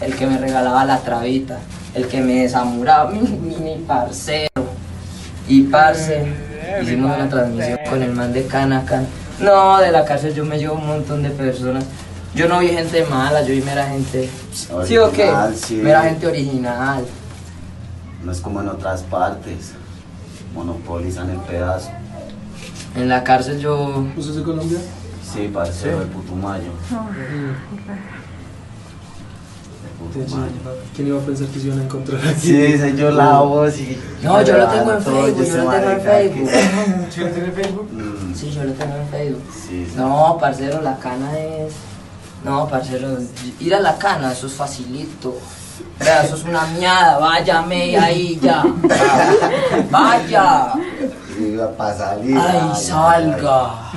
[0.00, 1.58] el que me regalaba la trabita,
[1.94, 4.48] el que me desamuraba, mi, parcero.
[5.48, 6.24] Y parce,
[6.66, 9.06] Eh, hicimos una transmisión con el man de Canacan.
[9.40, 11.84] No, de la cárcel yo me llevo un montón de personas.
[12.34, 14.30] Yo no vi gente mala, yo vi mera gente.
[14.52, 15.24] ¿Sí o qué?
[15.24, 15.74] Original, sí.
[15.76, 17.04] Mera gente original.
[18.22, 19.72] No es como en otras partes.
[20.54, 21.90] Monopolizan el pedazo.
[22.94, 24.04] En la cárcel yo.
[24.16, 24.78] ¿Usted es de Colombia?
[25.22, 26.00] Sí, el Putumayo.
[26.00, 26.72] El Putumayo.
[30.94, 32.40] ¿Quién iba a pensar que se iban a encontrar aquí?
[32.40, 33.98] Sí, sé yo la voz y...
[34.22, 36.50] No, yo lo tengo en Facebook, yo lo tengo en Facebook.
[37.10, 37.88] ¿Sí tiene Facebook?
[37.92, 39.42] Mm, Sí, yo lo tengo en Facebook.
[39.52, 39.92] Sí, sí.
[39.96, 41.72] No, parcero, la cana es.
[42.44, 43.16] No, parcero,
[43.60, 45.36] ir a la cana, eso es facilito.
[45.98, 48.62] Vea, eso es una miada, váyame ahí ya.
[49.90, 50.72] Vaya.
[51.38, 52.36] Iba para salir.
[52.38, 53.90] Ay, ay, salga.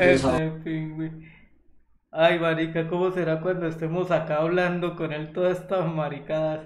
[0.00, 1.25] Ay.
[2.18, 6.60] Ay, marica, ¿cómo será cuando estemos acá hablando con él todas estas maricadas?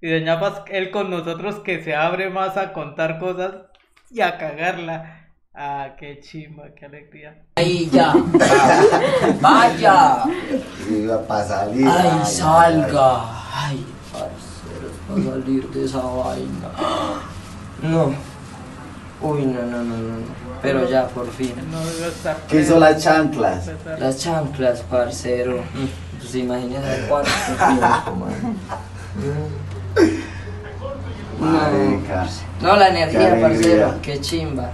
[0.00, 3.54] Y de ñapas, él con nosotros que se abre más a contar cosas
[4.10, 5.30] y a cagarla.
[5.54, 7.40] Ah, qué chimba, qué alegría.
[7.54, 8.14] Ahí ya.
[9.40, 10.24] Vaya.
[10.90, 11.86] Iba para salir.
[11.86, 13.20] Ay, ay, salga.
[13.54, 16.70] Ay, parceros, para salir de esa vaina.
[17.82, 18.06] No.
[19.20, 20.18] Uy, no, no, no, no.
[20.18, 20.45] no.
[20.62, 21.54] Pero ya, por fin.
[22.48, 23.70] ¿Qué hizo las chanclas?
[23.98, 25.58] Las chanclas, parcero.
[25.74, 28.56] Mm, Pues imagínense cuánto tiempo, man.
[31.40, 32.26] Marica.
[32.62, 33.94] No, la energía, parcero.
[34.02, 34.70] Qué chimba.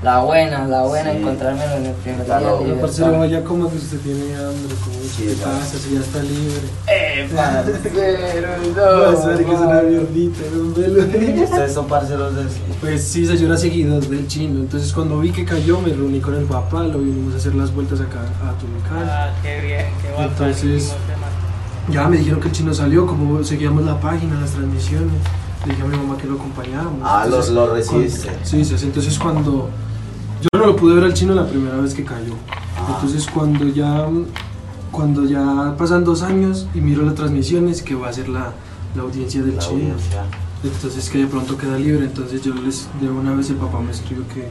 [0.00, 1.16] La buena, la buena, Sí.
[1.18, 2.48] encontrármelo en el primer Ya día.
[2.50, 3.18] No, parcero, libertad.
[3.18, 5.44] vaya como que usted tiene hambre, como Sí, ¿qué ya.
[5.44, 5.76] pasa?
[5.78, 6.68] Si ya está libre.
[6.86, 11.02] Eh, parcero, No, ver que es una mierdita, un velo.
[11.44, 12.46] Ustedes son parceros del
[12.80, 16.36] Pues sí, yo era seguidor del chino, entonces cuando vi que cayó me reuní con
[16.36, 19.08] el papá, lo vinimos a hacer las vueltas acá a Tulican.
[19.08, 20.28] Ah, qué bien, qué bacán.
[20.28, 20.92] Entonces-
[21.90, 25.10] Ya me dijeron que el chino salió, como seguíamos la página, las transmisiones,
[25.66, 27.00] le dije a mi mamá que lo acompañáramos.
[27.02, 28.28] Ah, lo- Entonces, lo recibiste.
[28.28, 29.70] cuando- sí, sí, entonces cuando...
[30.42, 32.34] Yo no lo pude ver al chino la primera vez que cayó.
[32.76, 32.94] Ah.
[32.94, 34.06] Entonces cuando ya,
[34.92, 38.52] cuando ya pasan dos años y miro las transmisiones, que va a ser la,
[38.94, 39.74] la audiencia del La chino.
[39.94, 40.24] audiencia.
[40.62, 43.90] Entonces que de pronto queda libre, entonces yo les, de una vez el papá me
[43.92, 44.48] escribió que,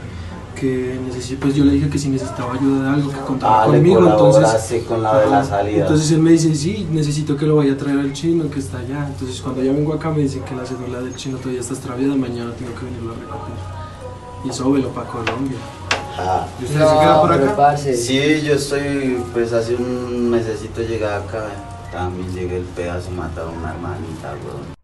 [0.58, 3.66] que necesito, pues yo le dije que si necesitaba ayuda de algo, que contaba Ah,
[3.66, 4.82] conmigo, entonces...
[4.88, 5.82] con la de la salida.
[5.82, 8.78] Entonces él me dice, sí, necesito que lo vaya a traer al chino que está
[8.78, 9.06] allá.
[9.06, 12.14] Entonces cuando ya vengo acá me dice que la cédula del chino todavía está extraviada,
[12.16, 13.54] mañana tengo que venirlo a recoger.
[14.44, 15.58] Y eso velo para Colombia.
[16.20, 16.48] Ah.
[16.58, 17.56] ¿Y usted se queda por acá?
[17.56, 21.44] parce, Sí, yo estoy, pues hace un mesecito llegué acá.
[21.92, 24.74] También llegué el pedazo, mataron a una hermanita, weón.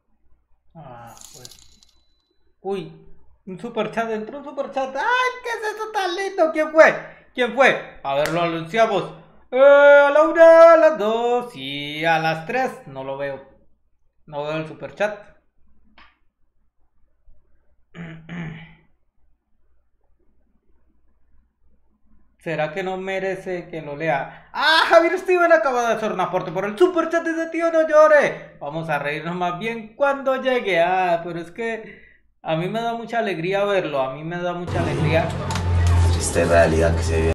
[0.76, 1.50] Ah, pues.
[2.60, 2.92] Uy,
[3.46, 4.94] un superchat, entró un superchat.
[4.96, 6.52] ¡Ay, qué es eso tan lindo!
[6.52, 6.94] ¿Quién fue?
[7.34, 7.98] ¿Quién fue?
[8.04, 9.04] A ver, lo anunciamos.
[9.50, 12.70] Eh, a la una, a las dos y a las tres.
[12.86, 13.42] No lo veo.
[14.26, 15.33] No veo el superchat.
[22.44, 24.50] ¿Será que no merece que lo lea?
[24.52, 27.88] Ah, Javier Steven acaba de hacer un aporte por el super chat de tío no
[27.88, 28.58] llore.
[28.60, 30.78] Vamos a reírnos más bien cuando llegue.
[30.78, 32.02] Ah, pero es que
[32.42, 33.98] a mí me da mucha alegría verlo.
[33.98, 35.26] A mí me da mucha alegría.
[36.12, 37.32] Triste realidad que se vive.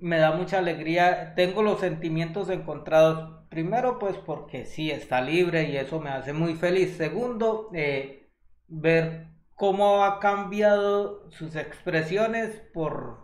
[0.00, 1.34] Me da mucha alegría.
[1.34, 3.46] Tengo los sentimientos encontrados.
[3.48, 6.96] Primero, pues porque sí está libre y eso me hace muy feliz.
[6.96, 8.30] Segundo, eh,
[8.68, 9.26] ver
[9.56, 13.21] cómo ha cambiado sus expresiones por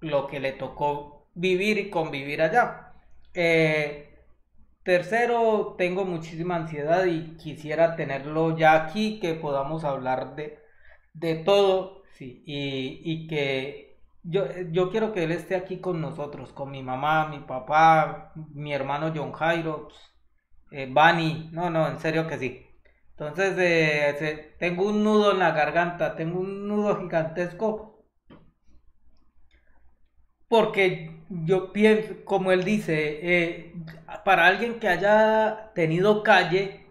[0.00, 2.92] lo que le tocó vivir y convivir allá.
[3.34, 4.18] Eh,
[4.82, 10.58] tercero, tengo muchísima ansiedad y quisiera tenerlo ya aquí, que podamos hablar de,
[11.14, 16.52] de todo, sí, y, y que yo, yo quiero que él esté aquí con nosotros,
[16.52, 19.98] con mi mamá, mi papá, mi hermano John Jairo, pues,
[20.70, 22.66] eh, Bani, no, no, en serio que sí.
[23.10, 27.97] Entonces, eh, tengo un nudo en la garganta, tengo un nudo gigantesco
[30.48, 33.74] porque yo pienso, como él dice, eh,
[34.24, 36.86] para alguien que haya tenido calle,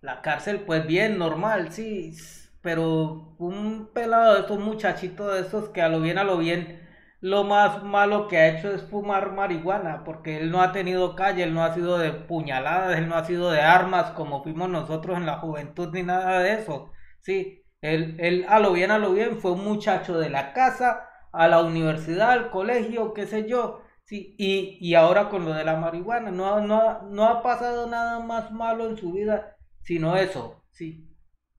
[0.00, 2.14] la cárcel, pues bien, normal, sí,
[2.60, 6.80] pero un pelado de estos muchachitos de estos que a lo bien, a lo bien,
[7.20, 11.44] lo más malo que ha hecho es fumar marihuana, porque él no ha tenido calle,
[11.44, 15.16] él no ha sido de puñaladas, él no ha sido de armas como fuimos nosotros
[15.16, 16.90] en la juventud ni nada de eso,
[17.20, 21.08] sí, él, él a lo bien, a lo bien fue un muchacho de la casa,
[21.32, 25.64] a la universidad, al colegio, qué sé yo, sí, y, y ahora con lo de
[25.64, 30.62] la marihuana, no, no, no ha pasado nada más malo en su vida, sino eso,
[30.70, 31.08] sí,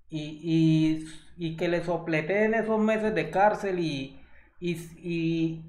[0.10, 1.06] y, y,
[1.38, 4.20] y que le sopleteen esos meses de cárcel y,
[4.60, 4.72] y,
[5.02, 5.66] y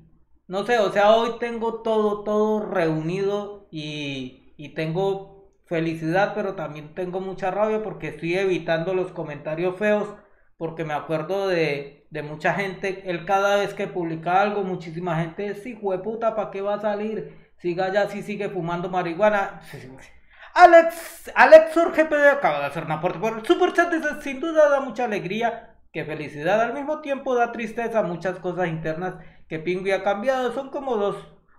[0.47, 6.95] no sé, o sea, hoy tengo todo, todo reunido y, y tengo felicidad, pero también
[6.95, 10.09] tengo mucha rabia porque estoy evitando los comentarios feos,
[10.57, 15.53] porque me acuerdo de, de mucha gente, él cada vez que publica algo, muchísima gente,
[15.57, 17.51] sí, puta, ¿para qué va a salir?
[17.57, 19.61] Siga ya, si sigue fumando marihuana.
[20.55, 24.69] Alex, Alex GPD acaba de hacer un aporte por el super chat, dice, sin duda
[24.69, 29.15] da mucha alegría, que felicidad, al mismo tiempo da tristeza, muchas cosas internas
[29.49, 31.17] que Pingui ha cambiado, son como dos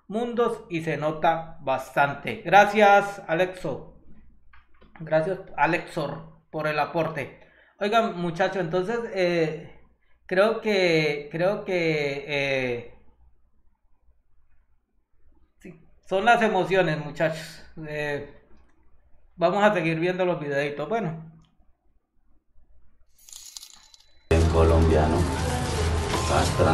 [0.07, 2.43] mundos y se nota bastante.
[2.45, 3.97] Gracias, Alexo.
[5.01, 7.41] Gracias, Alexor, por el aporte.
[7.77, 9.74] Oigan, muchachos, entonces eh,
[10.27, 12.93] creo que creo que eh,
[15.59, 17.63] sí, son las emociones, muchachos.
[17.87, 18.33] Eh,
[19.35, 20.87] vamos a seguir viendo los videitos.
[20.89, 21.31] Bueno,
[24.29, 25.17] En colombiano.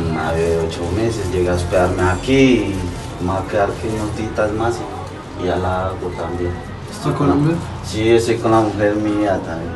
[0.09, 3.89] Una bebé de ocho meses, llegué a hospedarme aquí y me va a quedar que
[3.89, 6.51] notitas más y, y ya la hago también.
[6.89, 7.55] ¿Está Colombia?
[7.83, 9.73] Sí, estoy con la mujer mía también.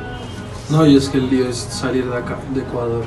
[0.69, 3.05] No, y es que el lío es salir de acá, de Ecuador.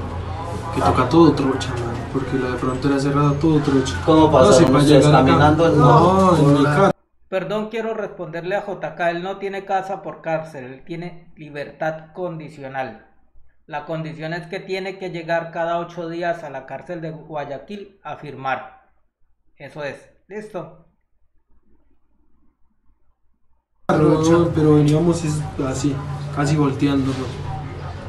[0.74, 1.94] Que toca todo trocha, man.
[2.12, 3.94] Porque la de frontera cerrada, todo trocha.
[4.04, 5.68] ¿Cómo pasaron si para ustedes acá- caminando?
[5.70, 6.74] No, en mi Hola.
[6.76, 6.90] carro.
[7.28, 13.06] perdón, quiero responderle a JK, él no tiene casa por cárcel, él tiene libertad condicional.
[13.66, 18.00] La condición es que tiene que llegar cada ocho días a la cárcel de Guayaquil
[18.02, 18.90] a firmar.
[19.56, 20.08] Eso es.
[20.26, 20.86] Listo.
[23.88, 25.22] Pero, pero veníamos
[25.66, 25.94] así,
[26.34, 27.16] casi volteándonos.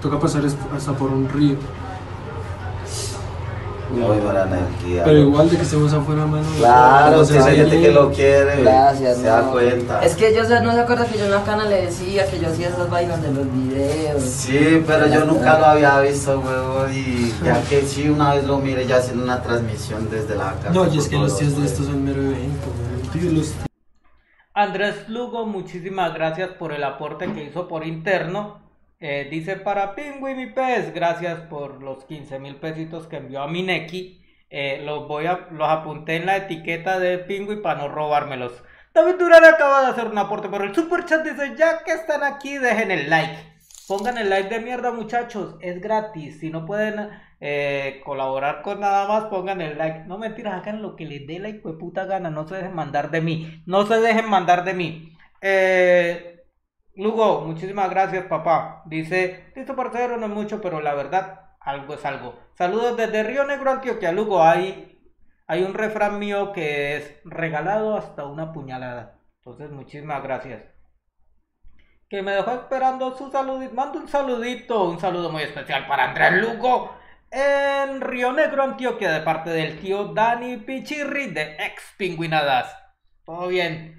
[0.01, 1.57] Toca pasar hasta por un río.
[3.91, 5.03] Muy buena energía.
[5.03, 6.45] Pero igual de que estemos afuera, mano.
[6.57, 8.61] Claro, se hay gente que lo quiere.
[8.61, 9.99] Gracias, Se da cuenta.
[10.01, 12.49] Es que yo no se acuerda que yo en la cana le decía que yo
[12.49, 14.23] hacía esas vainas de los videos.
[14.23, 18.59] Sí, pero yo nunca lo había visto, huevón, y ya que sí, una vez lo
[18.59, 20.71] mire ya haciendo una transmisión desde la casa.
[20.71, 23.11] No, y es que los tíos de estos son mero evento, man.
[23.11, 23.53] Tío, los
[24.53, 28.68] Andrés Lugo, muchísimas gracias por el aporte que hizo por interno.
[29.01, 33.47] Eh, dice para Pingüi mi pez, gracias por los 15 mil pesitos que envió a
[33.47, 34.21] Mineki.
[34.49, 38.61] Eh, los voy a, los apunté en la etiqueta de Pingüi para no robármelos.
[38.93, 41.23] David Durán acaba de hacer un aporte por el super chat.
[41.23, 43.37] Dice, ya que están aquí, dejen el like.
[43.87, 45.55] Pongan el like de mierda, muchachos.
[45.61, 46.39] Es gratis.
[46.39, 47.09] Si no pueden
[47.39, 50.05] eh, colaborar con nada más, pongan el like.
[50.07, 51.49] No mentiras, hagan lo que les dé la
[51.79, 52.29] puta gana.
[52.29, 53.63] No se dejen mandar de mí.
[53.65, 55.17] No se dejen mandar de mí.
[55.41, 56.28] Eh,
[56.99, 58.83] Lugo, muchísimas gracias, papá.
[58.85, 62.37] Dice, listo, parcero, no es mucho, pero la verdad, algo es algo.
[62.55, 64.11] Saludos desde Río Negro, Antioquia.
[64.11, 65.01] Lugo, hay,
[65.47, 69.17] hay un refrán mío que es regalado hasta una puñalada.
[69.37, 70.61] Entonces, muchísimas gracias.
[72.09, 73.73] Que me dejó esperando su saludito.
[73.73, 76.93] Mando un saludito, un saludo muy especial para Andrés Lugo
[77.31, 82.75] en Río Negro, Antioquia, de parte del tío Dani Pichirri de Ex Pingüinadas.
[83.23, 83.98] Todo bien.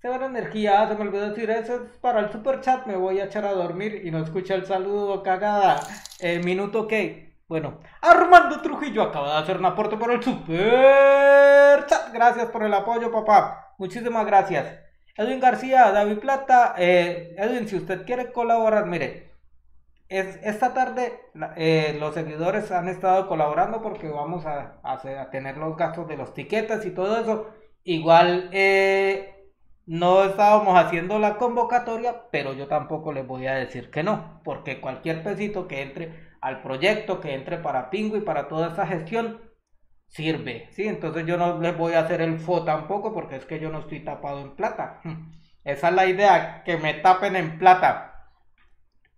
[0.00, 2.86] Se va la energía, se me olvidó decir eso es para el super chat.
[2.86, 5.80] Me voy a echar a dormir y no escucha el saludo, cagada.
[6.20, 12.12] Eh, minuto que, bueno, Armando Trujillo acaba de hacer un aporte por el super chat.
[12.12, 13.74] gracias por el apoyo, papá.
[13.78, 14.78] Muchísimas gracias.
[15.16, 19.32] Edwin García, David Plata, eh, Edwin, si usted quiere colaborar, mire,
[20.08, 21.20] es, esta tarde
[21.56, 26.34] eh, los seguidores han estado colaborando porque vamos a, a tener los gastos de los
[26.34, 27.48] tiquetes y todo eso.
[27.82, 29.37] Igual eh,
[29.88, 34.82] no estábamos haciendo la convocatoria, pero yo tampoco les voy a decir que no, porque
[34.82, 39.40] cualquier pesito que entre al proyecto, que entre para Pingo y para toda esta gestión,
[40.06, 40.86] sirve, ¿sí?
[40.86, 43.80] Entonces yo no les voy a hacer el fo tampoco porque es que yo no
[43.80, 45.00] estoy tapado en plata.
[45.64, 48.26] Esa es la idea, que me tapen en plata.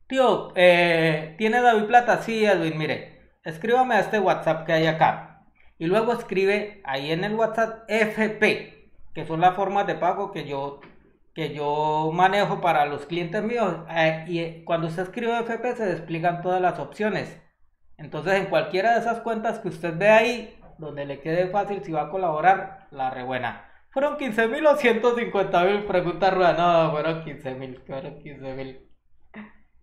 [0.06, 2.22] Tío, eh, ¿tiene David Plata?
[2.22, 5.46] Sí, Edwin, mire, escríbame a este WhatsApp que hay acá.
[5.78, 8.79] Y luego escribe ahí en el WhatsApp FP,
[9.14, 10.80] que son las formas de pago que yo,
[11.34, 13.76] que yo manejo para los clientes míos.
[13.90, 17.40] Eh, y cuando usted escribe FP se despliegan todas las opciones.
[17.96, 21.92] Entonces, en cualquiera de esas cuentas que usted ve ahí, donde le quede fácil si
[21.92, 23.70] va a colaborar, la rebuena.
[23.90, 25.84] ¿Fueron 15 mil o 150 mil?
[25.84, 26.52] Pregunta Rueda.
[26.52, 27.82] No, fueron 15 mil.
[27.86, 28.88] Fueron 15 mil.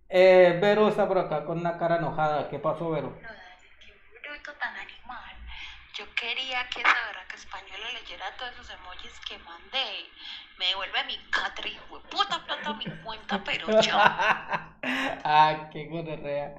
[0.10, 2.50] Eh, Vero está por acá con una cara enojada.
[2.50, 3.14] ¿Qué pasó, Vero?
[3.20, 4.77] Qué bruto tan.
[5.98, 10.06] Yo quería que esa verraca española leyera todos esos emojis que mandé.
[10.60, 14.78] Me devuelve mi de puta plata mi cuenta, pero ya.
[15.24, 16.54] ah, qué gonorrea.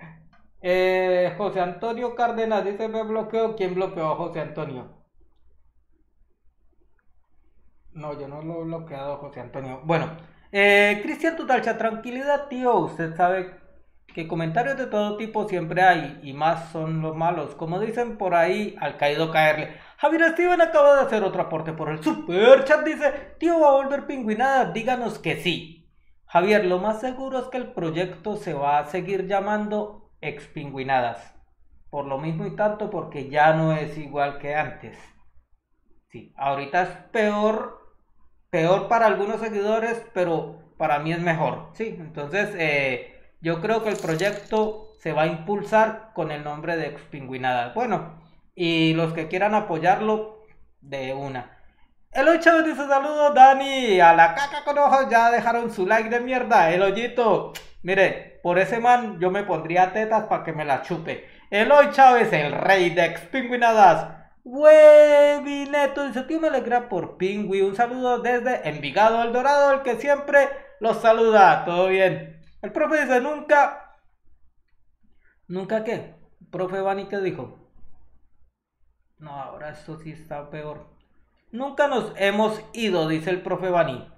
[0.61, 3.55] Eh, José Antonio Cárdenas dice me bloqueó.
[3.55, 5.05] ¿Quién bloqueó a José Antonio?
[7.93, 9.83] No, yo no lo he bloqueado José Antonio.
[9.85, 10.17] Bueno,
[10.51, 12.75] eh, Cristian Tutalcha, tranquilidad, tío.
[12.75, 13.55] Usted sabe
[14.15, 17.55] que comentarios de todo tipo siempre hay y más son los malos.
[17.55, 19.77] Como dicen por ahí, al caído caerle.
[19.99, 22.85] Javier Steven acaba de hacer otro aporte por el super chat.
[22.85, 24.73] Dice, tío, va a volver pingüinada.
[24.73, 25.91] Díganos que sí.
[26.27, 31.35] Javier, lo más seguro es que el proyecto se va a seguir llamando Expingüinadas.
[31.91, 34.99] Por lo mismo y tanto porque ya no es igual que antes.
[36.11, 37.95] Sí, ahorita es peor,
[38.51, 41.71] peor para algunos seguidores, pero para mí es mejor.
[41.75, 46.77] Sí, entonces eh, yo creo que el proyecto se va a impulsar con el nombre
[46.77, 47.75] de Expingüinadas.
[47.75, 48.21] Bueno,
[48.55, 50.39] y los que quieran apoyarlo,
[50.81, 51.59] de una.
[52.13, 54.01] Eloy Chávez dice saludos, Dani.
[54.01, 56.71] A la caca con ojos ya dejaron su like de mierda.
[56.71, 57.53] El hoyito.
[57.83, 61.29] Mire, por ese man yo me pondría tetas para que me la chupe.
[61.51, 64.17] Eloy Chávez, el rey de expingüinadas.
[64.45, 67.61] Neto dice, tío, me alegra por Pingüi.
[67.61, 70.49] Un saludo desde Envigado, El Dorado, el que siempre
[70.81, 71.65] los saluda.
[71.65, 72.38] Todo bien.
[72.63, 73.97] El profe dice, nunca.
[75.49, 76.15] ¿Nunca qué?
[76.51, 77.59] Profe Bani, ¿qué dijo?
[79.19, 80.87] No, ahora esto sí está peor.
[81.51, 84.09] Nunca nos hemos ido, dice el profe Bani.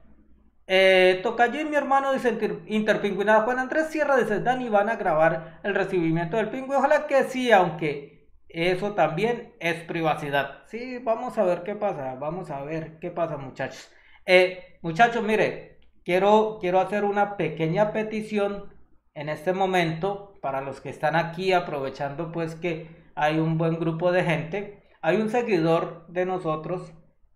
[0.66, 3.42] Eh, Tocayín, mi hermano, dice inter- Interpingüinada.
[3.42, 6.76] Juan Andrés Sierra dice, Dani, van a grabar el recibimiento del pingüe.
[6.76, 10.64] Ojalá que sí, aunque eso también es privacidad.
[10.66, 12.14] Sí, vamos a ver qué pasa.
[12.16, 13.90] Vamos a ver qué pasa, muchachos.
[14.26, 15.69] Eh, muchachos, mire,
[16.04, 18.72] quiero, quiero hacer una pequeña petición
[19.14, 24.12] en este momento para los que están aquí, aprovechando pues que hay un buen grupo
[24.12, 24.82] de gente.
[25.02, 26.92] Hay un seguidor de nosotros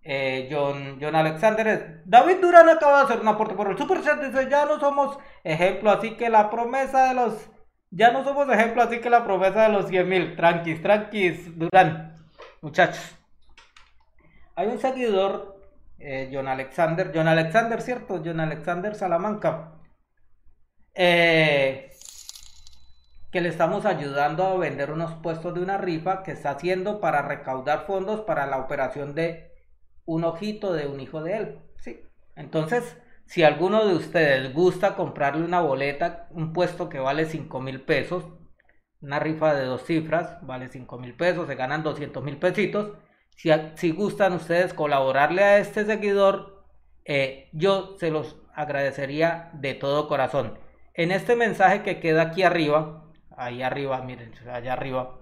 [0.06, 4.20] eh, John, John Alexander David Durán acaba de hacer un aporte por el Super Chat.
[4.22, 7.50] Dice: Ya no somos ejemplo, así que la promesa de los.
[7.90, 10.36] Ya no somos ejemplo, así que la promesa de los 100 mil.
[10.36, 12.16] Tranquis, tranquis, Durán.
[12.60, 13.16] Muchachos.
[14.56, 15.56] Hay un seguidor,
[15.98, 17.10] eh, John Alexander.
[17.14, 18.22] John Alexander, ¿cierto?
[18.24, 19.80] John Alexander Salamanca.
[20.94, 21.90] Eh,
[23.32, 27.22] que le estamos ayudando a vender unos puestos de una rifa que está haciendo para
[27.22, 29.50] recaudar fondos para la operación de
[30.04, 31.58] un ojito de un hijo de él.
[31.78, 32.00] Sí.
[32.36, 32.96] Entonces,
[33.26, 38.24] si alguno de ustedes gusta comprarle una boleta, un puesto que vale 5 mil pesos,
[39.00, 42.92] una rifa de dos cifras, vale 5 mil pesos, se ganan 200 mil pesitos.
[43.36, 46.64] Si, gustan ustedes colaborarle a este seguidor,
[47.04, 50.58] eh, yo se los agradecería de todo corazón.
[50.94, 53.04] En este mensaje que queda aquí arriba,
[53.36, 55.18] ahí arriba, miren, allá arriba,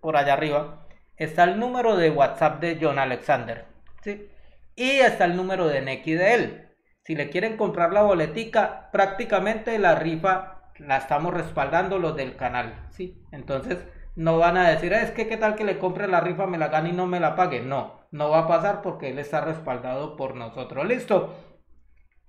[0.00, 0.86] por allá arriba,
[1.16, 3.66] está el número de WhatsApp de John Alexander.
[4.02, 4.28] ¿sí?
[4.76, 6.68] Y está el número de Neki de él.
[7.02, 12.86] Si le quieren comprar la boletica, prácticamente la rifa la estamos respaldando los del canal.
[12.90, 13.20] ¿sí?
[13.32, 13.78] Entonces
[14.16, 16.68] no van a decir, es que qué tal que le compre la rifa, me la
[16.68, 17.60] gane y no me la pague.
[17.62, 20.86] No, no va a pasar porque él está respaldado por nosotros.
[20.86, 21.34] Listo.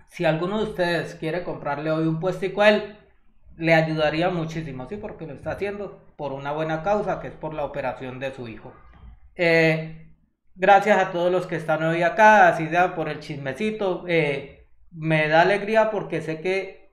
[0.08, 2.98] Si alguno de ustedes quiere comprarle hoy un puestico a él,
[3.58, 7.54] le ayudaría muchísimo, sí, porque lo está haciendo por una buena causa, que es por
[7.54, 8.74] la operación de su hijo.
[9.36, 10.14] Eh,
[10.56, 14.06] gracias a todos los que están hoy acá, así sea por el chismecito.
[14.08, 16.92] eh, me da alegría porque sé que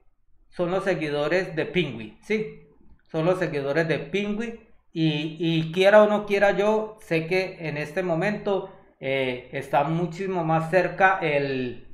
[0.49, 2.67] son los seguidores de Pingui, sí,
[3.11, 4.64] son los seguidores de Pingui.
[4.97, 10.45] Y, y quiera o no quiera yo, sé que en este momento eh, está muchísimo
[10.45, 11.85] más cerca el,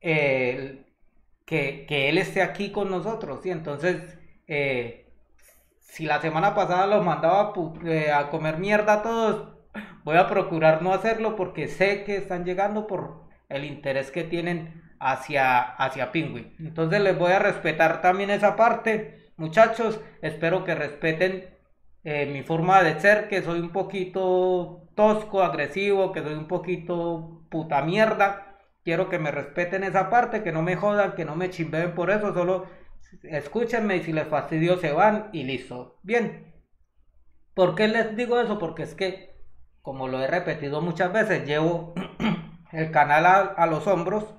[0.00, 3.50] que, que él esté aquí con nosotros, ¿sí?
[3.50, 4.18] Entonces,
[4.48, 5.12] eh,
[5.78, 7.52] si la semana pasada los mandaba
[7.84, 9.48] eh, a comer mierda a todos,
[10.02, 14.82] voy a procurar no hacerlo porque sé que están llegando por el interés que tienen
[15.00, 16.10] hacia, hacia.
[16.14, 19.32] Entonces les voy a respetar también esa parte.
[19.36, 21.55] Muchachos, espero que respeten
[22.06, 27.42] eh, mi forma de ser, que soy un poquito tosco, agresivo, que soy un poquito
[27.50, 28.60] puta mierda.
[28.84, 32.12] Quiero que me respeten esa parte, que no me jodan, que no me chimbeen por
[32.12, 32.66] eso, solo
[33.24, 35.98] escúchenme y si les fastidio se van y listo.
[36.04, 36.54] Bien.
[37.54, 38.60] ¿Por qué les digo eso?
[38.60, 39.34] Porque es que,
[39.82, 41.92] como lo he repetido muchas veces, llevo
[42.70, 44.32] el canal a, los hombros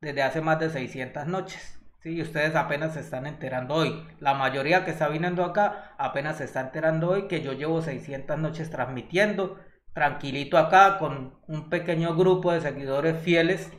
[0.00, 1.75] desde hace más de 600 noches.
[2.02, 2.20] ¿Sí?
[2.20, 4.06] Ustedes apenas se están enterando hoy.
[4.20, 8.38] La mayoría que está viniendo acá apenas se está enterando hoy que yo llevo 600
[8.38, 9.58] noches transmitiendo
[9.96, 13.72] tranquilito acá con un pequeño grupo de seguidores fieles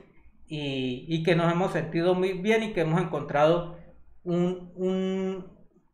[0.47, 3.77] y, y que nos hemos sentido muy bien y que hemos encontrado
[4.23, 5.45] un, un,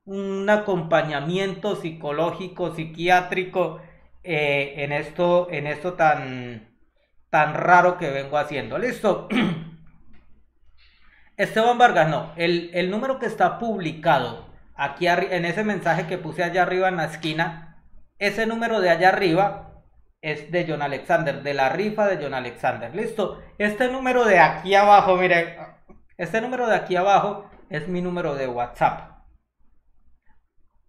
[0.05, 3.81] un acompañamiento psicológico, psiquiátrico
[4.23, 6.73] eh, en esto, en esto tan,
[7.29, 8.77] tan raro que vengo haciendo.
[8.77, 9.27] Listo.
[11.37, 12.31] Esteban Vargas, no.
[12.35, 14.45] El, el número que está publicado
[14.75, 17.83] aquí en ese mensaje que puse allá arriba en la esquina,
[18.19, 19.83] ese número de allá arriba
[20.21, 22.95] es de John Alexander, de la rifa de John Alexander.
[22.95, 23.41] Listo.
[23.57, 25.57] Este número de aquí abajo, mire,
[26.17, 29.11] este número de aquí abajo es mi número de WhatsApp.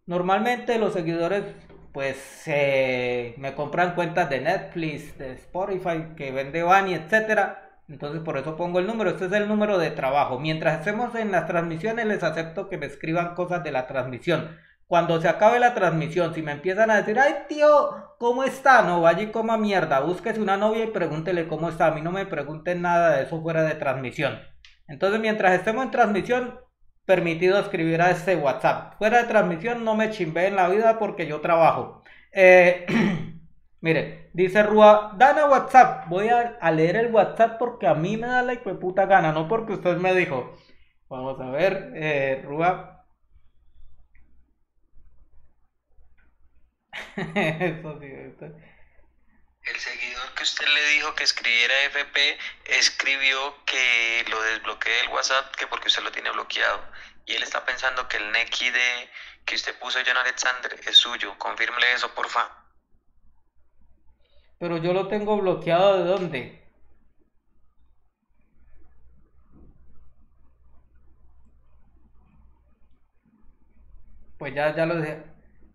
[0.06, 1.44] Normalmente los seguidores
[1.92, 7.63] pues eh, me compran cuentas de Netflix, de Spotify, que vende Bani, etcétera.
[7.88, 9.10] Entonces por eso pongo el número.
[9.10, 10.38] Este es el número de trabajo.
[10.38, 14.56] Mientras estemos en las transmisiones les acepto que me escriban cosas de la transmisión.
[14.86, 18.82] Cuando se acabe la transmisión, si me empiezan a decir, ay tío, ¿cómo está?
[18.82, 20.00] No, vaya y coma mierda.
[20.00, 21.86] Búsquese una novia y pregúntele cómo está.
[21.86, 24.38] A mí no me pregunten nada de eso fuera de transmisión.
[24.86, 26.60] Entonces mientras estemos en transmisión,
[27.06, 28.94] permitido escribir a este WhatsApp.
[28.98, 32.02] Fuera de transmisión no me chimbe en la vida porque yo trabajo.
[32.32, 32.86] Eh,
[33.84, 36.08] mire, dice Rúa, Dana WhatsApp.
[36.08, 39.74] Voy a, leer el WhatsApp porque a mí me da la puta gana, no porque
[39.74, 40.56] usted me dijo.
[41.08, 42.42] Vamos a ver, eh,
[48.00, 48.46] sí, esto-
[49.64, 55.54] El seguidor que usted le dijo que escribiera FP escribió que lo desbloquee del WhatsApp
[55.56, 56.80] que porque usted lo tiene bloqueado.
[57.26, 59.10] Y él está pensando que el Neki de
[59.44, 61.36] que usted puso John Alexander es suyo.
[61.38, 62.63] Confírmele eso, porfa.
[64.64, 66.62] Pero yo lo tengo bloqueado de dónde?
[74.38, 75.22] Pues ya, ya lo dije.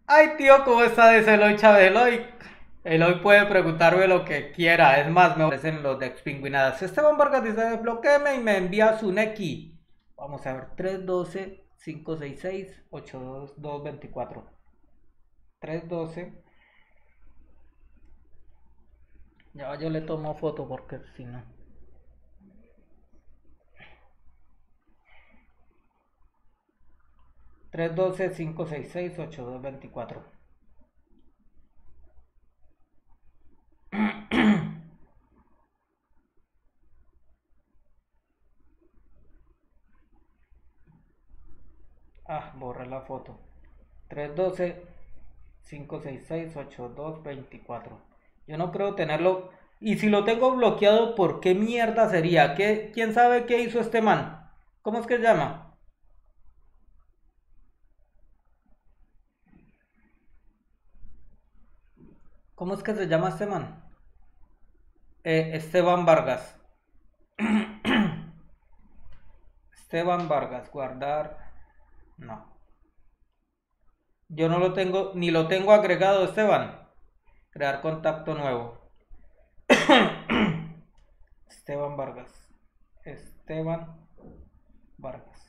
[0.07, 1.11] Ay, tío, ¿cómo está?
[1.11, 1.91] Dice Eloy Chávez.
[1.91, 2.25] Eloy,
[2.83, 4.99] Eloy puede preguntarme lo que quiera.
[4.99, 6.81] Es más, me ofrecen los de expingüinadas.
[6.81, 9.79] Esteban Vargas dice, desbloquéeme y me envía su Neki.
[10.17, 14.49] Vamos a ver, 312 566 82224.
[15.59, 16.48] 312
[19.59, 21.43] Ya yo le tomo foto porque si no.
[27.71, 30.23] Tres doce cinco seis seis ocho dos veinticuatro.
[42.35, 43.35] Ah, borré la foto.
[44.07, 44.81] 312
[45.67, 47.99] 566 8224.
[48.49, 49.51] Yo no creo tenerlo.
[49.79, 52.55] Y si lo tengo bloqueado, ¿por qué mierda sería?
[52.55, 54.49] ¿Qué, ¿Quién sabe qué hizo este man?
[54.81, 55.77] ¿Cómo es que se llama?
[62.55, 63.83] ¿Cómo es que se llama este man?
[65.23, 66.59] Eh, Esteban Vargas.
[69.73, 71.37] Esteban Vargas, guardar.
[72.17, 72.47] No.
[74.27, 76.88] Yo no lo tengo, ni lo tengo agregado, Esteban.
[77.51, 78.77] Crear contacto nuevo.
[81.49, 82.31] Esteban Vargas.
[83.03, 84.07] Esteban
[84.97, 85.39] Vargas.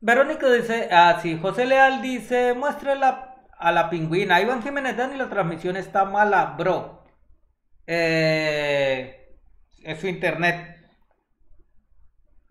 [0.00, 4.40] Verónica dice, ah sí, José Leal dice, muéstrela a la pingüina.
[4.42, 7.02] Iván Jiménez Dani, la transmisión está mala, bro.
[7.86, 9.34] Eh,
[9.82, 10.73] es su internet.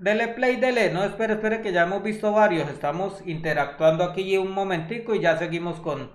[0.04, 0.90] Dele play, dele.
[0.90, 2.70] No, espere, espere, que ya hemos visto varios.
[2.70, 6.12] Estamos interactuando aquí un momentico y ya seguimos con,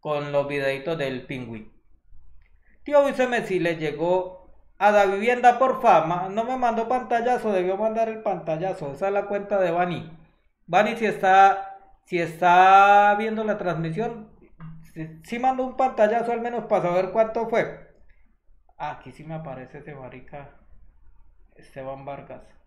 [0.00, 1.72] con los videitos del pingüí.
[2.84, 6.28] Tío, avíseme si le llegó a la vivienda por fama.
[6.28, 8.92] No me mandó pantallazo, debió mandar el pantallazo.
[8.92, 10.14] Esa es la cuenta de Bani.
[10.66, 14.28] Vani, si está, si está viendo la transmisión,
[14.92, 17.96] si, si mando un pantallazo al menos para saber cuánto fue.
[18.76, 20.50] Ah, aquí sí me aparece ese marica
[21.56, 22.61] Esteban Vargas.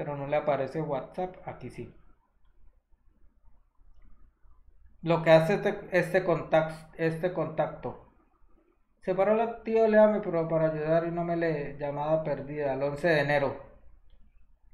[0.00, 1.94] Pero no le aparece WhatsApp, aquí sí.
[5.02, 8.10] Lo que hace este, este contacto, este contacto.
[9.02, 12.82] Se paró la tío Leame, pero para ayudar y no me le llamada perdida el
[12.82, 13.62] 11 de enero.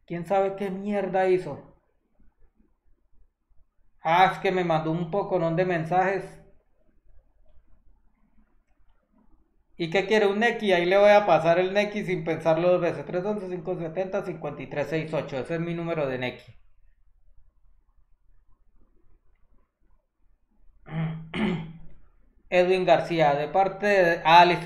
[0.07, 1.75] ¿Quién sabe qué mierda hizo?
[4.01, 6.41] Ah, es que me mandó un poco de mensajes.
[9.79, 10.73] ¿Y qué quiere un Neki?
[10.73, 13.05] Ahí le voy a pasar el Neki sin pensarlo dos veces.
[13.07, 15.39] 311 570 5368.
[15.39, 16.53] Ese es mi número de Neki.
[22.51, 24.21] Edwin García, de parte de...
[24.25, 24.59] Ah, es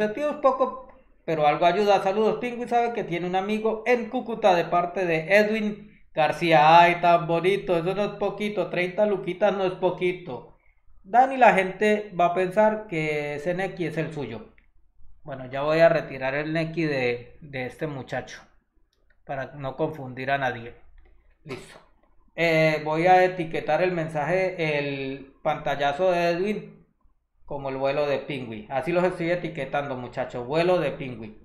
[0.43, 0.89] poco,
[1.24, 2.03] pero algo ayuda.
[2.03, 6.81] Saludos, Pingüi sabe que tiene un amigo en Cúcuta de parte de Edwin García.
[6.81, 10.57] Ay, tan bonito, eso no es poquito, 30 luquitas no es poquito.
[11.03, 14.49] Dani, la gente va a pensar que ese Neki es el suyo.
[15.23, 18.41] Bueno, ya voy a retirar el Neki de, de este muchacho,
[19.25, 20.75] para no confundir a nadie.
[21.45, 21.79] Listo.
[22.37, 26.87] Eh, voy a etiquetar el mensaje, el pantallazo de Edwin
[27.45, 28.69] como el vuelo de Pingüi.
[28.71, 30.47] Así los estoy etiquetando, muchachos.
[30.47, 31.37] Vuelo de Pingüi.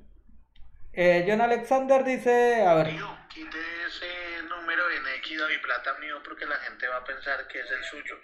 [0.94, 2.96] Eh, John Alexander dice, a ver.
[3.28, 3.58] Quite
[3.88, 7.72] ese número de Neki David Plata mío porque la gente va a pensar que es
[7.72, 8.16] el suyo.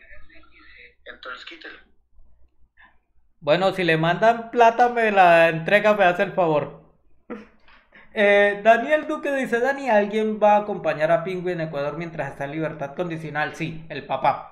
[1.06, 1.91] Entonces quítelo.
[3.42, 6.84] Bueno, si le mandan plata, me la entrega, me hace el favor.
[8.14, 12.46] Eh, Daniel Duque dice, Dani, ¿alguien va a acompañar a Pingüi en Ecuador mientras está
[12.46, 13.56] en libertad condicional?
[13.56, 14.52] Sí, el papá.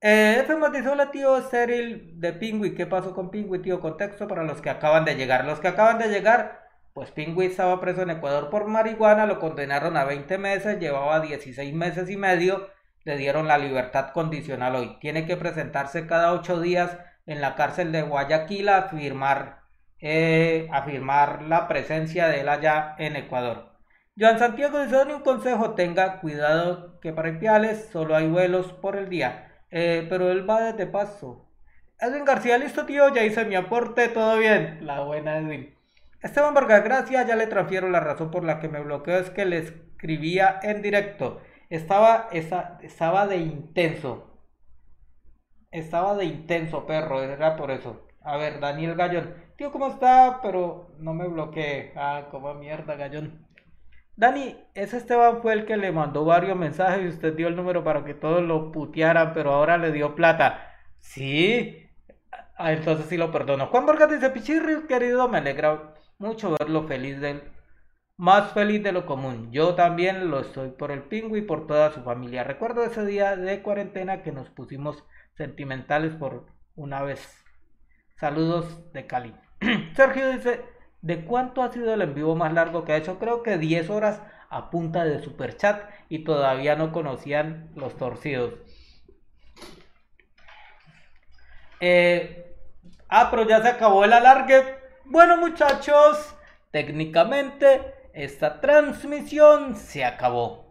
[0.00, 2.74] Eh, F matizó la tío estéril de Pingüi.
[2.74, 3.80] ¿Qué pasó con Pingüi, tío?
[3.80, 5.46] Contexto para los que acaban de llegar.
[5.46, 9.96] Los que acaban de llegar, pues Pingüi estaba preso en Ecuador por marihuana, lo condenaron
[9.96, 12.68] a 20 meses, llevaba 16 meses y medio,
[13.04, 14.98] le dieron la libertad condicional hoy.
[15.00, 16.98] Tiene que presentarse cada 8 días
[17.28, 19.60] en la cárcel de Guayaquil a firmar,
[20.00, 23.76] eh, a firmar la presencia de él allá en Ecuador.
[24.18, 29.08] Joan Santiago dice, un consejo, tenga cuidado que para Ipiales solo hay vuelos por el
[29.10, 29.52] día.
[29.70, 31.46] Eh, pero él va desde paso.
[32.00, 34.78] Edwin García, listo tío, ya hice mi aporte, todo bien.
[34.86, 35.74] La buena Edwin.
[36.22, 39.44] Esteban Vargas, gracias, ya le transfiero la razón por la que me bloqueó, es que
[39.44, 41.42] le escribía en directo.
[41.68, 44.27] Estaba, esa, estaba de intenso.
[45.70, 48.06] Estaba de intenso, perro, era por eso.
[48.22, 49.34] A ver, Daniel Gallón.
[49.56, 50.40] Tío, ¿cómo está?
[50.42, 51.92] Pero no me bloqueé.
[51.96, 53.46] Ah, como mierda, Gallón.
[54.16, 57.84] Dani, ese Esteban fue el que le mandó varios mensajes y usted dio el número
[57.84, 60.74] para que todos lo putearan, pero ahora le dio plata.
[60.98, 61.88] Sí,
[62.56, 63.66] ah, entonces sí lo perdono.
[63.68, 67.42] Juan Vargas dice, Pichirri, querido, me alegra mucho verlo feliz de
[68.16, 69.52] más feliz de lo común.
[69.52, 72.44] Yo también lo estoy por el pingüi y por toda su familia.
[72.44, 75.04] Recuerdo ese día de cuarentena que nos pusimos
[75.38, 76.46] sentimentales por
[76.76, 77.42] una vez.
[78.16, 79.34] Saludos de Cali.
[79.96, 80.62] Sergio dice,
[81.00, 83.18] ¿De cuánto ha sido el en vivo más largo que ha hecho?
[83.18, 84.20] Creo que 10 horas
[84.50, 88.54] a punta de super chat y todavía no conocían los torcidos.
[91.80, 92.56] Eh,
[93.08, 94.64] ah, pero ya se acabó el alargue.
[95.04, 96.34] Bueno, muchachos,
[96.72, 100.67] técnicamente esta transmisión se acabó.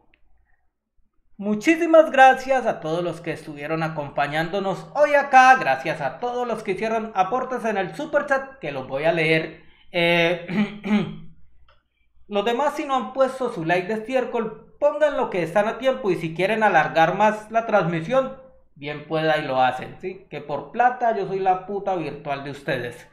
[1.39, 5.55] Muchísimas gracias a todos los que estuvieron acompañándonos hoy acá.
[5.55, 9.11] Gracias a todos los que hicieron aportes en el super chat que los voy a
[9.11, 9.61] leer
[9.91, 10.47] eh,
[12.27, 15.77] los demás, si no han puesto su like de estiércol, pongan lo que están a
[15.77, 18.38] tiempo y si quieren alargar más la transmisión,
[18.73, 20.26] bien pueda y lo hacen, ¿sí?
[20.31, 23.07] Que por plata yo soy la puta virtual de ustedes.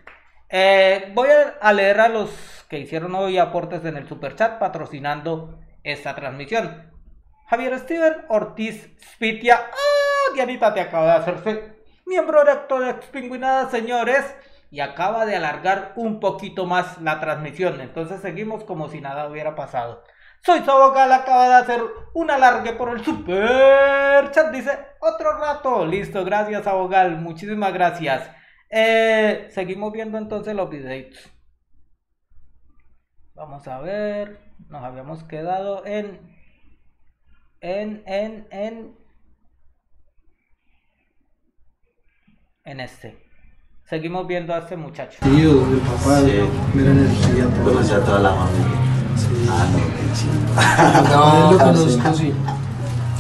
[0.49, 1.29] Eh, voy
[1.61, 6.94] a leer a los que hicieron hoy aportes en el super chat patrocinando esta transmisión.
[7.55, 9.55] Javier Steven Ortiz Spitia.
[9.55, 10.35] ¡Ah!
[10.35, 14.25] Dianita te acaba de hacerse miembro directo de Expingüinada, señores
[14.73, 17.81] y acaba de alargar un poquito más la transmisión.
[17.81, 20.03] Entonces seguimos como si nada hubiera pasado.
[20.43, 21.81] Soy Sabogal, acaba de hacer
[22.15, 24.51] un alargue por el super chat.
[24.51, 25.87] Dice otro rato.
[25.87, 27.21] Listo, gracias Sabogal.
[27.21, 28.29] Muchísimas gracias.
[28.69, 31.31] Eh, seguimos viendo entonces los videos.
[33.35, 34.41] Vamos a ver.
[34.69, 36.34] Nos habíamos quedado en.
[37.67, 38.95] En, en, en.
[42.67, 43.17] En este.
[43.89, 45.17] Seguimos viendo a este muchacho.
[45.23, 46.43] Tío, el papá, Sí.
[46.75, 47.45] mera energía.
[47.49, 47.65] todo.
[47.73, 48.79] Conocí a toda la familia.
[49.17, 49.49] Sí.
[49.51, 51.09] Ah, no, qué chido.
[51.17, 51.81] No, lo parce.
[51.81, 52.35] conozco, sí.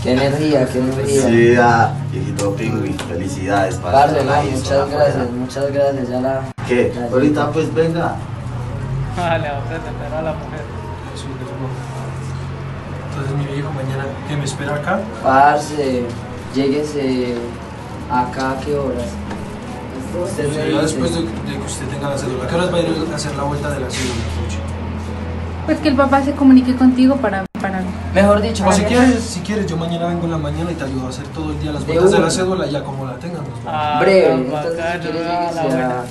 [0.02, 1.22] Qué energía, qué energía.
[1.26, 1.94] Sí, ah,
[2.58, 6.08] pingüi, felicidades para Parce, no, muchas gracias, muchas gracias.
[6.10, 6.52] Ya la.
[6.68, 6.92] ¿Qué?
[6.94, 8.14] la- Ahorita pues venga.
[9.16, 10.60] Ah, le va a presentar a la mujer.
[11.14, 11.94] Sí, que es guapo.
[13.10, 15.00] Entonces mi me dijo mañana que me espera acá.
[15.22, 16.04] Parce,
[16.54, 17.34] lléguese
[18.10, 19.08] acá a qué horas.
[20.22, 20.82] Usted me Ya dice.
[20.82, 22.44] después de, de que usted tenga la cédula.
[22.44, 24.14] ¿A qué horas va a ir a hacer la vuelta de la cédula?
[25.66, 27.82] Pues que el papá se comunique contigo para, para
[28.14, 30.84] Mejor dicho, O si quieres, si quieres, yo mañana vengo en la mañana y te
[30.84, 33.14] ayudo a hacer todo el día las vueltas de, la cédula y ya como la
[33.14, 33.42] tengan.
[33.66, 36.04] Ah, breve, si ah, la.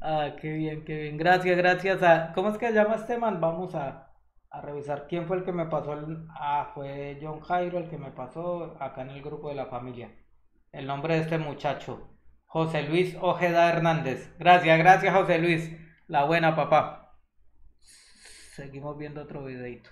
[0.00, 1.18] Ah, qué bien, qué bien.
[1.18, 2.32] Gracias, gracias a...
[2.32, 3.40] ¿Cómo es que se llama este man?
[3.40, 4.05] Vamos a,
[4.50, 6.26] a revisar quién fue el que me pasó el...
[6.30, 10.10] Ah, fue John Jairo el que me pasó acá en el grupo de la familia.
[10.72, 12.08] El nombre de este muchacho.
[12.46, 14.34] José Luis Ojeda Hernández.
[14.38, 15.70] Gracias, gracias José Luis.
[16.08, 17.18] La buena, papá.
[18.54, 19.90] Seguimos viendo otro videito.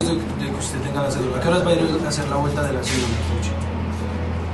[0.00, 1.38] De, que usted tenga la cédula.
[1.38, 3.67] ¿A qué horas va a ir a hacer la vuelta de la?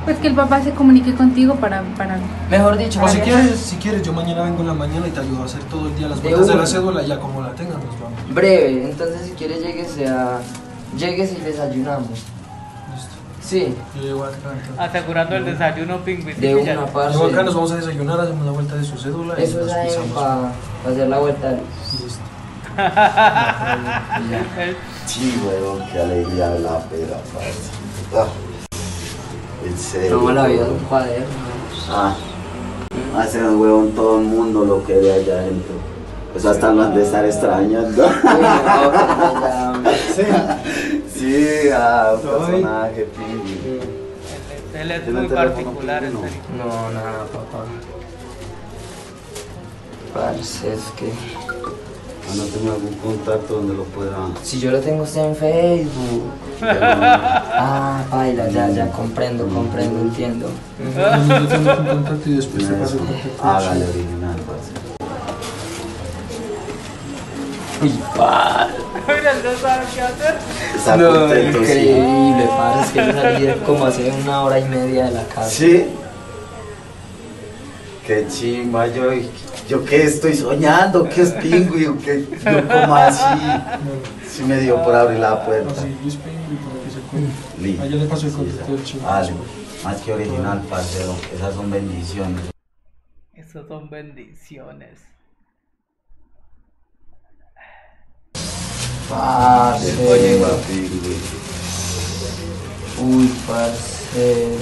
[0.04, 2.18] Pues que el papá se comunique contigo para, para
[2.50, 5.10] Mejor dicho, O si mañana- quieres, si quieres, yo mañana vengo en la mañana y
[5.10, 6.62] te ayudo a hacer todo el día las De vueltas de, una.
[6.62, 8.34] la cédula y ya como la tengan nos vamos.
[8.34, 10.40] Breve, entonces si quiere lléguese a...
[10.98, 12.10] Lléguese y desayunamos.
[12.10, 13.14] Listo.
[13.40, 14.36] Sí, Yo llego acá.
[14.52, 14.78] entonces.
[14.78, 16.38] Asegurando el desayuno pingüino.
[16.40, 17.16] de una parce.
[17.18, 19.70] Llego acá, nos vamos a desayunar, hacemos la vuelta de su cédula y Eso nos
[19.70, 20.10] es pisamos.
[20.12, 20.52] para
[20.92, 21.50] hacer la vuelta.
[21.50, 22.20] Listo.
[25.06, 27.70] Sí, weón, qué alegría de la pera, parce.
[29.64, 30.20] Ah, en serio.
[30.20, 30.78] No, la vida es weón.
[30.80, 31.26] un cuaderno.
[31.88, 32.16] Ah,
[33.16, 35.74] hace un huevón todo el mundo lo que ve allá adentro.
[36.32, 38.04] Pues hasta lo han de estar extrañando.
[41.14, 43.82] Sí, ah, un personaje pingüino.
[44.74, 46.40] Él es muy particular, en serio.
[46.58, 47.64] No, nada, papá.
[50.12, 51.12] Parce, es que...
[52.26, 54.16] Ah, ¿No tengo algún contacto donde lo pueda...?
[54.42, 56.22] Si yo lo tengo usted en Facebook.
[56.62, 60.48] Ah, baila, ya, ya, comprendo, comprendo, entiendo.
[60.78, 63.44] Yo tengo un contacto y después te paso el contacto.
[63.44, 64.72] Hágale original, parce.
[67.82, 68.74] Uy, parce.
[69.06, 70.34] Mira, él no sabe qué hacer.
[70.74, 71.64] Está No, contento, sí.
[71.64, 75.24] increíble, parce, es que yo salí de como hace una hora y media de la
[75.24, 75.50] casa.
[75.50, 75.86] ¿Sí?
[78.06, 79.10] Qué chimba, yo,
[79.66, 83.24] yo qué estoy soñando, qué es pingüino, que yo como así.
[84.28, 85.74] Sí me dio por abrir la No, puerta.
[85.80, 89.06] sí, Luis Pingüino, para que se ya le paso el contacto del chico.
[89.06, 89.32] Vale,
[89.82, 92.42] más que original, parcero, esas son bendiciones.
[93.32, 94.98] Esas son bendiciones.
[99.08, 99.92] Parce.
[99.96, 101.16] Chimba, pingüino.
[103.00, 104.58] Uy, parce.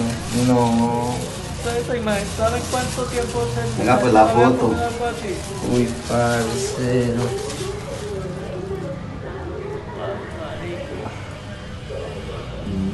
[0.46, 1.41] No.
[1.64, 4.74] ¿Ustedes se imaginan ¿saben cuánto tiempo se Venga, pues, la foto.
[5.72, 7.22] Uy, parcero.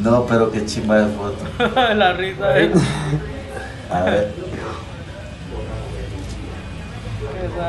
[0.02, 1.94] No, pero qué chimba de foto.
[1.94, 2.72] La risa de
[3.90, 4.34] A ver,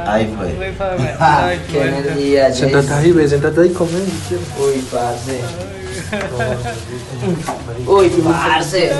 [0.06, 0.48] Ahí fue.
[0.48, 3.92] mentira de Qué energía, Sentate ahí, ve, sentate ahí y come.
[3.92, 4.48] si quieres.
[4.60, 5.79] Uy, parce.
[7.88, 8.92] Uy, parce.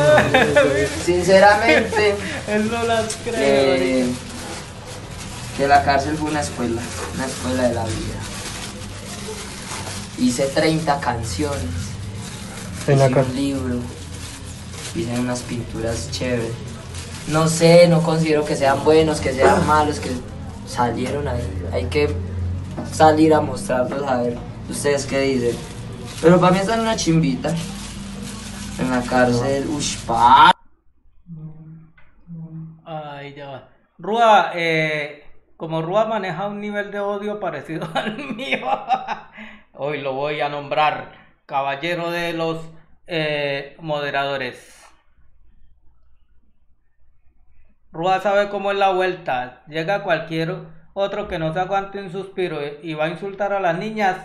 [1.06, 2.16] Sinceramente,
[2.48, 4.02] Él no las cree.
[4.02, 4.06] eh,
[5.58, 6.82] que la cárcel fue una escuela,
[7.16, 8.20] una escuela de la vida.
[10.18, 11.60] Hice 30 canciones,
[12.88, 13.76] En hice un libro,
[14.96, 16.52] hice unas pinturas chéveres.
[17.28, 20.10] No sé, no considero que sean buenos, que sean malos, que
[20.68, 21.42] salieron ahí.
[21.72, 22.10] Hay que
[22.94, 24.38] salir a mostrarlos a ver
[24.70, 25.56] ustedes qué dicen.
[26.22, 27.50] Pero para mí están una chimbita.
[28.78, 30.52] En la cárcel, ush, pa.
[32.86, 33.70] Ay, ya va.
[33.98, 35.24] Rúa, eh,
[35.56, 38.68] como Rúa maneja un nivel de odio parecido al mío,
[39.74, 41.12] hoy lo voy a nombrar
[41.46, 42.70] caballero de los
[43.08, 44.84] eh, moderadores.
[47.92, 49.64] Rúa sabe cómo es la vuelta.
[49.68, 50.64] Llega cualquier
[50.94, 54.18] otro que no se aguante un suspiro y va a insultar a las niñas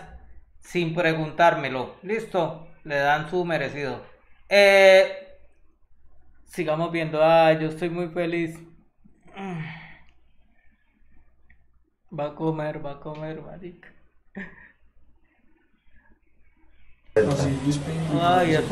[0.65, 1.95] sin preguntármelo.
[2.03, 4.03] Listo, le dan su merecido.
[4.49, 5.39] Eh,
[6.47, 7.23] sigamos viendo.
[7.23, 8.59] Ay, yo estoy muy feliz.
[12.17, 13.89] Va a comer, va a comer, marica.
[17.17, 18.69] Ay, eso.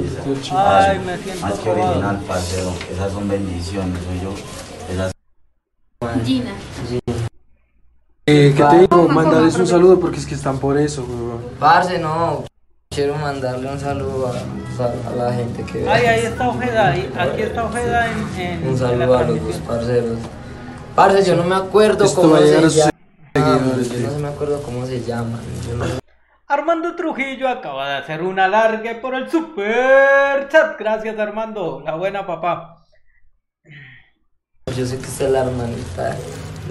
[0.00, 0.08] Le
[0.56, 4.34] Ay, ay, me siento Más que original, parcero, esas son bendiciones, soy yo.
[4.92, 5.12] Esas
[6.24, 6.52] Gina.
[8.32, 9.08] Eh, ¿Qué te digo?
[9.08, 11.40] Mandarles un saludo porque es que están por eso, weón.
[11.58, 12.44] Parce, no.
[12.88, 15.90] Quiero mandarle un saludo a, a la gente que ve.
[15.90, 16.88] Ay, ahí está Ojeda.
[16.88, 18.40] ahí- Aquí está Ojeda en.
[18.40, 20.18] en Un en saludo a los dos parceros.
[20.94, 22.90] Parce, yo no me acuerdo Esto cómo se llama.
[23.34, 25.40] Yo no se me acuerdo cómo se llaman.
[25.68, 25.98] Yo no sé.
[26.46, 30.78] Armando Trujillo acaba de hacer un alargue por el super chat.
[30.78, 31.82] Gracias, Armando.
[31.84, 32.84] La buena papá.
[34.76, 36.16] Yo sé que usted es la hermanita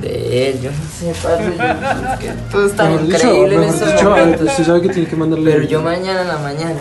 [0.01, 3.55] De él, yo no sé, parce, yo- es que todo es tan Mejor dicho, increíble
[3.55, 4.47] en estos dicho, momentos.
[4.49, 5.51] usted sabe que tiene que mandarle.
[5.51, 6.79] Pero yo mañana en la mañana,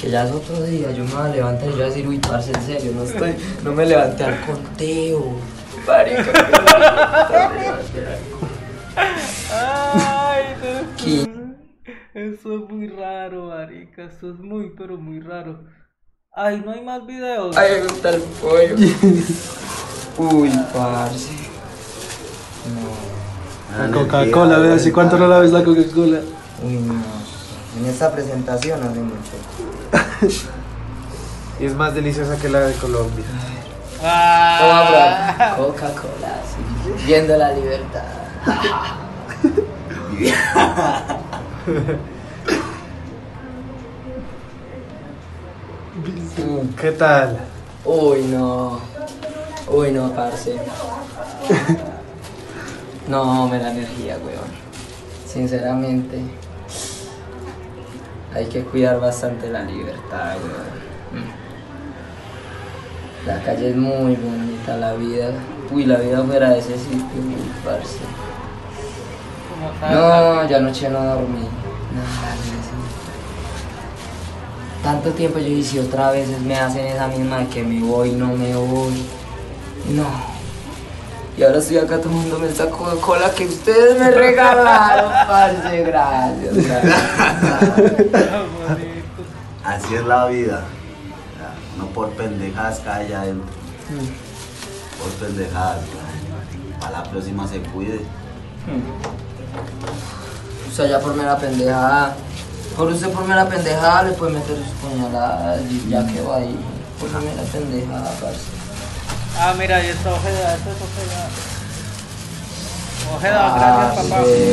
[0.00, 2.06] que ya es otro día, yo me voy a levantar y yo voy a decir,
[2.08, 5.36] uy, parce, en serio, no estoy, no me levanté al conteo.
[5.86, 8.48] Marica, que no me levanté al conteo.
[9.50, 11.28] Ay, no, ¿Qué?
[12.14, 14.04] Eso es muy raro, marica.
[14.04, 15.60] Eso es muy, pero muy raro.
[16.34, 17.56] Ay, no hay más videos.
[17.56, 18.74] Ay, me gusta el pollo.
[20.18, 21.28] Uy, parce.
[23.78, 26.18] La Coca-Cola, vea, ¿hace cuánto no la ves la Coca-Cola?
[26.64, 26.94] Uy, no.
[27.78, 29.30] En esta presentación hace mucho.
[31.60, 33.24] Y es más deliciosa que la de Colombia.
[34.02, 35.54] Ah.
[35.56, 35.68] Bro.
[35.68, 36.56] Coca-Cola, sí.
[37.06, 38.02] Viendo la libertad.
[46.80, 47.38] ¿Qué tal?
[47.84, 48.80] Uy, no.
[49.68, 50.56] Uy, no, parce.
[53.08, 54.50] No, me da energía, weón.
[55.26, 56.20] Sinceramente,
[58.34, 61.24] hay que cuidar bastante la libertad, weón.
[61.24, 61.48] Mm.
[63.26, 65.30] La calle es muy bonita, la vida.
[65.70, 67.22] Uy, la vida fuera de ese sitio,
[67.64, 67.98] parce.
[69.90, 71.40] No, ya anoche no dormí.
[71.40, 72.76] No, dale, sí.
[74.82, 78.28] Tanto tiempo yo si otra vez me hacen esa misma de que me voy, no
[78.28, 79.02] me voy.
[79.94, 80.37] No.
[81.38, 85.82] Y ahora estoy acá tomándome esta Coca-Cola que ustedes me regalaron, parce.
[85.84, 86.96] Gracias, gracias.
[89.64, 90.64] Así es la vida.
[91.78, 93.46] No por pendejadas cae allá adentro.
[94.98, 95.78] Por pendejadas.
[96.80, 98.00] Para la próxima se cuide.
[100.68, 102.16] O sea, ya por mera pendejada.
[102.76, 106.58] Por usted por mera pendejada le puede meter sus puñaladas y ya quedó ahí.
[106.98, 108.57] Por mera pendejada, parce.
[109.40, 111.28] Ah, mira, y esta Ojeda, esto es Ojeda.
[113.16, 114.24] Ojeda, Ah, gracias, papá.
[114.24, 114.52] sí.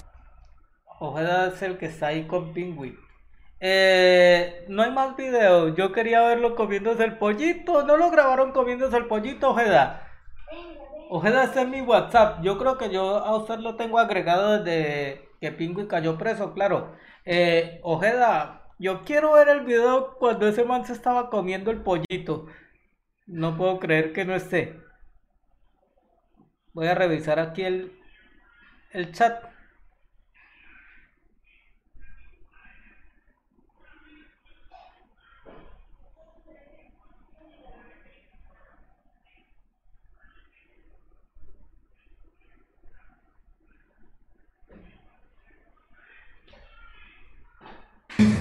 [0.99, 2.97] Ojeda es el que está ahí con Pingüi.
[3.59, 5.75] Eh, no hay más videos.
[5.75, 7.83] Yo quería verlo comiéndose el pollito.
[7.83, 10.07] No lo grabaron comiéndose el pollito, Ojeda.
[11.09, 12.41] Ojeda está en mi WhatsApp.
[12.43, 16.93] Yo creo que yo a usted lo tengo agregado desde que Pingüi cayó preso, claro.
[17.25, 22.45] Eh, Ojeda, yo quiero ver el video cuando ese man se estaba comiendo el pollito.
[23.27, 24.79] No puedo creer que no esté.
[26.73, 27.97] Voy a revisar aquí el,
[28.91, 29.43] el chat.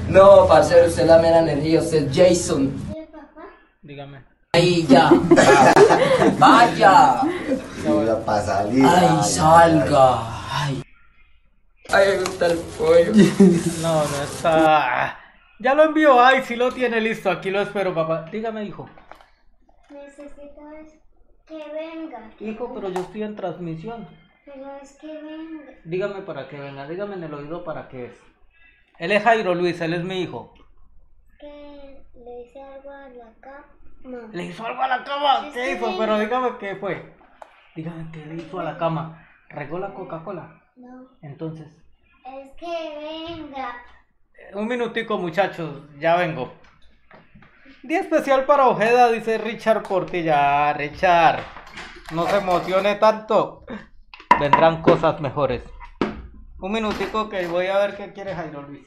[0.09, 2.73] No, parcero, usted es la mera energía, usted es Jason.
[3.83, 4.34] Dígame.
[4.55, 5.11] Ahí ya.
[6.39, 7.23] Vaya.
[8.25, 8.87] Para salir.
[8.87, 10.09] Ay, salga.
[10.49, 10.83] Ay.
[11.93, 13.13] Ay, me gusta el pollo.
[13.83, 15.19] No, no está.
[15.59, 16.21] Ya lo envió.
[16.25, 17.33] Ay, sí lo tiene listo.
[17.33, 18.27] Aquí lo espero, papá.
[18.31, 18.89] Dígame, hijo.
[19.91, 20.93] Necesito es
[21.47, 22.31] que venga.
[22.39, 24.07] Hijo, pero yo estoy en transmisión.
[24.45, 25.73] Pero es que venga.
[25.83, 26.87] Dígame para que venga.
[26.87, 28.21] Dígame en el oído para qué es.
[29.01, 30.55] Él es Jairo Luis, él es mi hijo.
[31.41, 33.33] Que le hice algo a la
[34.33, 35.51] ¿Le hizo algo a la cama?
[35.53, 35.97] ¿Qué hizo?
[35.99, 37.15] Pero dígame qué fue.
[37.75, 39.27] Dígame qué le hizo a la cama.
[39.49, 40.61] ¿Regó la Coca-Cola?
[40.77, 41.07] No.
[41.23, 41.69] Entonces.
[42.27, 42.67] Es que
[43.37, 43.69] venga.
[44.39, 45.83] eh, Un minutico, muchachos.
[45.99, 46.53] Ya vengo.
[47.83, 50.73] Día especial para Ojeda, dice Richard Portilla.
[50.75, 51.41] Richard,
[52.13, 53.65] no se emocione tanto.
[54.41, 55.63] Vendrán cosas mejores.
[56.59, 58.87] Un minutico que voy a ver qué quiere Jairo Luis.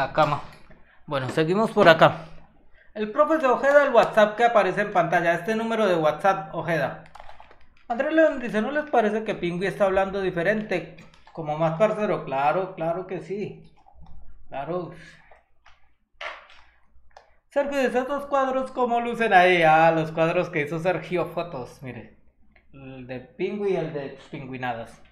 [0.00, 0.42] La cama.
[1.06, 2.24] Bueno, seguimos por acá.
[2.94, 7.04] El profe de Ojeda, el WhatsApp que aparece en pantalla, este número de WhatsApp, Ojeda.
[7.86, 10.96] Andrés León dice, ¿no les parece que Pingui está hablando diferente?
[11.32, 13.62] Como más parcero, claro, claro que sí.
[14.48, 14.92] Claro.
[17.50, 19.62] Sergio dice, estos cuadros, ¿cómo lucen ahí?
[19.62, 22.16] Ah, los cuadros que hizo Sergio Fotos, mire.
[22.72, 25.02] El de Pingui y el de pingüinadas.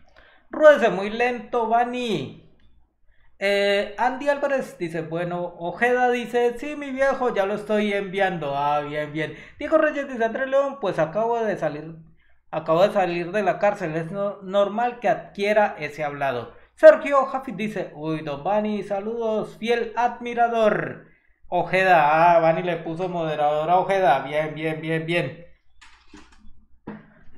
[0.51, 2.48] Ruédese muy lento, Bani.
[3.41, 8.57] Eh, Andy Álvarez dice, bueno, Ojeda dice, sí, mi viejo, ya lo estoy enviando.
[8.57, 9.37] Ah, bien, bien.
[9.59, 11.95] Diego Reyes dice, Andrés León, pues acabo de salir,
[12.51, 16.53] acabo de salir de la cárcel, es no- normal que adquiera ese hablado.
[16.75, 21.07] Sergio Jafit dice, uy, don Bani, saludos, fiel admirador.
[21.49, 25.45] Ojeda, ah, Bani le puso moderador a Ojeda, bien, bien, bien, bien.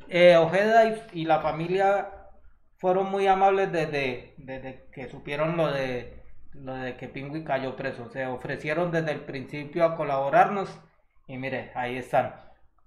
[0.08, 2.08] Eh, Ojeda y, y la familia
[2.80, 6.18] fueron muy amables desde, desde que supieron lo de
[6.52, 8.08] lo de que Pingüi cayó preso.
[8.10, 10.80] Se ofrecieron desde el principio a colaborarnos
[11.28, 12.34] y mire, ahí están.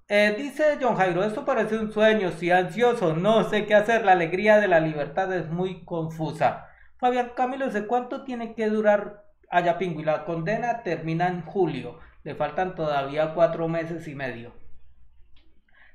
[0.09, 4.11] Eh, dice John Jairo, esto parece un sueño, sí, ansioso, no sé qué hacer, la
[4.11, 6.67] alegría de la libertad es muy confusa.
[6.97, 10.03] Fabián Camilo dice, ¿cuánto tiene que durar allá Pingüi?
[10.03, 14.62] La condena termina en julio, le faltan todavía cuatro meses y medio.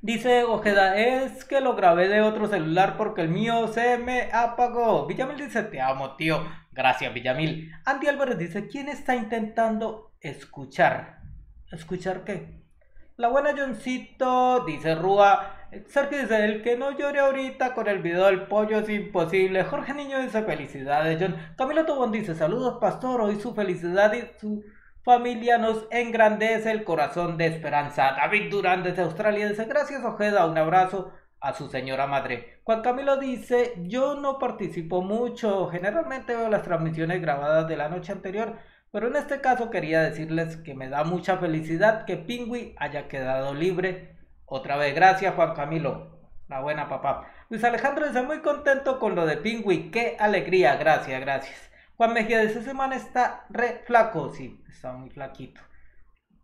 [0.00, 5.06] Dice Ojeda, es que lo grabé de otro celular porque el mío se me apagó.
[5.06, 6.46] Villamil dice, te amo, tío.
[6.70, 7.72] Gracias, Villamil.
[7.84, 11.18] Andy Álvarez dice, ¿quién está intentando escuchar?
[11.72, 12.62] ¿Escuchar qué?
[13.16, 15.56] La buena Johncito, dice Rúa.
[15.88, 19.64] Sergio dice, el que no llore ahorita con el video del pollo es imposible.
[19.64, 21.34] Jorge Niño dice, felicidades, John.
[21.56, 23.20] Camilo Tobón dice, saludos, pastor.
[23.20, 24.62] Hoy su felicidad y su
[25.08, 28.12] familia nos engrandece el corazón de esperanza.
[28.14, 32.60] David Durán desde Australia dice, gracias Ojeda, un abrazo a su señora madre.
[32.64, 38.12] Juan Camilo dice, yo no participo mucho, generalmente veo las transmisiones grabadas de la noche
[38.12, 38.58] anterior,
[38.92, 43.54] pero en este caso quería decirles que me da mucha felicidad que Pingüi haya quedado
[43.54, 44.14] libre.
[44.44, 46.18] Otra vez, gracias Juan Camilo,
[46.48, 47.32] la buena papá.
[47.48, 51.67] Luis Alejandro dice, muy contento con lo de Pingüi, qué alegría, gracias, gracias.
[51.98, 55.60] Juan Mejía dice, ese man está re flaco, sí, está muy flaquito.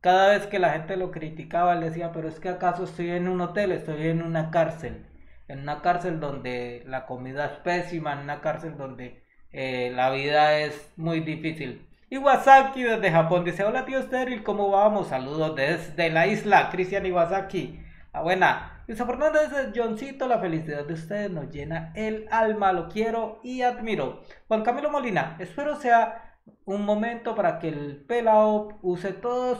[0.00, 3.28] Cada vez que la gente lo criticaba, le decía, pero es que acaso estoy en
[3.28, 5.06] un hotel, estoy en una cárcel.
[5.46, 9.22] En una cárcel donde la comida es pésima, en una cárcel donde
[9.52, 11.86] eh, la vida es muy difícil.
[12.10, 15.06] Iwasaki desde Japón dice, hola tío Steril, ¿cómo vamos?
[15.06, 17.80] Saludos desde la isla, Cristian Iwasaki.
[18.14, 18.84] La buena.
[18.86, 23.62] Dice Fernando dice, Johncito, la felicidad de ustedes nos llena el alma, lo quiero y
[23.62, 24.22] admiro.
[24.46, 29.58] Juan Camilo Molina, espero sea un momento para que el pelao use todas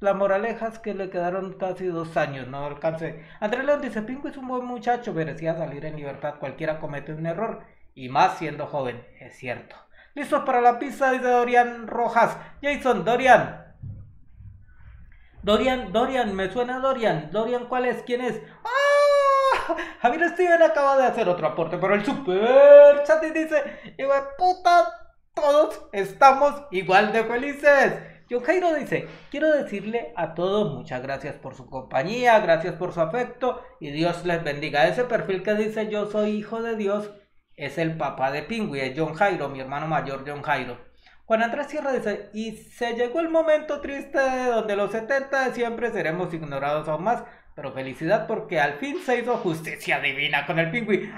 [0.00, 3.24] las moralejas que le quedaron casi dos años, no alcance.
[3.40, 7.24] Andrés León dice, Pingo es un buen muchacho, merecía salir en libertad, cualquiera comete un
[7.24, 9.76] error, y más siendo joven, es cierto.
[10.14, 11.10] ¿Listos para la pizza?
[11.10, 12.36] Dice Dorian Rojas.
[12.60, 13.71] Jason, Dorian.
[15.42, 17.30] Dorian, Dorian, me suena Dorian.
[17.32, 18.02] Dorian, ¿cuál es?
[18.04, 18.40] ¿Quién es?
[18.64, 19.76] ¡Ah!
[20.00, 23.62] Javier Steven acaba de hacer otro aporte, pero el super chat dice,
[23.98, 24.88] hijo de puta,
[25.34, 27.94] todos estamos igual de felices.
[28.30, 33.00] John Jairo dice, quiero decirle a todos muchas gracias por su compañía, gracias por su
[33.00, 34.86] afecto y Dios les bendiga.
[34.86, 37.10] Ese perfil que dice yo soy hijo de Dios
[37.56, 40.91] es el papá de Pingüi, es John Jairo, mi hermano mayor John Jairo.
[41.26, 45.90] Juan Andrés Sierra dice, y se llegó el momento triste donde los 70 de siempre
[45.90, 47.22] seremos ignorados aún más,
[47.54, 51.10] pero felicidad porque al fin se hizo justicia divina con el pingüi.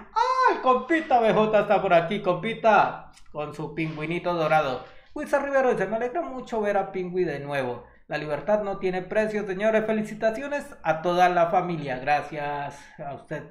[0.52, 4.84] El compita BJ está por aquí, compita, con su pingüinito dorado.
[5.14, 7.86] Luisa Rivero dice, me alegra mucho ver a Pingüi de nuevo.
[8.08, 9.86] La libertad no tiene precio, señores.
[9.86, 11.98] Felicitaciones a toda la familia.
[12.00, 13.44] Gracias a usted.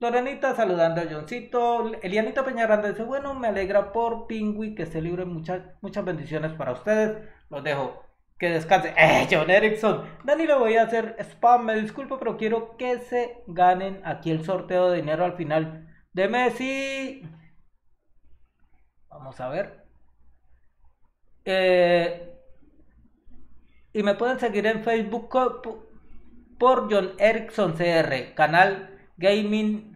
[0.00, 1.92] Lorenita saludando a Johncito.
[2.02, 5.26] Elianita Peñaranda dice, bueno, me alegra por Pingüi que se libre.
[5.26, 7.28] Muchas, muchas bendiciones para ustedes.
[7.50, 8.02] Los dejo.
[8.38, 8.94] Que descanse.
[8.98, 10.06] ¡Eh, John Erickson!
[10.24, 11.66] Dani, le voy a hacer spam.
[11.66, 16.28] Me disculpo, pero quiero que se ganen aquí el sorteo de dinero al final de
[16.28, 17.22] Messi.
[19.10, 19.84] Vamos a ver.
[21.44, 22.38] Eh,
[23.92, 25.28] y me pueden seguir en Facebook
[26.58, 29.89] por John Erickson CR, canal gaming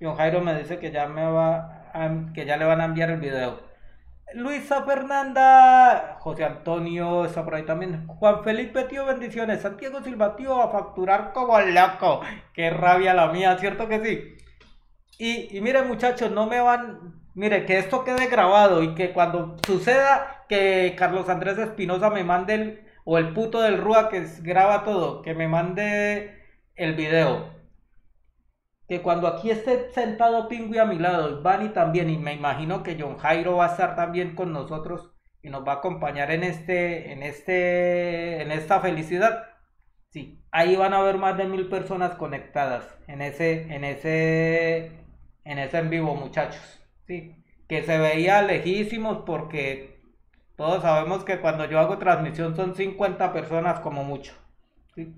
[0.00, 3.10] John Jairo me dice que ya me va a- que ya le van a enviar
[3.10, 3.58] el video.
[4.34, 8.06] Luisa Fernanda, José Antonio está por ahí también.
[8.06, 9.60] Juan Felipe, tío, bendiciones.
[9.62, 12.20] Santiago Silva, tío, a facturar como loco.
[12.54, 14.36] Qué rabia la mía, ¿cierto que sí?
[15.18, 19.56] Y, y miren muchachos, no me van, mire, que esto quede grabado y que cuando
[19.66, 24.84] suceda que Carlos Andrés Espinosa me mande el, o el puto del Rúa que graba
[24.84, 26.37] todo, que me mande
[26.78, 27.58] el video.
[28.88, 32.96] Que cuando aquí esté sentado Pingüi a mi lado, Vani también, y me imagino que
[32.98, 37.12] John Jairo va a estar también con nosotros y nos va a acompañar en este,
[37.12, 39.44] en este, en esta felicidad.
[40.10, 44.86] Sí, ahí van a haber más de mil personas conectadas en ese, en ese,
[45.44, 46.80] en ese en vivo, muchachos.
[47.06, 50.00] Sí, que se veía lejísimos porque
[50.56, 54.32] todos sabemos que cuando yo hago transmisión son 50 personas como mucho.
[54.94, 55.14] ¿sí?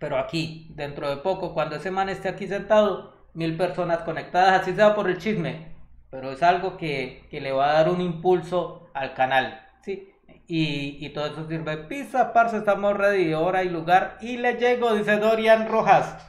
[0.00, 4.74] Pero aquí, dentro de poco, cuando ese man esté aquí sentado, mil personas conectadas, así
[4.74, 5.76] sea por el chisme.
[6.10, 9.60] Pero es algo que, que le va a dar un impulso al canal.
[9.82, 10.12] ¿sí?
[10.48, 11.76] Y, y todo eso sirve.
[11.76, 14.16] Pizza, parce, estamos ready, hora y lugar.
[14.22, 16.26] Y le llego, dice Dorian Rojas.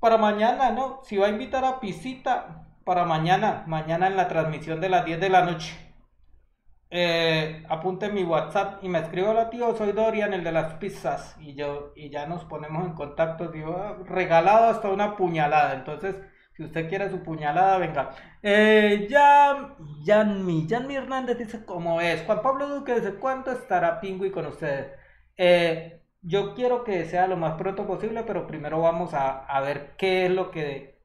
[0.00, 1.00] Para mañana, ¿no?
[1.04, 5.20] Si va a invitar a Pisita, para mañana, mañana en la transmisión de las 10
[5.20, 5.85] de la noche.
[6.98, 11.36] Eh, apunte mi WhatsApp y me escribo la tío, soy Dorian, el de las pizzas.
[11.40, 13.48] Y yo, y ya nos ponemos en contacto.
[13.48, 15.74] Digo, "Ah, regalado hasta una puñalada.
[15.74, 16.16] Entonces,
[16.54, 18.10] si usted quiere su puñalada, venga.
[18.42, 20.66] Eh, ya, Yanmi,
[20.96, 22.22] Hernández dice cómo es.
[22.24, 24.90] Juan Pablo Duque dice, ¿cuánto estará Pingüi con ustedes?
[25.36, 29.96] Eh, yo quiero que sea lo más pronto posible, pero primero vamos a, a ver
[29.98, 30.98] qué es lo que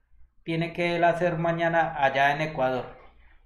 [0.43, 3.00] tiene que él hacer mañana allá en Ecuador.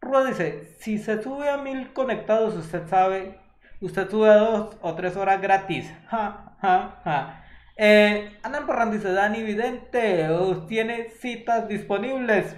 [0.06, 3.40] Rua dice, si se sube a mil conectados, usted sabe,
[3.82, 5.92] usted sube a dos o tres horas gratis.
[6.08, 7.44] Ja, ja, ja.
[7.76, 10.30] Eh, Ana Albarrán dice, Dani Vidente,
[10.68, 12.56] tiene citas disponibles.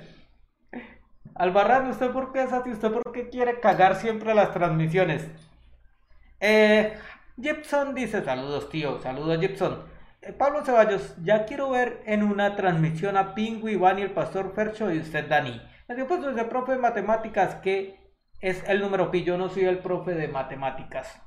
[1.35, 2.71] Albarrán, ¿usted por qué es así?
[2.71, 5.25] ¿Usted por qué quiere cagar siempre las transmisiones?
[6.39, 6.97] Eh,
[7.41, 9.83] Gibson dice, saludos tío, saludos Gibson.
[10.21, 14.53] Eh, Pablo Ceballos, ya quiero ver en una transmisión a Pingui, Iván y el Pastor
[14.53, 15.61] Fercho y usted Dani.
[15.87, 17.97] Me dijo, pues de profe de matemáticas, que
[18.41, 21.21] es el número pi, yo no soy el profe de matemáticas.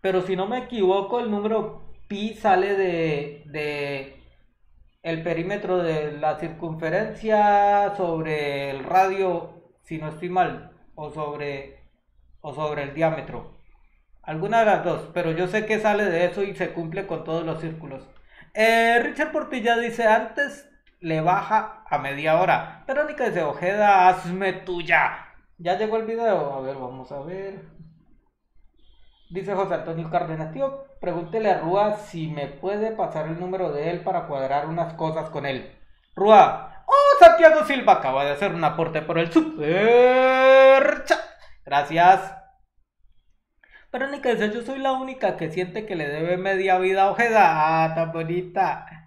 [0.00, 4.22] Pero si no me equivoco, el número pi sale de, de
[5.02, 11.84] el perímetro de la circunferencia sobre el radio, si no estoy mal, o sobre,
[12.40, 13.56] o sobre el diámetro.
[14.22, 17.24] Alguna de las dos, pero yo sé que sale de eso y se cumple con
[17.24, 18.06] todos los círculos.
[18.52, 20.67] Eh, Richard Portilla dice, antes
[21.00, 22.84] le baja a media hora.
[22.86, 25.26] Verónica dice, Ojeda, hazme tuya.
[25.58, 26.54] ¿Ya llegó el video?
[26.54, 27.64] A ver, vamos a ver.
[29.30, 33.90] Dice José Antonio Cárdenas, tío, pregúntele a Rúa si me puede pasar el número de
[33.90, 35.76] él para cuadrar unas cosas con él.
[36.16, 41.20] Rúa, oh, Santiago Silva acaba de hacer un aporte por el super chat.
[41.64, 42.34] Gracias.
[43.92, 47.84] Verónica dice, yo soy la única que siente que le debe media vida a Ojeda.
[47.84, 48.97] Ah, tan bonita.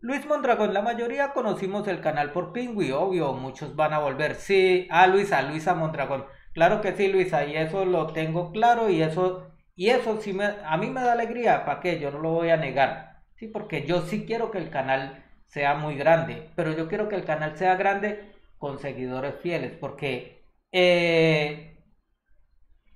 [0.00, 4.34] Luis Mondragón, la mayoría conocimos el canal por Pingüi, obvio, muchos van a volver.
[4.36, 6.24] Sí, ah, Luisa, Luisa Mondragón.
[6.54, 10.44] Claro que sí, Luisa, y eso lo tengo claro y eso, y eso sí me,
[10.64, 11.98] a mí me da alegría, ¿para qué?
[12.00, 13.22] Yo no lo voy a negar.
[13.36, 17.16] Sí, porque yo sí quiero que el canal sea muy grande, pero yo quiero que
[17.16, 20.42] el canal sea grande con seguidores fieles, porque
[20.72, 21.78] eh,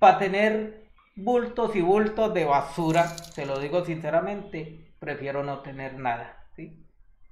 [0.01, 6.40] para tener bultos y bultos de basura, se lo digo sinceramente, prefiero no tener nada.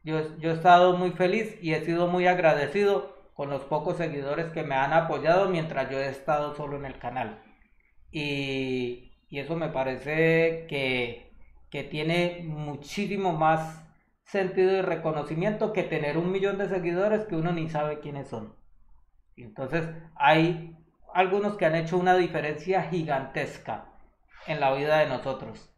[0.05, 4.63] Yo, he estado muy feliz y he sido muy agradecido con los pocos seguidores que
[4.63, 7.43] me han apoyado mientras yo he estado solo en el canal.
[8.11, 11.33] Y, eso me parece que,
[11.71, 13.85] que tiene muchísimo más
[14.25, 18.55] sentido y reconocimiento que tener un millón de seguidores que uno ni sabe quiénes son.
[19.37, 20.77] Entonces hay
[21.15, 23.87] algunos que han hecho una diferencia gigantesca
[24.47, 25.71] en la vida de nosotros.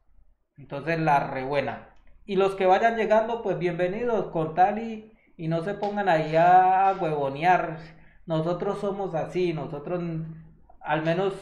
[0.57, 1.90] Entonces la rebuena.
[2.25, 5.13] Y los que vayan llegando, pues bienvenidos con tal y,
[5.49, 7.79] no se pongan ahí a huevonear.
[8.27, 10.03] Nosotros somos así, nosotros
[10.81, 11.35] al menos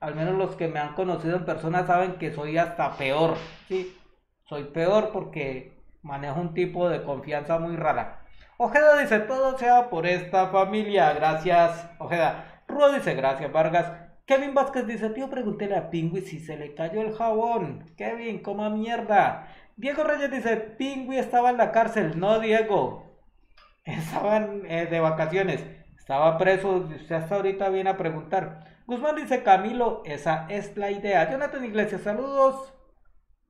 [0.00, 3.36] al menos los que me han conocido en persona saben que soy hasta peor,
[3.66, 3.96] ¿sí?
[4.44, 5.72] Soy peor porque
[6.02, 8.24] manejo un tipo de confianza muy rara.
[8.56, 11.12] Ojeda dice, todo sea por esta familia.
[11.12, 12.62] Gracias, Ojeda.
[12.66, 13.92] Ruo dice, gracias, Vargas.
[14.26, 17.86] Kevin Vázquez dice, tío, pregúntele a Pingüi si se le cayó el jabón.
[17.96, 19.48] Kevin, coma mierda.
[19.78, 22.18] Diego Reyes dice, Pingüi estaba en la cárcel.
[22.18, 23.16] No, Diego.
[23.84, 25.64] Estaban eh, de vacaciones.
[25.96, 26.68] Estaba preso.
[26.78, 28.64] Usted hasta ahorita viene a preguntar.
[28.86, 31.30] Guzmán dice, Camilo, esa es la idea.
[31.30, 32.74] Jonathan Iglesias, saludos.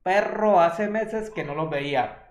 [0.02, 2.24] Perro, hace meses que no lo veía.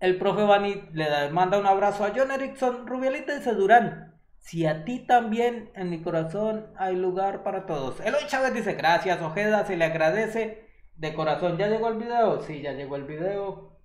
[0.00, 2.86] El profe Bani le da- manda un abrazo a John Erickson.
[2.86, 4.20] Rubialita dice Durán.
[4.38, 8.00] Si a ti también en mi corazón hay lugar para todos.
[8.00, 10.61] Eloy Chávez dice gracias, Ojeda, se le agradece
[10.96, 11.58] de corazón.
[11.58, 12.42] ¿Ya llegó el video?
[12.42, 13.78] Sí, ya llegó el video.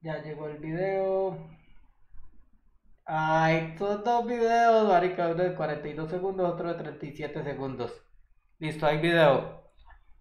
[0.00, 1.38] Ya llegó el video.
[3.04, 7.92] Ay, son dos videos, marica, uno de 42 segundos, otro de 37 segundos.
[8.58, 9.62] Listo, hay video.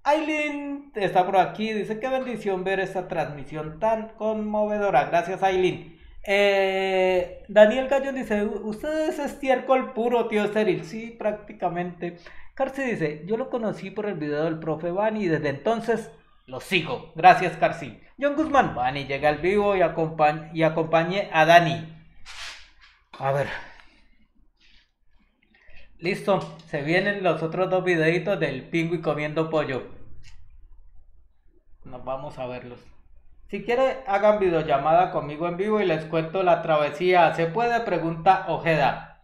[0.04, 5.06] Aileen está por aquí, dice qué bendición ver esta transmisión tan conmovedora.
[5.06, 6.00] Gracias, Aileen.
[6.26, 10.84] Eh, Daniel Gallón dice, usted es estiércol puro, tío estéril.
[10.86, 12.18] Sí, prácticamente.
[12.62, 16.12] Carci dice, yo lo conocí por el video del profe Bani y desde entonces
[16.46, 17.12] lo sigo.
[17.16, 18.00] Gracias, Carci.
[18.20, 21.92] John Guzmán, Bani llega al vivo y, y acompañe a Dani.
[23.18, 23.48] A ver.
[25.98, 29.88] Listo, se vienen los otros dos videitos del pingüi comiendo pollo.
[31.84, 32.80] Nos vamos a verlos.
[33.48, 37.34] Si quiere, hagan videollamada conmigo en vivo y les cuento la travesía.
[37.34, 37.80] ¿Se puede?
[37.80, 39.24] Pregunta Ojeda.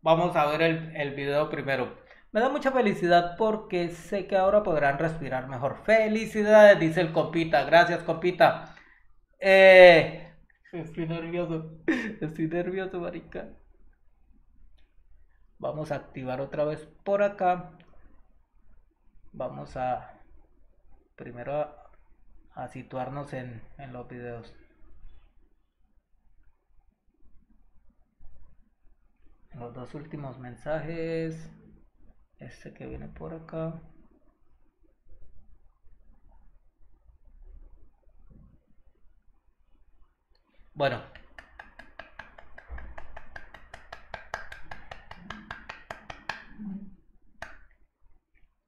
[0.00, 2.05] Vamos a ver el, el video primero.
[2.32, 5.78] Me da mucha felicidad porque sé que ahora podrán respirar mejor.
[5.84, 7.64] Felicidades, dice el compita.
[7.64, 8.74] Gracias, compita.
[9.40, 10.32] Eh,
[10.72, 11.80] estoy nervioso.
[12.20, 13.48] Estoy nervioso, marica.
[15.58, 17.72] Vamos a activar otra vez por acá.
[19.32, 20.20] Vamos a
[21.16, 21.90] primero a,
[22.54, 24.54] a situarnos en, en los videos.
[29.54, 31.50] Los dos últimos mensajes.
[32.38, 33.78] Este que viene por acá.
[40.74, 41.02] Bueno.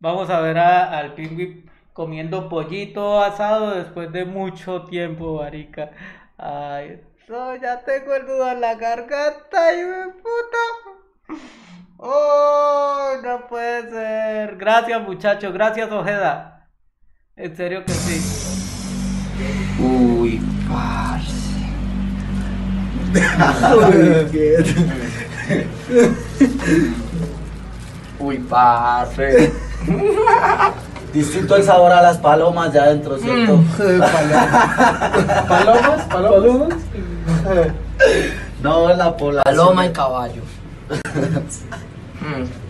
[0.00, 1.48] Vamos a ver a- al pingüi
[1.92, 5.90] comiendo pollito asado después de mucho tiempo, marica.
[6.36, 10.58] Ay, no, ya tengo el nudo en la garganta, y me puta.
[11.98, 12.67] Oh,
[13.28, 14.56] no puede ser.
[14.56, 15.52] Gracias, muchachos.
[15.52, 16.66] Gracias, Ojeda.
[17.36, 18.20] En serio que sí.
[19.78, 21.32] Uy, parce.
[28.18, 29.52] Uy, parce.
[31.12, 33.58] Distinto el sabor a las palomas ya adentro, ¿cierto?
[33.58, 33.66] Mm.
[35.48, 36.02] ¿Palomas?
[36.04, 36.78] ¿Palomas?
[38.62, 39.44] No, la población.
[39.44, 40.42] Paloma y caballo.
[42.20, 42.67] Mm.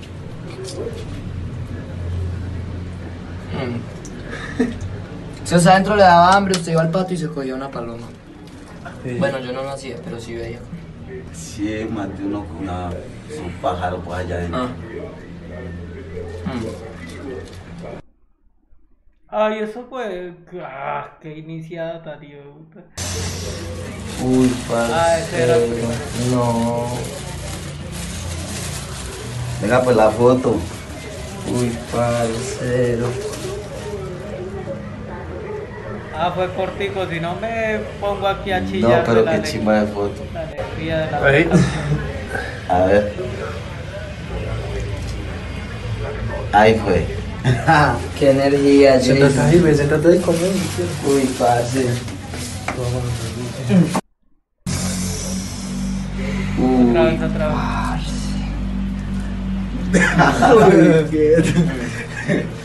[5.44, 7.70] Si o sea, adentro le daba hambre, usted iba al patio y se cogía una
[7.70, 8.06] paloma.
[9.18, 10.58] Bueno, yo no lo hacía, pero sí veía.
[11.32, 14.66] Sí, maté uno con una, un pájaro por allá adentro.
[16.44, 16.88] Mm.
[19.30, 20.34] Ay, eso fue.
[20.62, 22.84] Ah, qué iniciada idiota.
[24.22, 24.92] Uy, parce.
[24.94, 25.94] Ah, ese era el primero.
[26.30, 26.86] No.
[29.60, 30.56] Venga, pues la foto.
[31.46, 33.06] Uy, parcero.
[36.20, 37.06] Ah, fue cortico.
[37.08, 39.06] Si no me pongo aquí a No, chillar.
[39.06, 40.24] de pero qué chimba de foto.
[40.34, 41.48] la alegría de la Ahí.
[42.68, 43.12] A ver.
[46.52, 47.06] Ahí fue.
[48.18, 49.38] Qué energía, Jason.
[49.40, 50.46] ahí, ve, siéntate ahí conmigo.
[51.06, 51.86] Uy, parce.
[56.58, 58.08] Uy, Otra vez, otra vez.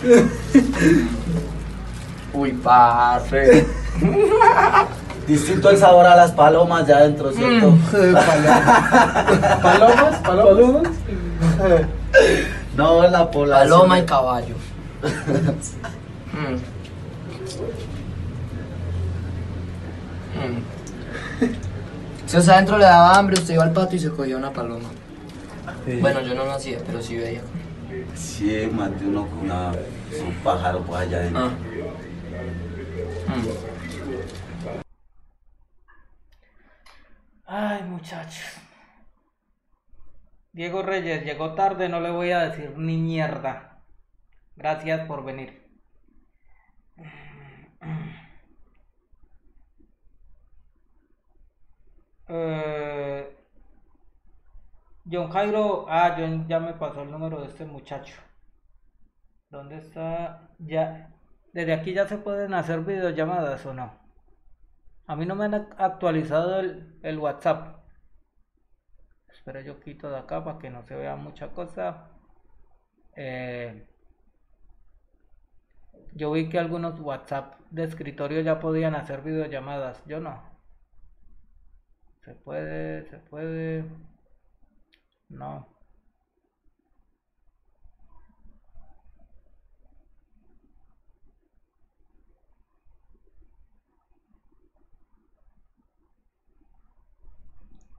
[0.03, 1.07] Uy,
[2.63, 3.65] parce.
[5.27, 7.71] Distinto el sabor a las palomas ya adentro, ¿cierto?
[7.71, 7.79] Mm.
[9.61, 10.15] ¿Palomas?
[10.17, 10.91] ¿Palomas?
[12.75, 13.69] No, la población.
[13.69, 14.55] Paloma y caballo.
[16.33, 16.55] Mm.
[20.39, 20.63] Mm.
[22.25, 24.51] Si o sea, adentro le daba hambre, usted iba al patio y se cogía una
[24.51, 24.89] paloma.
[26.01, 27.41] Bueno, yo no lo hacía, pero sí veía.
[28.15, 31.45] Sí, maté uno con una, un pájaro por allá adentro.
[31.45, 31.51] Ah.
[37.45, 38.57] Ay, muchachos.
[40.51, 43.83] Diego Reyes, llegó tarde, no le voy a decir ni mierda.
[44.55, 45.63] Gracias por venir.
[52.27, 53.37] Eh,
[55.09, 56.15] John Jairo, ah,
[56.47, 58.15] ya me pasó el número de este muchacho.
[59.49, 60.49] ¿Dónde está?
[60.59, 61.12] Ya,
[61.53, 63.93] desde aquí ya se pueden hacer videollamadas o no.
[65.07, 67.77] A mí no me han ac- actualizado el, el WhatsApp.
[69.33, 72.09] Espera, yo quito de acá para que no se vea mucha cosa.
[73.15, 73.85] Eh,
[76.13, 80.01] yo vi que algunos WhatsApp de escritorio ya podían hacer videollamadas.
[80.05, 80.41] Yo no.
[82.25, 83.85] Se puede, se puede.
[85.29, 85.67] No.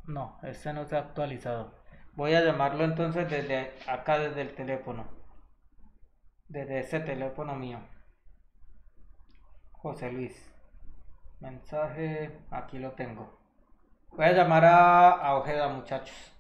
[0.06, 1.74] No, este no se ha actualizado.
[2.14, 5.06] Voy a llamarlo entonces desde acá, desde el teléfono.
[6.48, 7.78] Desde ese teléfono mío.
[9.72, 10.52] José Luis.
[11.40, 13.39] Mensaje, aquí lo tengo.
[14.10, 16.32] Voy a llamar a, a Ojeda, muchachos.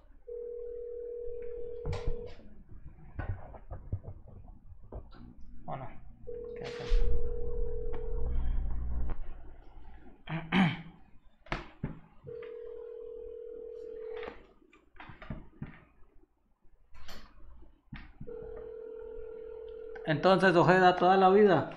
[20.06, 21.70] Entonces, Ojeda, toda la vida.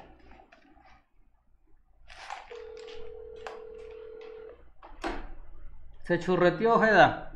[6.04, 7.27] Se churreteó Ojeda.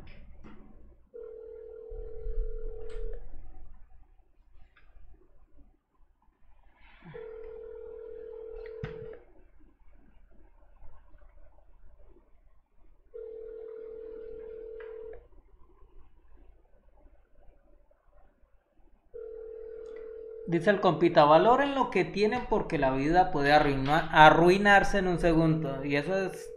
[20.51, 25.17] Dice el compita, valoren lo que tienen porque la vida puede arruinar- arruinarse en un
[25.17, 25.85] segundo.
[25.85, 26.51] Y eso es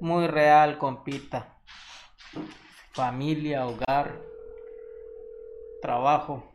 [0.00, 1.58] muy real, compita.
[2.92, 4.22] Familia, hogar,
[5.82, 6.50] trabajo.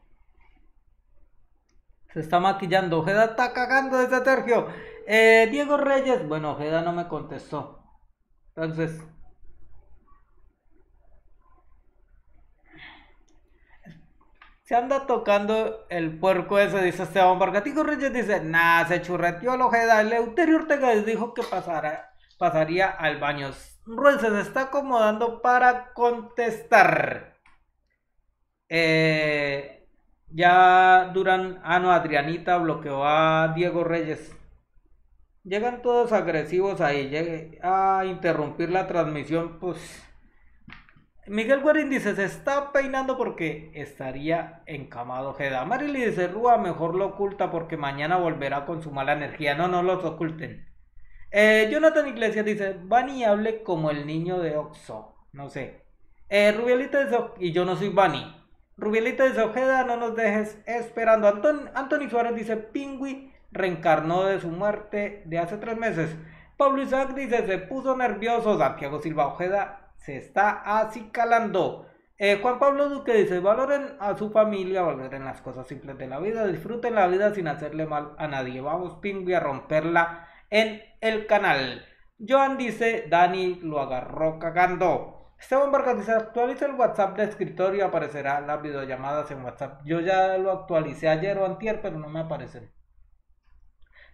[2.14, 3.02] Se está maquillando.
[3.02, 4.68] Ojeda está cagando ese Sergio.
[5.06, 6.28] Eh, Diego Reyes.
[6.28, 7.84] Bueno, Ojeda no me contestó.
[8.56, 9.04] Entonces.
[14.72, 17.66] Se anda tocando el puerco ese, dice Esteban Vargas.
[17.66, 20.00] Diego Reyes dice, nah, se churreteó el Ojeda.
[20.00, 23.52] Eleuterio Ortega dijo que pasara, pasaría al baño.
[23.86, 27.36] Ruel se está acomodando para contestar.
[28.70, 29.90] Eh,
[30.30, 34.34] ya Duran, ah no, Adrianita bloqueó a Diego Reyes.
[35.44, 40.02] Llegan todos agresivos ahí, llegue a interrumpir la transmisión, pues
[41.32, 45.64] Miguel Guarín dice, se está peinando porque estaría encamado Jeda.
[45.64, 49.56] Marily dice, Rúa mejor lo oculta porque mañana volverá con su mala energía.
[49.56, 50.68] No, no los oculten.
[51.32, 55.16] Eh, Jonathan Iglesias dice, Bani hable como el niño de Oxo.
[55.32, 55.86] No sé.
[56.28, 58.36] Eh, Rubielita dice, y yo no soy Bani.
[58.76, 61.30] Rubielita dice, Ojeda, no nos dejes esperando.
[61.30, 66.14] Anton, Anthony Suárez dice, Pingui reencarnó de su muerte de hace tres meses.
[66.58, 68.58] Pablo Isaac dice, se puso nervioso.
[68.58, 71.88] Santiago Silva Ojeda se está acicalando.
[72.18, 76.20] Eh, Juan Pablo Duque dice, valoren a su familia, valoren las cosas simples de la
[76.20, 78.62] vida, disfruten la vida sin hacerle mal a nadie.
[78.62, 81.84] Vamos, Pingui, a romperla en el canal.
[82.20, 85.34] Joan dice, Dani lo agarró cagando.
[85.40, 89.82] Esteban Vargas dice, actualiza el WhatsApp de escritorio y aparecerá las videollamadas en WhatsApp.
[89.84, 92.72] Yo ya lo actualicé ayer o antier, pero no me aparecen.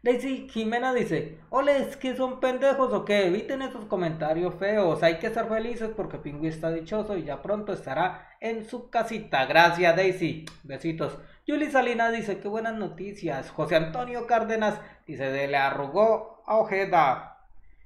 [0.04, 5.18] Daisy Jimena dice, hola, es que son pendejos o qué, eviten esos comentarios feos, hay
[5.18, 9.46] que ser felices porque Pingüi está dichoso y ya pronto estará en su casita.
[9.46, 11.18] Gracias Daisy, besitos.
[11.48, 13.50] Yuli Salina dice, qué buenas noticias.
[13.50, 17.38] José Antonio Cárdenas dice, de le arrugó a Ojeda.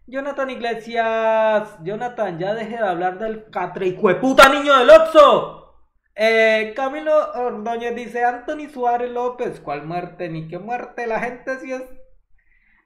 [0.07, 5.61] Jonathan Iglesias, Jonathan, ya deje de hablar del catre y puta niño del Oxxo.
[6.15, 10.27] Eh, Camilo Ordóñez dice, Anthony Suárez López, ¿cuál muerte?
[10.27, 11.83] Ni qué muerte, la gente sí es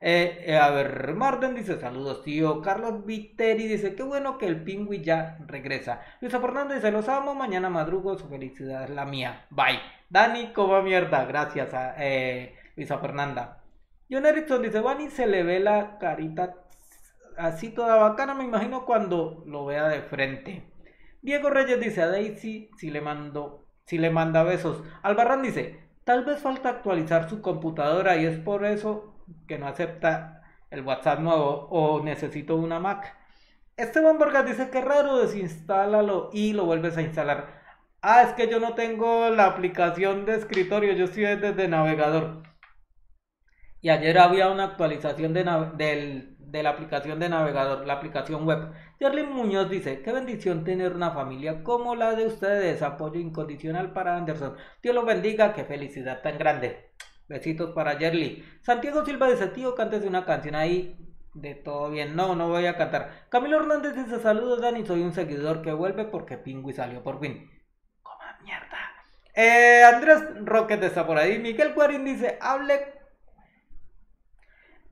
[0.02, 2.62] eh, eh, a ver, Marden dice saludos, tío.
[2.62, 6.02] Carlos Viteri dice, qué bueno que el pingüi ya regresa.
[6.22, 9.46] Luisa Fernanda dice, los amo, mañana madrugo, su felicidad es la mía.
[9.50, 9.80] Bye.
[10.10, 13.64] Dani, como mierda, gracias a eh, Luisa Fernanda.
[14.10, 16.56] John Erickson dice, Vani se le ve la carita
[17.38, 20.72] así toda bacana, me imagino cuando lo vea de frente.
[21.22, 24.84] Diego Reyes dice, a Daisy si le mando, si le manda besos.
[25.02, 29.15] Albarrán dice, tal vez falta actualizar su computadora y es por eso
[29.48, 33.16] que no acepta el WhatsApp nuevo o necesito una Mac.
[33.78, 37.64] Esteban Vargas dice que raro, desinstálalo y lo vuelves a instalar.
[38.02, 42.44] Ah, es que yo no tengo la aplicación de escritorio, yo estoy desde navegador.
[43.82, 45.44] Y ayer había una actualización de,
[46.40, 48.72] de la aplicación de navegador, la aplicación web.
[49.00, 54.16] Jerlyn Muñoz dice, qué bendición tener una familia como la de ustedes, apoyo incondicional para
[54.18, 54.56] Anderson.
[54.82, 56.92] Dios lo bendiga, qué felicidad tan grande.
[57.28, 58.46] Besitos para Jerly.
[58.62, 60.98] Santiago Silva dice, tío, cantes una canción ahí.
[61.34, 62.16] De todo bien.
[62.16, 63.28] No, no voy a cantar.
[63.30, 67.50] Camilo Hernández dice, saludos Dani, soy un seguidor que vuelve porque Pingüi salió por fin.
[68.02, 68.78] Coma mierda.
[69.34, 71.40] Eh, Andrés Rocket está por ahí.
[71.40, 72.94] Miguel Guarín dice, hable.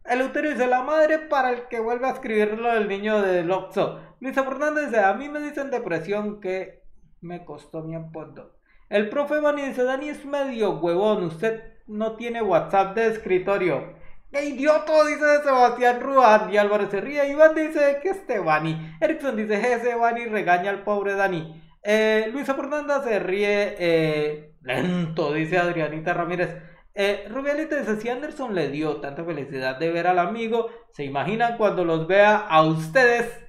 [0.03, 4.01] Eleuterio dice, la madre para el que vuelve a escribir lo del niño de Loxo.
[4.19, 6.84] Luisa Fernández dice, a mí me dicen depresión que
[7.22, 8.57] Me costó mi apodo.
[8.89, 13.93] El profe Bani dice, Dani es medio huevón, usted no tiene WhatsApp de escritorio.
[14.31, 15.05] ¡Qué idioto!
[15.05, 16.51] Dice Sebastián Ruán.
[16.51, 17.30] Y Álvaro se ríe.
[17.30, 18.95] Iván dice que este Bani.
[18.99, 21.61] Erickson dice, ese Bani regaña al pobre Dani.
[21.84, 26.55] Eh, Luisa Fernanda se ríe eh, lento, dice Adrianita Ramírez.
[26.95, 31.57] Eh, Rubialita dice, si Anderson le dio tanta felicidad de ver al amigo, ¿se imaginan
[31.57, 33.39] cuando los vea a ustedes?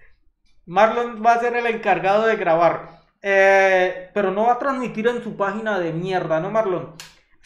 [0.67, 3.01] Marlon va a ser el encargado de grabar.
[3.23, 6.95] Eh, pero no va a transmitir en su página de mierda, ¿no, Marlon?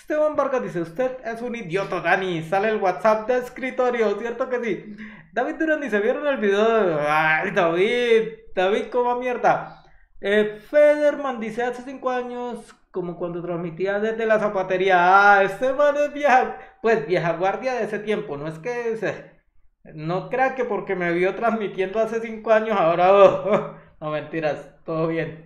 [0.09, 2.43] Esteban Vargas dice, usted es un idiota, Dani.
[2.43, 4.97] Sale el WhatsApp de escritorio, ¿cierto que sí?
[5.33, 6.97] David Durán dice, ¿vieron el video?
[6.97, 9.85] de- Ay, David, David, coma mierda.
[10.21, 14.97] Eh, Federman dice, hace cinco años, como cuando transmitía desde la zapatería.
[15.37, 18.37] Ah, este man es vieja, pues vieja guardia de ese tiempo.
[18.39, 18.97] No es que.
[19.95, 23.09] No crea que porque me vio transmitiendo hace cinco años, ahora...
[24.01, 25.45] no, mentiras, todo bien.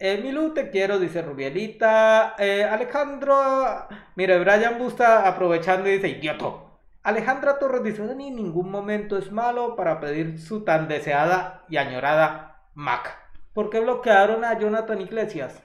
[0.00, 2.34] Eh, Milu, te quiero, dice Rubielita.
[2.38, 6.80] Eh, Alejandro, mire, Brian Busta aprovechando y dice, idioto.
[7.02, 11.76] Alejandra Torres dice, Dani, en ningún momento es malo para pedir su tan deseada y
[11.78, 13.16] añorada Mac.
[13.52, 15.62] ¿Por qué bloquearon a Jonathan Iglesias?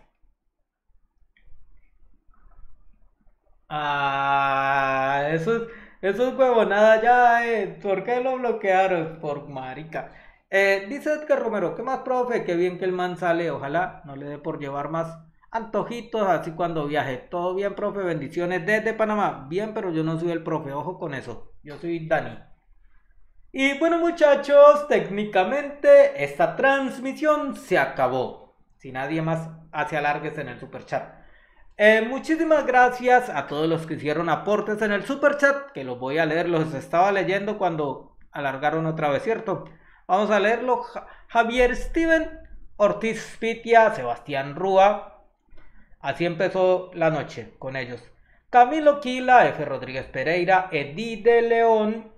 [3.69, 5.63] Ah, eso es,
[6.01, 7.67] eso es huevonada ya, eh.
[7.81, 9.19] ¿Por qué lo bloquearon?
[9.19, 10.11] Por marica.
[10.55, 12.43] Eh, dice Edgar Romero, ¿qué más, profe?
[12.43, 13.49] Qué bien que el man sale.
[13.49, 15.17] Ojalá no le dé por llevar más
[15.49, 17.17] antojitos así cuando viaje.
[17.17, 18.01] Todo bien, profe.
[18.01, 19.47] Bendiciones desde Panamá.
[19.49, 20.71] Bien, pero yo no soy el profe.
[20.71, 21.53] Ojo con eso.
[21.63, 22.37] Yo soy Dani.
[23.51, 28.55] Y bueno, muchachos, técnicamente esta transmisión se acabó.
[28.77, 31.15] Si nadie más hace alargues en el super chat.
[31.77, 35.97] Eh, muchísimas gracias a todos los que hicieron aportes en el super chat, que los
[35.97, 39.65] voy a leer, los estaba leyendo cuando alargaron otra vez, ¿cierto?
[40.07, 40.83] Vamos a leerlo.
[40.83, 42.39] Ja- Javier Steven,
[42.77, 45.23] Ortiz Pitia, Sebastián Rúa.
[45.99, 48.03] Así empezó la noche con ellos.
[48.49, 49.65] Camilo Quila, F.
[49.65, 52.11] Rodríguez Pereira, Eddie de León,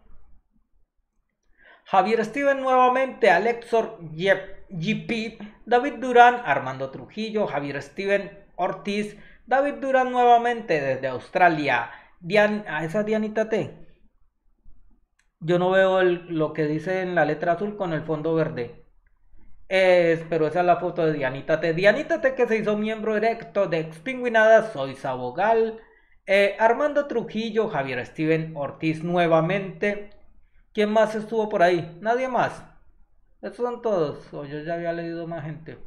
[1.86, 10.82] Javier Steven nuevamente, Alexor GP, David Durán, Armando Trujillo, Javier Steven Ortiz, David Durán nuevamente
[10.82, 13.85] desde Australia, Dian, ah, esa es Dianita T.
[15.40, 18.86] Yo no veo lo que dice en la letra azul con el fondo verde.
[19.68, 21.74] Es, pero esa es la foto de Dianita T.
[21.74, 25.80] Dianita T que se hizo miembro erecto de Expingüinadas, soy Sabogal.
[26.28, 30.12] Eh, Armando Trujillo, Javier Steven Ortiz nuevamente.
[30.74, 31.98] ¿Quién más estuvo por ahí?
[32.02, 32.64] Nadie más.
[33.41, 34.34] Esos son todos.
[34.34, 35.78] O yo ya había leído más gente.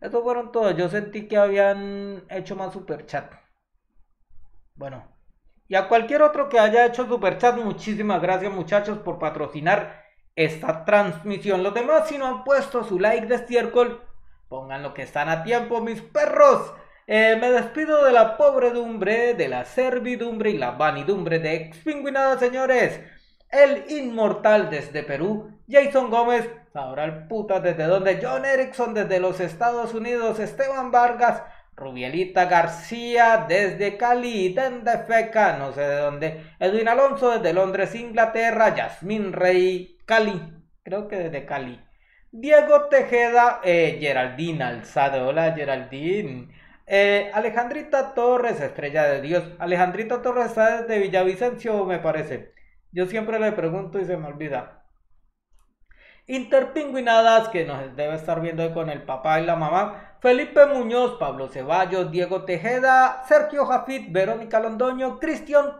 [0.00, 0.76] Esos fueron todos.
[0.76, 3.32] Yo sentí que habían hecho más superchat.
[4.74, 5.11] Bueno.
[5.72, 10.04] Y a cualquier otro que haya hecho superchat, muchísimas gracias muchachos por patrocinar
[10.36, 11.62] esta transmisión.
[11.62, 14.02] Los demás, si no han puesto su like de estiércol,
[14.50, 16.74] pongan lo que están a tiempo, mis perros.
[17.06, 23.00] Eh, me despido de la pobredumbre, de la servidumbre y la vanidumbre de expingüinada, señores.
[23.48, 29.40] El inmortal desde Perú, Jason Gómez, sabrá el puta desde donde, John Erickson desde los
[29.40, 31.42] Estados Unidos, Esteban Vargas,
[31.74, 38.74] Rubielita García desde Cali, Dende Feca, no sé de dónde, Edwin Alonso desde Londres, Inglaterra,
[38.74, 40.40] Yasmín Rey, Cali,
[40.82, 41.80] creo que desde Cali,
[42.30, 46.48] Diego Tejeda, eh, Geraldine Alzado, hola Geraldine,
[46.86, 52.52] eh, Alejandrita Torres, Estrella de Dios, Alejandrita Torres está desde Villavicencio, me parece,
[52.90, 54.84] yo siempre le pregunto y se me olvida.
[56.26, 60.11] Interpingüinadas, que nos debe estar viendo con el papá y la mamá.
[60.22, 65.72] Felipe Muñoz, Pablo Ceballos, Diego Tejeda, Sergio Jafit, Verónica Londoño, Cristian,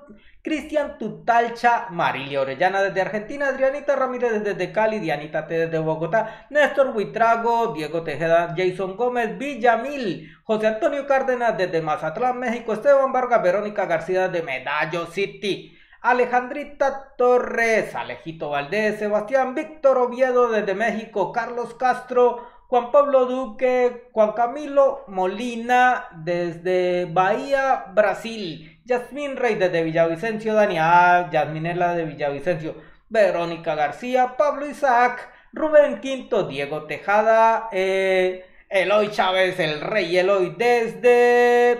[0.43, 6.89] Cristian Tutalcha, Marilia Orellana desde Argentina, Adrianita Ramírez desde Cali, Dianita T desde Bogotá, Néstor
[6.89, 13.86] Huitrago, Diego Tejeda, Jason Gómez, Villamil, José Antonio Cárdenas desde Mazatlán, México, Esteban Vargas, Verónica
[13.86, 15.78] García de Medallo City.
[16.05, 24.32] Alejandrita Torres, Alejito Valdés, Sebastián Víctor Oviedo desde México, Carlos Castro, Juan Pablo Duque, Juan
[24.32, 32.07] Camilo Molina desde Bahía, Brasil, Yasmín Rey desde Villavicencio, Dani, ah, Yasmín es la de
[32.07, 32.77] Villavicencio,
[33.11, 41.73] Verónica García, Pablo Isaac, Rubén Quinto, Diego Tejada, eh, Eloy Chávez, el rey Eloy desde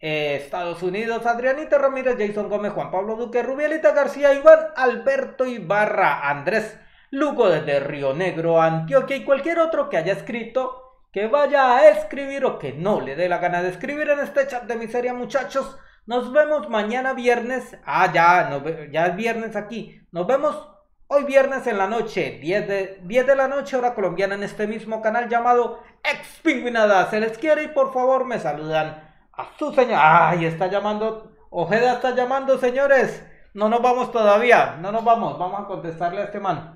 [0.00, 6.28] eh, Estados Unidos, Adrianita Ramírez, Jason Gómez, Juan Pablo Duque, Rubielita García, Iván Alberto Ibarra,
[6.28, 6.76] Andrés
[7.10, 12.44] Lugo desde Río Negro, Antioquia y cualquier otro que haya escrito, que vaya a escribir
[12.44, 15.78] o que no le dé la gana de escribir en este chat de miseria, muchachos.
[16.06, 17.76] Nos vemos mañana viernes.
[17.84, 20.00] Ah, ya, ya es viernes aquí.
[20.12, 20.68] Nos vemos
[21.08, 24.66] Hoy viernes en la noche, 10 de, 10 de la noche, hora colombiana, en este
[24.66, 27.08] mismo canal llamado Ex Pingüinada.
[27.10, 30.00] Se les quiere y por favor me saludan a su señor.
[30.02, 30.46] ¡Ay!
[30.46, 31.30] Está llamando.
[31.50, 33.24] Ojeda está llamando, señores.
[33.54, 34.78] No nos vamos todavía.
[34.80, 35.38] No nos vamos.
[35.38, 36.75] Vamos a contestarle a este man.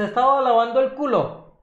[0.00, 1.58] Se estaba lavando el culo.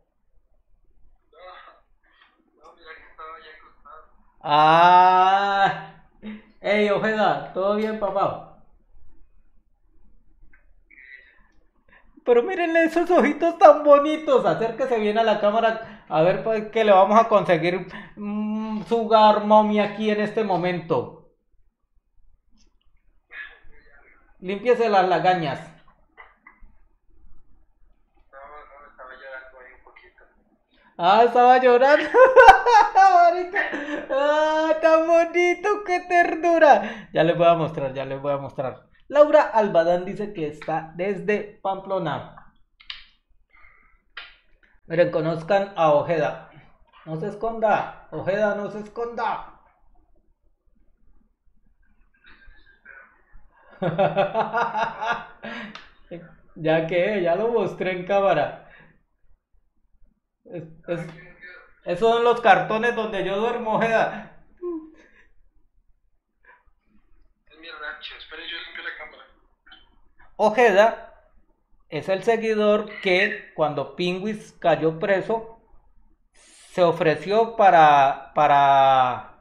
[4.42, 6.04] Ah.
[6.62, 8.62] Ey, Ojeda, ¿todo bien, papá?
[12.24, 14.46] Pero mírenle esos ojitos tan bonitos.
[14.46, 17.88] Acérquese bien a la cámara a ver pues, que le vamos a conseguir
[18.18, 21.32] mm, sugar mommy aquí en este momento.
[24.38, 25.77] Límpiese las lagañas.
[30.98, 32.06] Ah, estaba llorando.
[34.10, 37.10] Ah, tan bonito, qué ternura.
[37.14, 38.88] Ya les voy a mostrar, ya les voy a mostrar.
[39.08, 42.54] Laura Albadán dice que está desde Pamplona.
[44.88, 46.50] Miren, conozcan a Ojeda.
[47.06, 48.08] No se esconda.
[48.12, 49.54] Ojeda, no se esconda.
[56.56, 58.67] ya que, ya lo mostré en cámara.
[60.52, 61.08] Es, es-
[61.86, 64.44] esos son los cartones donde yo duermo, Ojeda.
[67.50, 69.24] Es mi rancho, espere, yo limpio la cámara.
[70.38, 71.14] Ojeda
[71.90, 75.60] es el seguidor que cuando Pingüis cayó preso
[76.74, 79.40] se ofreció para, para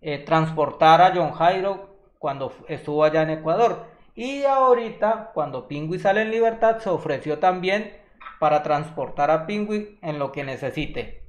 [0.00, 3.86] eh, transportar a John Jairo cuando estuvo allá en Ecuador.
[4.14, 7.96] Y ahorita, cuando Pingüi sale en libertad, se ofreció también
[8.40, 11.22] para transportar a Pingüi en lo que necesite.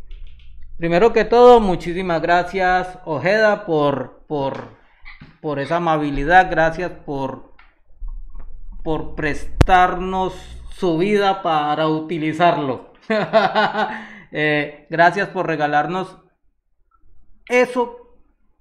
[0.78, 4.70] Primero que todo, muchísimas gracias Ojeda por, por,
[5.42, 7.54] por esa amabilidad, gracias por,
[8.84, 10.34] por prestarnos
[10.72, 12.94] su vida para utilizarlo.
[14.34, 16.18] Eh, gracias por regalarnos
[17.50, 18.16] eso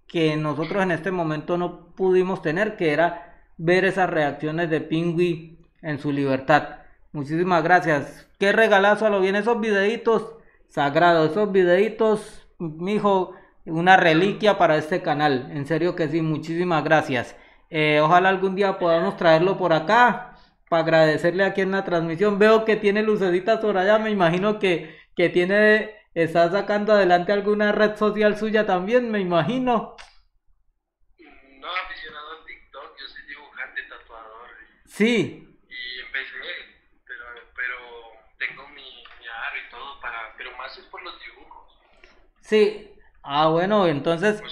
[0.09, 5.61] que nosotros en este momento no pudimos tener, que era ver esas reacciones de Pingui
[5.81, 6.80] en su libertad.
[7.13, 8.29] Muchísimas gracias.
[8.39, 10.37] Qué regalazo a lo bien esos videitos
[10.69, 13.35] sagrados, esos videitos, mijo,
[13.67, 15.51] una reliquia para este canal.
[15.53, 17.37] En serio que sí, muchísimas gracias.
[17.69, 20.37] Eh, ojalá algún día podamos traerlo por acá
[20.69, 22.39] para agradecerle aquí en la transmisión.
[22.39, 27.73] Veo que tiene lucecitas por allá, me imagino que, que tiene, está sacando adelante alguna
[27.73, 29.97] red social suya también, me imagino.
[31.59, 34.49] No aficionado al TikTok, yo soy dibujante, tatuador.
[34.87, 35.50] Sí,
[40.79, 41.67] es por los dibujos.
[42.41, 42.87] sí.
[43.23, 44.43] Ah, bueno, entonces,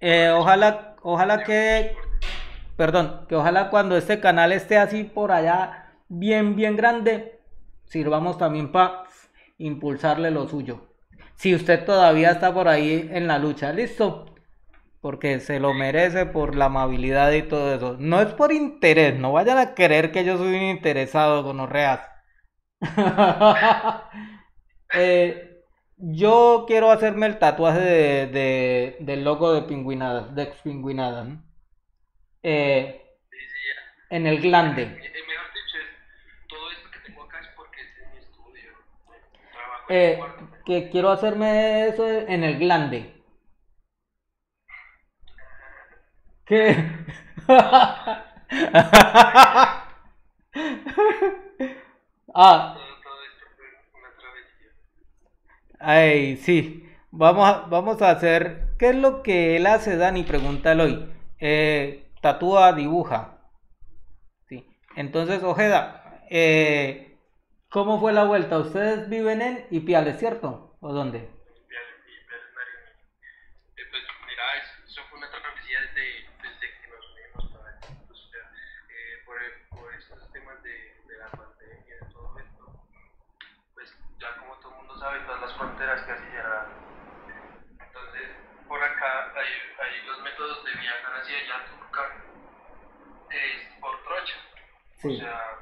[0.00, 1.96] eh, ojalá, ojalá que,
[2.76, 7.40] perdón, que ojalá cuando este canal esté así por allá, bien, bien grande,
[7.84, 9.04] sirvamos también para
[9.58, 10.86] impulsarle lo suyo.
[11.34, 14.26] Si usted todavía está por ahí en la lucha, listo,
[15.00, 17.96] porque se lo merece por la amabilidad y todo eso.
[17.98, 22.00] No es por interés, no vayan a creer que yo soy un interesado con orreas.
[24.94, 25.45] Eh,
[25.98, 31.42] yo quiero hacerme el tatuaje de, de- del logo de pingüinadas, de ex pingüinadas, ¿no?
[32.42, 33.02] Eh,
[34.10, 34.82] en el glande.
[34.82, 38.70] Eh, mejor dicho, es, todo esto que tengo acá es porque este es mi estudio.
[39.52, 40.48] Trabajo en Eh, cuarto.
[40.64, 43.12] que quiero hacerme eso en el glande.
[46.46, 46.76] ¿Qué?
[52.34, 52.76] ah,
[55.86, 56.82] ay, sí.
[57.10, 58.74] Vamos a, vamos a hacer.
[58.78, 60.22] ¿Qué es lo que él hace, Dani?
[60.24, 61.06] Pregunta hoy.
[61.38, 63.38] Eh, tatúa, dibuja.
[64.48, 64.66] Sí.
[64.96, 67.16] Entonces, Ojeda, eh,
[67.70, 68.58] ¿cómo fue la vuelta?
[68.58, 70.76] Ustedes viven en Ipiales, ¿cierto?
[70.80, 71.28] ¿O dónde?
[73.76, 77.92] Eh, pues mira, es- eso fue una travesía desde, desde que nos unimos para esto.
[78.10, 78.42] O sea,
[78.88, 79.36] eh, por,
[79.70, 80.72] por estos temas de,
[81.06, 82.64] de la pandemia, de todo esto,
[83.74, 83.88] pues
[84.20, 86.68] ya como todo el mundo sabe, todas las fronteras casi cerradas.
[87.80, 88.28] Entonces,
[88.68, 89.52] por acá hay,
[89.84, 92.02] hay los métodos de viajar hacia allá, Turca,
[93.30, 94.36] es por trocha.
[95.06, 95.58] O sea,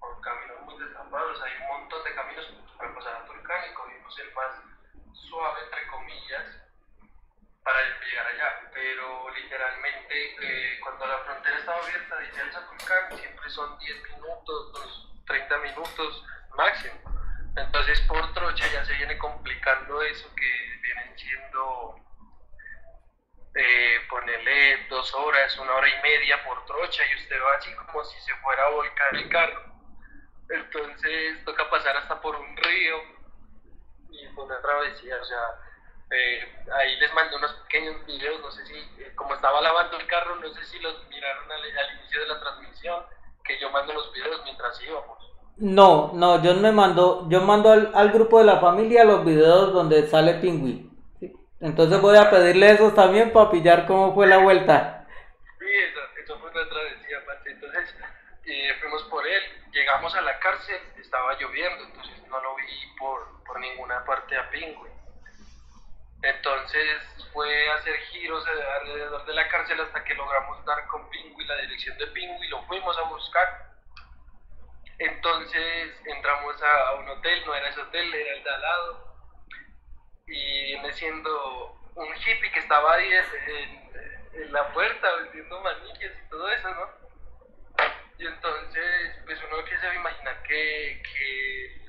[0.00, 2.46] por caminos muy destapados, hay un montón de caminos
[2.78, 4.52] para pasar a Turcán y cogimos el más
[5.12, 6.44] suave, entre comillas,
[7.62, 8.70] para llegar allá.
[8.72, 14.02] Pero literalmente, eh, cuando la frontera estaba abierta de Yeltsin a Turcán, siempre son 10
[14.14, 16.24] minutos, 30 minutos
[16.56, 16.94] máximo.
[17.54, 22.00] Entonces, por trocha ya se viene complicando eso que vienen siendo
[23.56, 28.04] eh, ponerle dos horas, una hora y media por trocha y usted va así como
[28.04, 29.62] si se fuera a volcar el carro.
[30.50, 32.96] Entonces toca pasar hasta por un río
[34.10, 35.40] y una travesía, o sea,
[36.10, 40.06] eh, ahí les mandé unos pequeños videos, no sé si, eh, como estaba lavando el
[40.06, 43.04] carro, no sé si los miraron al, al inicio de la transmisión,
[43.42, 45.18] que yo mando los videos mientras íbamos.
[45.56, 49.72] No, no, yo me mando, yo mando al, al grupo de la familia los videos
[49.72, 50.95] donde sale Pingüi.
[51.60, 55.06] Entonces voy a pedirle esos también para pillar cómo fue la vuelta.
[55.58, 57.50] Sí, eso, eso fue una travesía, parce.
[57.50, 57.94] Entonces
[58.44, 62.64] eh, fuimos por él, llegamos a la cárcel, estaba lloviendo, entonces no lo vi
[62.98, 64.90] por, por ninguna parte a Pingüe.
[66.22, 67.02] Entonces
[67.32, 68.44] fue a hacer giros
[68.80, 72.62] alrededor de la cárcel hasta que logramos dar con Pingüi, la dirección de Pingüi, lo
[72.64, 73.66] fuimos a buscar.
[74.98, 79.15] Entonces entramos a, a un hotel, no era ese hotel, era el de al lado.
[80.28, 86.28] Y viene siendo un hippie que estaba ahí en, en la puerta vendiendo manillas y
[86.28, 86.90] todo eso, ¿no?
[88.18, 91.86] Y entonces, pues uno que se va a imaginar que, que,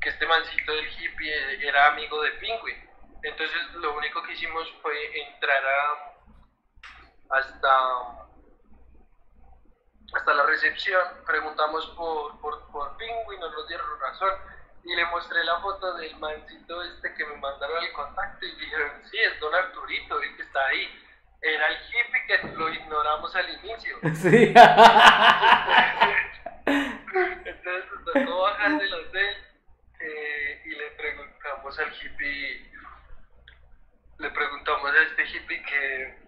[0.00, 2.74] que este mancito del hippie era amigo de Pingüi.
[3.22, 4.94] Entonces lo único que hicimos fue
[5.28, 8.28] entrar a, hasta,
[10.14, 14.53] hasta la recepción, preguntamos por, por, por Pingüi, nos dieron razón
[14.84, 18.92] y le mostré la foto del mancito este que me mandaron al contacto y dijeron,
[19.10, 21.00] sí, es don Arturito, el que está ahí.
[21.40, 23.98] Era el hippie que lo ignoramos al inicio.
[24.14, 24.54] Sí.
[26.66, 29.36] Entonces nos tocó bajar del hotel
[30.00, 32.72] eh, y le preguntamos al hippie,
[34.18, 36.24] le preguntamos a este hippie que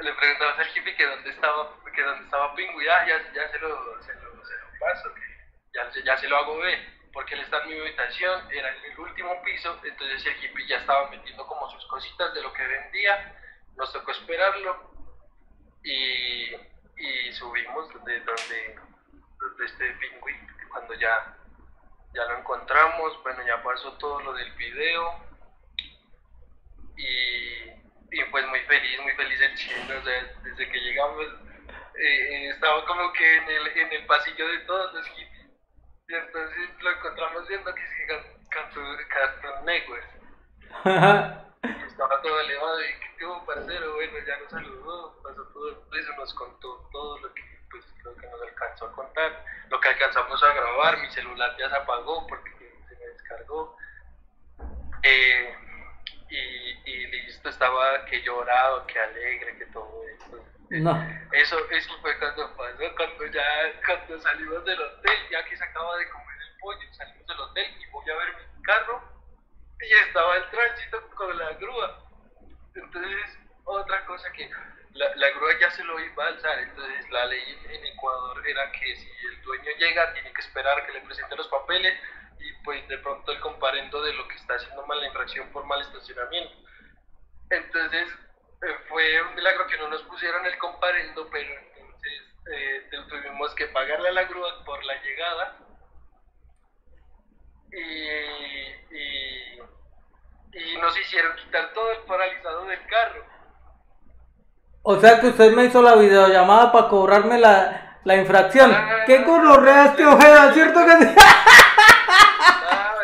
[0.00, 3.58] le preguntamos al hippie que dónde estaba, que dónde estaba Pingüi, ah, ya, ya se,
[3.58, 5.35] lo, se, lo, se lo paso, que
[5.76, 6.78] ya, ya se lo hago ver,
[7.12, 10.78] porque él está en mi habitación, era en el último piso, entonces el hippie ya
[10.78, 13.34] estaba metiendo como sus cositas de lo que vendía,
[13.76, 14.90] nos tocó esperarlo
[15.84, 16.54] y,
[16.96, 18.78] y subimos de donde,
[19.38, 20.34] donde este Pingüi,
[20.70, 21.36] cuando ya,
[22.14, 25.26] ya lo encontramos, bueno, ya pasó todo lo del video
[26.96, 27.70] y,
[28.12, 31.26] y pues muy feliz, muy feliz el chino, o sea, desde que llegamos
[31.98, 35.35] eh, eh, estaba como que en el, en el pasillo de todos los hippies
[36.08, 38.70] y entonces lo encontramos viendo que sí, Car-
[39.08, 40.04] Cartoon, Network.
[41.86, 46.34] Estaba todo elevado y que tuvo parcero, bueno, ya nos saludó, pasó todo eso, nos
[46.34, 50.52] contó todo lo que, pues, lo que nos alcanzó a contar, lo que alcanzamos a
[50.52, 52.50] grabar, mi celular ya se apagó porque
[52.88, 53.76] se me descargó.
[55.02, 55.54] Eh,
[56.28, 60.44] y, y listo, estaba que llorado, que alegre, que todo eso.
[60.70, 60.92] No.
[61.32, 63.44] Eso, eso fue cuando pasó, cuando ya,
[63.84, 67.66] cuando salimos del hotel, ya que se acaba de comer el pollo, salimos del hotel
[67.78, 69.02] y voy a ver mi carro
[69.80, 72.02] y estaba el tránsito con la grúa.
[72.74, 74.50] Entonces, otra cosa que
[74.92, 78.70] la, la grúa ya se lo iba a alzar, entonces la ley en, Ecuador era
[78.72, 81.98] que si el dueño llega, tiene que esperar que le presente los papeles
[82.40, 85.64] y pues de pronto el comparendo de lo que está haciendo mal la infracción por
[85.64, 86.54] mal estacionamiento.
[87.50, 88.08] Entonces,
[88.88, 93.66] fue un milagro que no nos pusieron el comparendo, pero entonces eh, tu- tuvimos que
[93.68, 95.56] pagarle a la grúa por la llegada
[97.72, 98.08] y,
[98.96, 99.60] y,
[100.52, 103.24] y nos hicieron quitar todo el paralizado del carro.
[104.82, 108.72] O sea que usted me hizo la videollamada para cobrarme la, la infracción.
[109.06, 110.52] ¿Qué gonorrea este ojeda?
[110.52, 111.14] ¿Cierto que sí?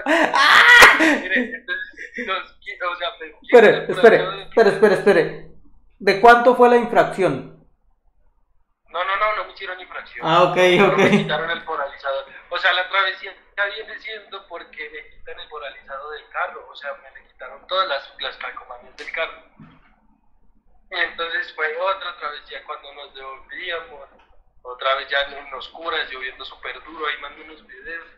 [1.23, 2.52] Mire, entonces nos
[2.87, 3.09] o sea,
[3.41, 5.53] quitan espere, espere, espere, espere, espere.
[5.99, 7.65] ¿De cuánto fue la infracción?
[8.89, 10.27] No, no, no, no me hicieron infracción.
[10.27, 10.99] Ah, ok, ok.
[10.99, 12.27] Me quitaron el polarizador.
[12.51, 16.69] O sea, la travesía ya viene siendo porque me quitan el polarizado del carro.
[16.69, 19.45] O sea, me le quitaron todas las, las calcomanías del carro.
[20.91, 24.09] Y entonces fue otra travesía cuando nos devolvíamos.
[24.63, 27.07] Otra vez ya en oscuras, lloviendo súper duro.
[27.07, 28.09] Ahí mandé unos videos.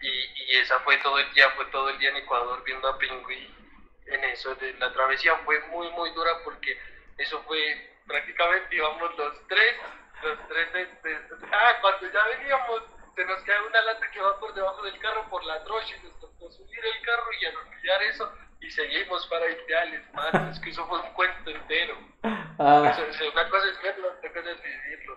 [0.00, 2.98] Y, y esa fue todo el día, fue todo el día en Ecuador viendo a
[2.98, 3.63] Pingüi
[4.06, 4.54] en eso.
[4.56, 6.78] De, la travesía fue muy, muy dura porque
[7.18, 9.74] eso fue prácticamente íbamos los tres,
[10.22, 11.18] los tres de, de-
[11.52, 12.82] ah, cuando ya veníamos,
[13.14, 16.06] se nos cae una lata que va por debajo del carro por la trocha y
[16.06, 20.70] nos tocó subir el carro y arrodillar eso y seguimos para ideales, mano, es que
[20.70, 21.96] eso fue un cuento entero.
[22.56, 22.82] Ah.
[22.82, 25.16] Una cosa es verlo, otra cosa es vivirlo.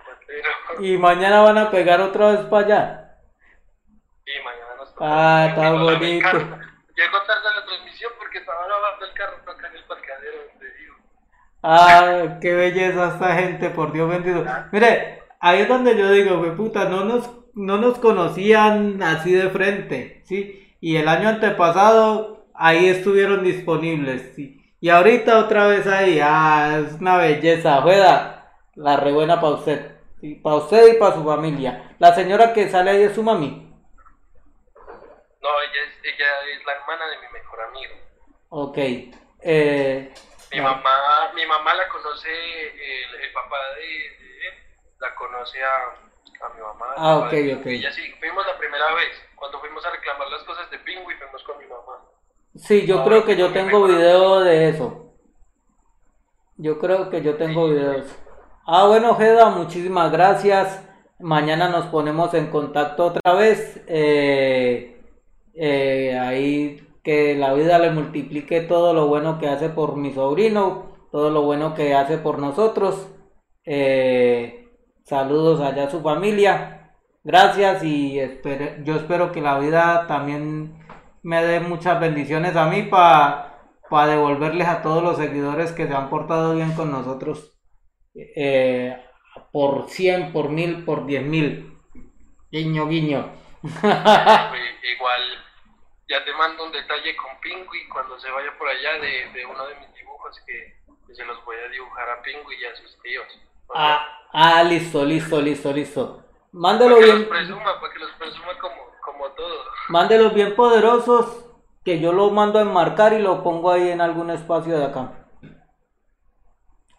[0.80, 3.18] Y mañana van a pegar otra vez para allá.
[4.26, 6.60] Y mañana nos Ah, está bonito.
[6.98, 10.96] Llegó tarde la transmisión porque estaba lavando el carro acá en el parqueadero donde vivo.
[11.62, 14.44] Ah, qué belleza esta gente, por Dios bendito.
[14.72, 19.48] Mire, ahí es donde yo digo, güey, puta, no nos, no nos conocían así de
[19.50, 20.76] frente, ¿sí?
[20.82, 24.60] Y el año antepasado, ahí estuvieron disponibles, ¿sí?
[24.80, 28.54] Y ahorita otra vez ahí, ah, es una belleza, juega.
[28.74, 29.98] La re buena para usted.
[30.22, 31.96] Y para usted y para su familia.
[32.00, 33.68] La señora que sale ahí es su mami.
[35.42, 36.26] No, ella es, ella
[36.68, 37.96] la hermana de mi mejor amigo.
[38.50, 38.78] Ok.
[39.42, 40.14] Eh,
[40.52, 44.54] Mi mamá, mi mamá la conoce, el, el papá de, de él,
[45.00, 46.86] la conoce a, a mi mamá.
[46.98, 47.68] Ah, papá de ok, ok.
[47.68, 51.44] Ella sí, fuimos la primera vez, cuando fuimos a reclamar las cosas de Pingüi, fuimos
[51.44, 52.04] con mi mamá.
[52.56, 55.14] Sí, yo creo que yo tengo video de eso.
[56.58, 58.08] Yo creo que yo tengo videos.
[58.66, 60.84] Ah, bueno, Jeda, muchísimas gracias.
[61.20, 63.84] Mañana nos ponemos en contacto otra vez.
[63.88, 64.97] Eh,
[65.60, 70.92] eh, ahí que la vida le multiplique todo lo bueno que hace por mi sobrino,
[71.12, 73.08] todo lo bueno que hace por nosotros.
[73.66, 74.70] Eh,
[75.06, 76.94] saludos allá a su familia.
[77.24, 80.78] Gracias y espere- yo espero que la vida también
[81.24, 83.54] me dé muchas bendiciones a mí para
[84.08, 87.54] devolverles a todos los seguidores que se han portado bien con nosotros.
[88.16, 88.96] Eh,
[89.52, 91.74] por 100, por 1000, por 10 mil.
[92.52, 93.20] Guiño, guiño.
[93.64, 93.64] Eh,
[94.96, 95.22] Igual,
[96.10, 99.68] ya te mando un detalle con Pingüi cuando se vaya por allá de, de uno
[99.68, 103.02] de mis dibujos que, que se los voy a dibujar a Pingüi y a sus
[103.02, 103.28] tíos.
[103.74, 106.24] Ah, ah, listo, listo, listo, listo.
[106.54, 109.64] Mándelo para que los bien, presuma, para que los presuma como, como todo.
[109.90, 111.46] mándelos bien poderosos,
[111.84, 115.12] que yo lo mando a enmarcar y lo pongo ahí en algún espacio de acá.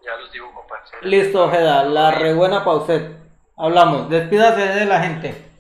[0.02, 0.58] Ya los dibujo.
[1.02, 3.16] Listo, Ojeda, la re buena pa' usted.
[3.56, 5.50] Hablamos, despídase de la gente.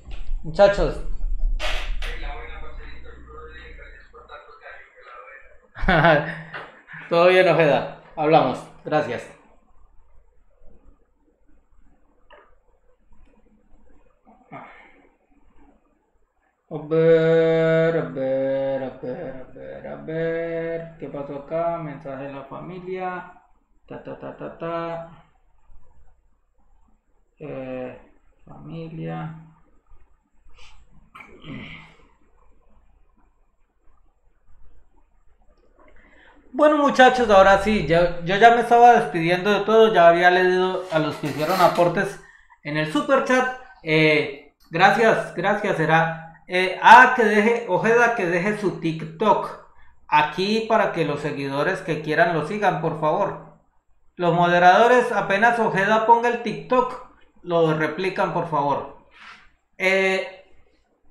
[0.42, 1.00] Muchachos.
[7.08, 8.02] Todo bien, Ojeda.
[8.14, 8.62] Hablamos.
[8.84, 9.26] Gracias.
[16.70, 20.96] A ver, a ver, a ver, a ver, a ver.
[20.98, 21.78] ¿Qué pasó acá?
[21.78, 23.32] Mensaje de la familia.
[23.86, 25.24] Ta, ta, ta, ta, ta.
[27.38, 27.98] Eh,
[28.44, 29.34] familia.
[36.52, 40.98] Bueno muchachos, ahora sí, yo, ya me estaba despidiendo de todo, ya había leído a
[40.98, 42.20] los que hicieron aportes
[42.62, 43.60] en el super chat.
[43.82, 46.42] Eh, gracias, gracias, será.
[46.48, 49.68] Eh, ah, que deje, Ojeda, que deje su TikTok
[50.08, 53.58] aquí para que los seguidores que quieran lo sigan, por favor.
[54.16, 57.10] Los moderadores, apenas Ojeda ponga el TikTok,
[57.42, 58.96] lo replican, por favor.
[59.76, 60.37] Eh,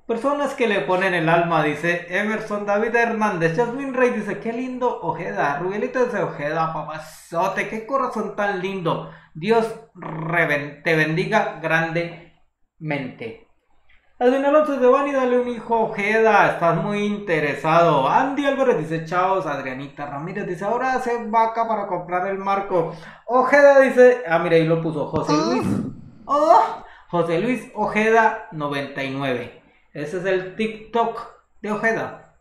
[0.08, 3.58] Personas que le ponen el alma, dice Emerson David Hernández.
[3.58, 5.60] Jasmine Rey dice, qué lindo Ojeda.
[5.60, 9.12] Rubielito dice, Ojeda, papazote, qué corazón tan lindo.
[9.34, 9.70] Dios
[10.86, 13.50] te bendiga grandemente.
[14.18, 18.08] Edwin Alonso de Bani, dale un hijo Ojeda, estás muy interesado.
[18.08, 19.46] Andy Álvarez dice, chao.
[19.46, 22.96] Adrianita Ramírez dice, ahora hace vaca para comprar el marco.
[23.26, 25.68] Ojeda dice, ah, mira, ahí lo puso José Luis.
[26.24, 26.62] Oh,
[27.10, 29.67] José Luis Ojeda 99.
[29.98, 31.28] Ese es el TikTok
[31.60, 32.36] de Ojeda.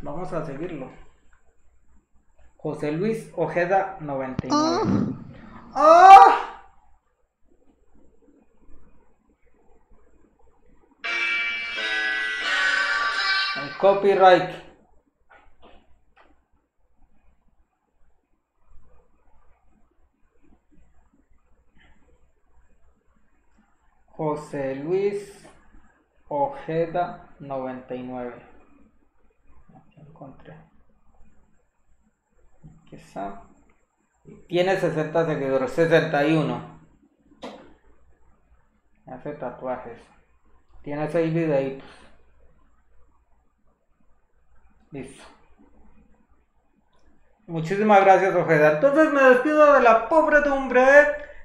[0.00, 0.92] Vamos a seguirlo.
[2.56, 5.16] José Luis Ojeda 99.
[5.74, 6.62] ¡Ah!
[13.56, 14.50] El copyright.
[24.12, 25.41] José Luis
[26.34, 28.42] Ojeda 99.
[29.76, 30.56] Aquí encontré.
[32.90, 33.42] Está.
[34.48, 36.80] Tiene 60 seguidores, 61.
[39.06, 40.00] Hace tatuajes.
[40.82, 41.88] Tiene 6 videitos.
[44.90, 45.24] Listo.
[47.46, 48.72] Muchísimas gracias, Ojeda.
[48.72, 50.82] Entonces me despido de la pobredumbre,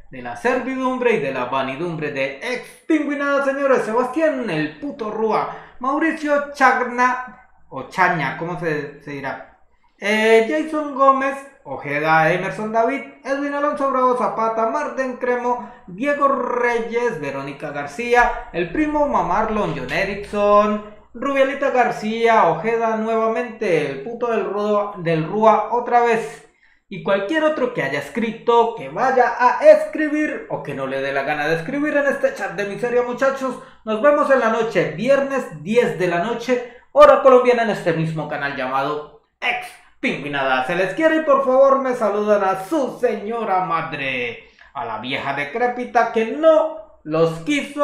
[0.10, 3.84] de la servidumbre y de la vanidumbre de ex pingüinada, señores.
[3.84, 5.56] Sebastián, el puto Rúa.
[5.80, 9.60] Mauricio Chagna, o Chaña, ¿cómo se, dirá?
[10.00, 17.72] Eh, Jason Gómez, Ojeda Emerson David, Edwin Alonso Bravo Zapata, Marten Cremo, Diego Reyes, Verónica
[17.72, 25.26] García, el primo Mamarlon John Erickson, Rubialita García, Ojeda nuevamente, el puto del, Rudo, del
[25.26, 26.47] Rúa otra vez.
[26.90, 31.12] Y cualquier otro que haya escrito, que vaya a escribir o que no le dé
[31.12, 33.60] la gana de escribir en este chat de miseria, muchachos.
[33.84, 38.30] Nos vemos en la noche, viernes 10 de la noche, hora colombiana en este mismo
[38.30, 39.68] canal llamado Ex
[40.00, 40.66] Pingüinada.
[40.66, 45.34] Se les quiere y por favor me saludan a su señora madre, a la vieja
[45.34, 47.84] decrépita que no los quiso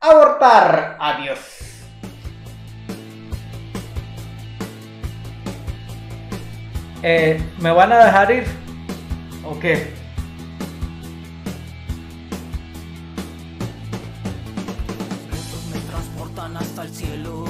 [0.00, 0.96] abortar.
[0.98, 1.75] Adiós.
[7.08, 8.44] Eh, ¿Me van a dejar ir?
[9.44, 9.94] ¿O qué?
[15.72, 17.44] me transportan hasta el cielo,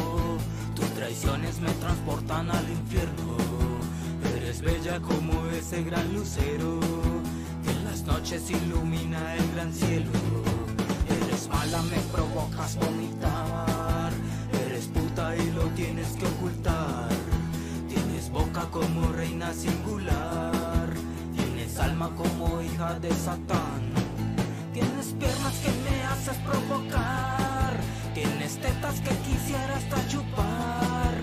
[0.75, 3.39] tus traiciones me transportan al infierno.
[4.36, 6.78] Eres bella como ese gran lucero
[7.65, 10.10] que en las noches ilumina el gran cielo.
[11.09, 12.95] Eres mala, me provocas vomitar.
[22.77, 23.83] Hija de Satán.
[24.75, 27.73] Tienes piernas que me haces provocar.
[28.13, 31.15] Tienes tetas que quisiera hasta chupar.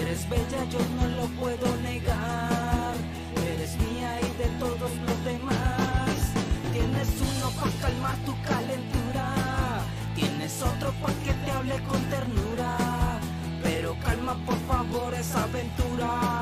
[0.00, 2.94] Eres bella, yo no lo puedo negar.
[3.52, 6.14] Eres mía y de todos los demás.
[6.72, 9.26] Tienes uno para calmar tu calentura.
[10.14, 12.76] Tienes otro para que te hable con ternura.
[13.62, 16.41] Pero calma por favor esa aventura.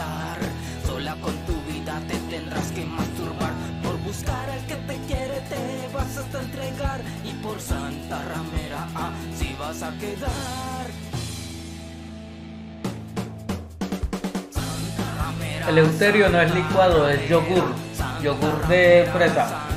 [0.00, 0.38] Quedar,
[0.86, 3.52] sola con tu vida te tendrás que masturbar.
[3.82, 9.56] Por buscar al que te quiere te vas hasta entregar y por Santa Ramera así
[9.58, 10.86] vas a quedar.
[15.68, 17.64] El Euterio no es licuado, es yogur.
[18.22, 19.69] Yogur de fresa.